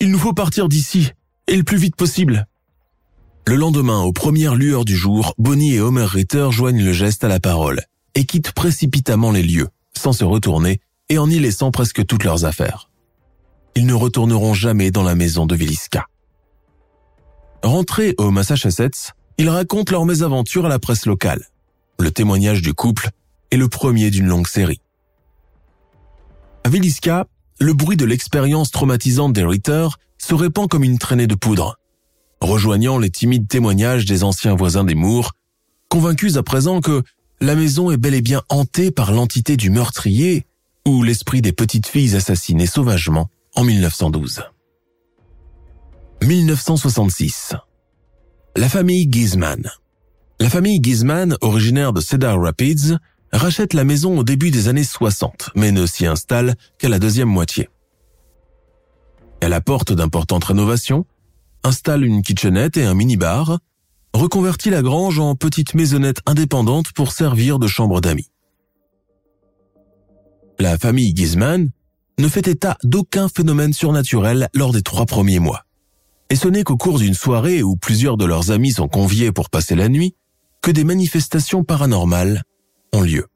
Il 0.00 0.10
nous 0.10 0.18
faut 0.18 0.32
partir 0.32 0.68
d'ici, 0.68 1.10
et 1.46 1.56
le 1.56 1.64
plus 1.64 1.76
vite 1.76 1.96
possible. 1.96 2.46
Le 3.46 3.56
lendemain, 3.56 4.02
aux 4.02 4.12
premières 4.12 4.54
lueurs 4.54 4.84
du 4.84 4.96
jour, 4.96 5.34
Bonnie 5.38 5.74
et 5.74 5.80
Homer 5.80 6.04
Ritter 6.04 6.48
joignent 6.50 6.84
le 6.84 6.92
geste 6.92 7.24
à 7.24 7.28
la 7.28 7.40
parole 7.40 7.82
et 8.14 8.24
quittent 8.24 8.52
précipitamment 8.52 9.30
les 9.30 9.42
lieux, 9.42 9.68
sans 9.96 10.12
se 10.12 10.24
retourner 10.24 10.80
et 11.08 11.18
en 11.18 11.28
y 11.28 11.38
laissant 11.38 11.70
presque 11.70 12.06
toutes 12.06 12.24
leurs 12.24 12.44
affaires. 12.44 12.90
Ils 13.76 13.86
ne 13.86 13.94
retourneront 13.94 14.54
jamais 14.54 14.90
dans 14.90 15.02
la 15.02 15.14
maison 15.14 15.46
de 15.46 15.54
Villisca. 15.54 16.06
Rentrés 17.62 18.14
au 18.18 18.30
Massachusetts, 18.30 19.12
ils 19.38 19.48
racontent 19.48 19.92
leur 19.92 20.06
mésaventure 20.06 20.66
à 20.66 20.68
la 20.68 20.78
presse 20.78 21.06
locale. 21.06 21.46
Le 21.98 22.10
témoignage 22.10 22.62
du 22.62 22.72
couple 22.74 23.10
est 23.50 23.56
le 23.56 23.68
premier 23.68 24.10
d'une 24.10 24.26
longue 24.26 24.46
série. 24.46 24.80
À 26.64 26.68
Villisca, 26.68 27.26
le 27.58 27.72
bruit 27.72 27.96
de 27.96 28.04
l'expérience 28.04 28.70
traumatisante 28.70 29.32
des 29.32 29.44
Ritter 29.44 29.88
se 30.18 30.34
répand 30.34 30.68
comme 30.68 30.84
une 30.84 30.98
traînée 30.98 31.26
de 31.26 31.34
poudre, 31.34 31.78
rejoignant 32.40 32.98
les 32.98 33.10
timides 33.10 33.48
témoignages 33.48 34.04
des 34.04 34.24
anciens 34.24 34.54
voisins 34.54 34.84
des 34.84 34.94
Moores, 34.94 35.32
convaincus 35.88 36.36
à 36.36 36.42
présent 36.42 36.80
que 36.80 37.02
la 37.40 37.54
maison 37.54 37.90
est 37.90 37.96
bel 37.96 38.14
et 38.14 38.22
bien 38.22 38.42
hantée 38.48 38.90
par 38.90 39.12
l'entité 39.12 39.56
du 39.56 39.70
meurtrier 39.70 40.46
ou 40.86 41.02
l'esprit 41.02 41.42
des 41.42 41.52
petites 41.52 41.86
filles 41.86 42.16
assassinées 42.16 42.66
sauvagement 42.66 43.28
en 43.56 43.64
1912. 43.64 44.42
1966. 46.22 47.54
La 48.56 48.68
famille 48.68 49.08
Gizman. 49.10 49.70
La 50.38 50.50
famille 50.50 50.80
Gizman, 50.82 51.36
originaire 51.40 51.92
de 51.92 52.00
Cedar 52.00 52.40
Rapids, 52.40 52.96
rachète 53.32 53.74
la 53.74 53.84
maison 53.84 54.18
au 54.18 54.24
début 54.24 54.50
des 54.50 54.68
années 54.68 54.84
60, 54.84 55.50
mais 55.54 55.72
ne 55.72 55.86
s'y 55.86 56.06
installe 56.06 56.56
qu'à 56.78 56.88
la 56.88 56.98
deuxième 56.98 57.28
moitié. 57.28 57.68
Elle 59.40 59.52
apporte 59.52 59.92
d'importantes 59.92 60.44
rénovations, 60.44 61.06
installe 61.64 62.04
une 62.04 62.22
kitchenette 62.22 62.76
et 62.76 62.84
un 62.84 62.94
minibar, 62.94 63.58
reconvertit 64.12 64.70
la 64.70 64.82
grange 64.82 65.18
en 65.18 65.34
petite 65.34 65.74
maisonnette 65.74 66.20
indépendante 66.26 66.92
pour 66.92 67.12
servir 67.12 67.58
de 67.58 67.66
chambre 67.66 68.00
d'amis. 68.00 68.30
La 70.58 70.76
famille 70.76 71.14
Gizman 71.16 71.70
ne 72.18 72.28
fait 72.28 72.48
état 72.48 72.76
d'aucun 72.84 73.28
phénomène 73.28 73.72
surnaturel 73.72 74.48
lors 74.54 74.72
des 74.72 74.82
trois 74.82 75.06
premiers 75.06 75.38
mois. 75.38 75.64
Et 76.28 76.36
ce 76.36 76.48
n'est 76.48 76.64
qu'au 76.64 76.76
cours 76.76 76.98
d'une 76.98 77.14
soirée 77.14 77.62
où 77.62 77.76
plusieurs 77.76 78.16
de 78.16 78.26
leurs 78.26 78.50
amis 78.50 78.72
sont 78.72 78.88
conviés 78.88 79.32
pour 79.32 79.48
passer 79.48 79.74
la 79.74 79.88
nuit 79.88 80.14
que 80.60 80.70
des 80.70 80.84
manifestations 80.84 81.64
paranormales 81.64 82.42
lieu. 82.98 83.26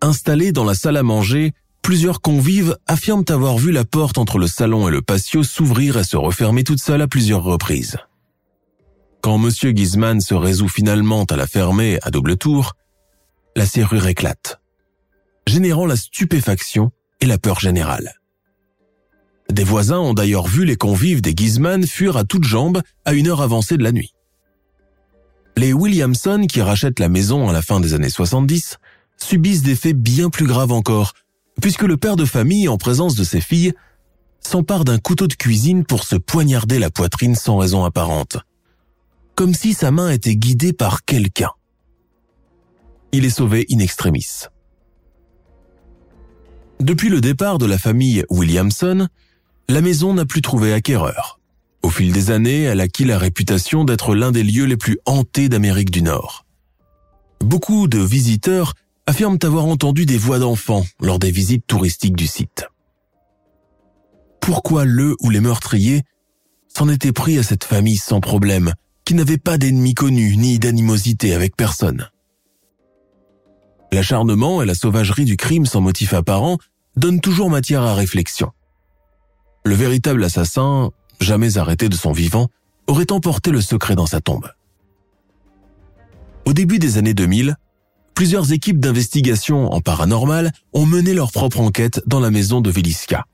Installés 0.00 0.52
dans 0.52 0.64
la 0.64 0.74
salle 0.74 0.96
à 0.96 1.02
manger, 1.02 1.52
plusieurs 1.82 2.20
convives 2.20 2.76
affirment 2.86 3.24
avoir 3.28 3.58
vu 3.58 3.72
la 3.72 3.84
porte 3.84 4.18
entre 4.18 4.38
le 4.38 4.46
salon 4.46 4.88
et 4.88 4.90
le 4.90 5.02
patio 5.02 5.42
s'ouvrir 5.42 5.98
et 5.98 6.04
se 6.04 6.16
refermer 6.16 6.64
toute 6.64 6.80
seule 6.80 7.02
à 7.02 7.08
plusieurs 7.08 7.42
reprises. 7.42 7.96
Quand 9.22 9.42
M. 9.42 9.50
Gizman 9.76 10.20
se 10.20 10.34
résout 10.34 10.68
finalement 10.68 11.24
à 11.24 11.36
la 11.36 11.46
fermer 11.46 11.98
à 12.02 12.10
double 12.10 12.36
tour, 12.36 12.74
la 13.56 13.66
serrure 13.66 14.06
éclate, 14.06 14.60
générant 15.46 15.86
la 15.86 15.96
stupéfaction 15.96 16.90
et 17.20 17.26
la 17.26 17.36
peur 17.36 17.60
générale. 17.60 18.14
Des 19.50 19.64
voisins 19.64 19.98
ont 19.98 20.14
d'ailleurs 20.14 20.46
vu 20.46 20.64
les 20.64 20.76
convives 20.76 21.20
des 21.20 21.34
Gizman 21.36 21.86
fuir 21.86 22.16
à 22.16 22.24
toutes 22.24 22.44
jambes 22.44 22.80
à 23.04 23.12
une 23.12 23.26
heure 23.26 23.42
avancée 23.42 23.76
de 23.76 23.82
la 23.82 23.92
nuit. 23.92 24.14
Les 25.60 25.74
Williamson, 25.74 26.46
qui 26.48 26.62
rachètent 26.62 27.00
la 27.00 27.10
maison 27.10 27.50
à 27.50 27.52
la 27.52 27.60
fin 27.60 27.80
des 27.80 27.92
années 27.92 28.08
70, 28.08 28.78
subissent 29.18 29.60
des 29.60 29.76
faits 29.76 29.94
bien 29.94 30.30
plus 30.30 30.46
graves 30.46 30.72
encore, 30.72 31.12
puisque 31.60 31.82
le 31.82 31.98
père 31.98 32.16
de 32.16 32.24
famille, 32.24 32.66
en 32.66 32.78
présence 32.78 33.14
de 33.14 33.24
ses 33.24 33.42
filles, 33.42 33.74
s'empare 34.40 34.86
d'un 34.86 34.96
couteau 34.96 35.26
de 35.26 35.34
cuisine 35.34 35.84
pour 35.84 36.04
se 36.04 36.16
poignarder 36.16 36.78
la 36.78 36.88
poitrine 36.88 37.34
sans 37.34 37.58
raison 37.58 37.84
apparente, 37.84 38.38
comme 39.34 39.52
si 39.52 39.74
sa 39.74 39.90
main 39.90 40.08
était 40.08 40.34
guidée 40.34 40.72
par 40.72 41.04
quelqu'un. 41.04 41.50
Il 43.12 43.26
est 43.26 43.28
sauvé 43.28 43.66
in 43.70 43.80
extremis. 43.80 44.44
Depuis 46.80 47.10
le 47.10 47.20
départ 47.20 47.58
de 47.58 47.66
la 47.66 47.76
famille 47.76 48.24
Williamson, 48.30 49.08
la 49.68 49.82
maison 49.82 50.14
n'a 50.14 50.24
plus 50.24 50.40
trouvé 50.40 50.72
acquéreur. 50.72 51.39
Au 51.90 51.92
fil 51.92 52.12
des 52.12 52.30
années, 52.30 52.62
elle 52.62 52.80
acquis 52.80 53.04
la 53.04 53.18
réputation 53.18 53.82
d'être 53.82 54.14
l'un 54.14 54.30
des 54.30 54.44
lieux 54.44 54.64
les 54.64 54.76
plus 54.76 55.00
hantés 55.06 55.48
d'Amérique 55.48 55.90
du 55.90 56.02
Nord. 56.02 56.46
Beaucoup 57.40 57.88
de 57.88 57.98
visiteurs 57.98 58.74
affirment 59.08 59.40
avoir 59.42 59.64
entendu 59.64 60.06
des 60.06 60.16
voix 60.16 60.38
d'enfants 60.38 60.84
lors 61.00 61.18
des 61.18 61.32
visites 61.32 61.66
touristiques 61.66 62.14
du 62.14 62.28
site. 62.28 62.68
Pourquoi 64.40 64.84
le 64.84 65.16
ou 65.18 65.30
les 65.30 65.40
meurtriers 65.40 66.04
s'en 66.68 66.88
étaient 66.88 67.10
pris 67.10 67.38
à 67.40 67.42
cette 67.42 67.64
famille 67.64 67.96
sans 67.96 68.20
problème, 68.20 68.72
qui 69.04 69.14
n'avait 69.14 69.36
pas 69.36 69.58
d'ennemis 69.58 69.94
connus 69.94 70.36
ni 70.36 70.60
d'animosité 70.60 71.34
avec 71.34 71.56
personne? 71.56 72.08
L'acharnement 73.90 74.62
et 74.62 74.66
la 74.66 74.76
sauvagerie 74.76 75.24
du 75.24 75.36
crime 75.36 75.66
sans 75.66 75.80
motif 75.80 76.14
apparent 76.14 76.58
donnent 76.94 77.20
toujours 77.20 77.50
matière 77.50 77.82
à 77.82 77.96
réflexion. 77.96 78.52
Le 79.64 79.74
véritable 79.74 80.22
assassin, 80.22 80.92
jamais 81.20 81.58
arrêté 81.58 81.88
de 81.88 81.94
son 81.94 82.12
vivant, 82.12 82.48
aurait 82.86 83.12
emporté 83.12 83.50
le 83.50 83.60
secret 83.60 83.94
dans 83.94 84.06
sa 84.06 84.20
tombe. 84.20 84.50
Au 86.44 86.52
début 86.52 86.78
des 86.78 86.98
années 86.98 87.14
2000, 87.14 87.56
plusieurs 88.14 88.52
équipes 88.52 88.80
d'investigation 88.80 89.72
en 89.72 89.80
paranormal 89.80 90.52
ont 90.72 90.86
mené 90.86 91.14
leur 91.14 91.30
propre 91.30 91.60
enquête 91.60 92.02
dans 92.06 92.20
la 92.20 92.30
maison 92.30 92.60
de 92.60 92.70
Villisca. 92.70 93.24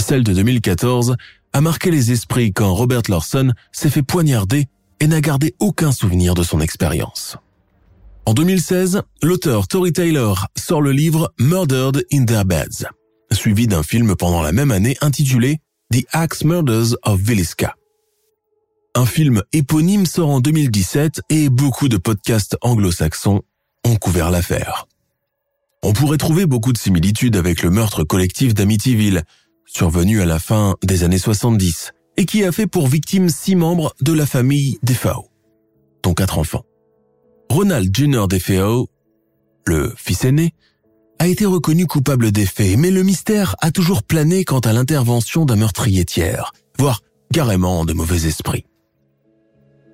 Celle 0.00 0.24
de 0.24 0.32
2014 0.32 1.16
a 1.52 1.60
marqué 1.60 1.90
les 1.90 2.12
esprits 2.12 2.52
quand 2.52 2.72
Robert 2.74 3.02
Lawson 3.08 3.52
s'est 3.72 3.90
fait 3.90 4.02
poignarder 4.02 4.66
et 5.00 5.06
n'a 5.06 5.20
gardé 5.20 5.54
aucun 5.60 5.92
souvenir 5.92 6.34
de 6.34 6.42
son 6.42 6.60
expérience. 6.60 7.36
En 8.26 8.32
2016, 8.32 9.02
l'auteur 9.22 9.68
Tori 9.68 9.92
Taylor 9.92 10.48
sort 10.56 10.80
le 10.80 10.92
livre 10.92 11.32
Murdered 11.38 12.04
in 12.12 12.24
Their 12.24 12.44
Beds, 12.44 12.86
suivi 13.30 13.66
d'un 13.66 13.82
film 13.82 14.16
pendant 14.16 14.42
la 14.42 14.52
même 14.52 14.70
année 14.70 14.96
intitulé 15.02 15.60
The 15.94 16.06
Axe 16.10 16.42
Murders 16.42 16.96
of 17.04 17.20
Villisca. 17.20 17.76
Un 18.96 19.06
film 19.06 19.44
éponyme 19.52 20.06
sort 20.06 20.28
en 20.28 20.40
2017 20.40 21.20
et 21.30 21.48
beaucoup 21.48 21.88
de 21.88 21.96
podcasts 21.98 22.56
anglo-saxons 22.62 23.42
ont 23.84 23.94
couvert 23.94 24.32
l'affaire. 24.32 24.88
On 25.84 25.92
pourrait 25.92 26.18
trouver 26.18 26.46
beaucoup 26.46 26.72
de 26.72 26.78
similitudes 26.78 27.36
avec 27.36 27.62
le 27.62 27.70
meurtre 27.70 28.02
collectif 28.02 28.54
d'Amityville, 28.54 29.22
survenu 29.66 30.20
à 30.20 30.24
la 30.24 30.40
fin 30.40 30.74
des 30.82 31.04
années 31.04 31.16
70, 31.16 31.92
et 32.16 32.26
qui 32.26 32.42
a 32.42 32.50
fait 32.50 32.66
pour 32.66 32.88
victime 32.88 33.28
six 33.28 33.54
membres 33.54 33.94
de 34.00 34.12
la 34.12 34.26
famille 34.26 34.80
Defao, 34.82 35.28
dont 36.02 36.14
quatre 36.14 36.40
enfants. 36.40 36.64
Ronald 37.48 37.96
Jr. 37.96 38.26
DeFeo, 38.28 38.88
le 39.64 39.94
fils 39.96 40.24
aîné, 40.24 40.54
a 41.18 41.26
été 41.26 41.46
reconnu 41.46 41.86
coupable 41.86 42.32
des 42.32 42.46
faits, 42.46 42.76
mais 42.76 42.90
le 42.90 43.02
mystère 43.02 43.56
a 43.60 43.70
toujours 43.70 44.02
plané 44.02 44.44
quant 44.44 44.60
à 44.60 44.72
l'intervention 44.72 45.44
d'un 45.44 45.56
meurtrier 45.56 46.04
tiers, 46.04 46.52
voire 46.78 47.00
carrément 47.32 47.84
de 47.84 47.92
mauvais 47.92 48.26
esprits. 48.26 48.66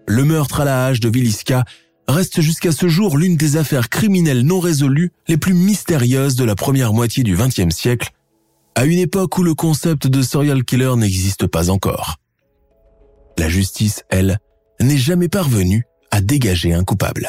Le 0.07 0.25
meurtre 0.25 0.61
à 0.61 0.65
la 0.65 0.87
hache 0.87 1.01
de 1.01 1.09
Villisca 1.09 1.65
reste 2.09 2.41
jusqu'à 2.41 2.73
ce 2.73 2.89
jour 2.89 3.17
l'une 3.17 3.37
des 3.37 3.57
affaires 3.57 3.89
criminelles 3.89 4.43
non 4.43 4.61
résolues 4.61 5.13
les 5.29 5.37
plus 5.37 5.55
mystérieuses 5.55 6.35
de 6.35 6.45
la 6.45 6.57
première 6.57 6.93
moitié 6.93 7.23
du 7.23 7.37
XXe 7.37 7.75
siècle, 7.75 8.11
à 8.75 8.85
une 8.85 8.99
époque 8.99 9.39
où 9.39 9.43
le 9.43 9.55
concept 9.55 10.07
de 10.07 10.23
serial 10.23 10.65
killer 10.65 10.97
n'existe 10.97 11.47
pas 11.47 11.71
encore. 11.71 12.17
La 13.39 13.49
justice, 13.49 14.03
elle, 14.11 14.39
n'est 14.81 14.99
jamais 14.99 15.29
parvenue 15.29 15.85
à 16.11 16.21
dégager 16.21 16.75
un 16.75 16.85
coupable. 16.85 17.29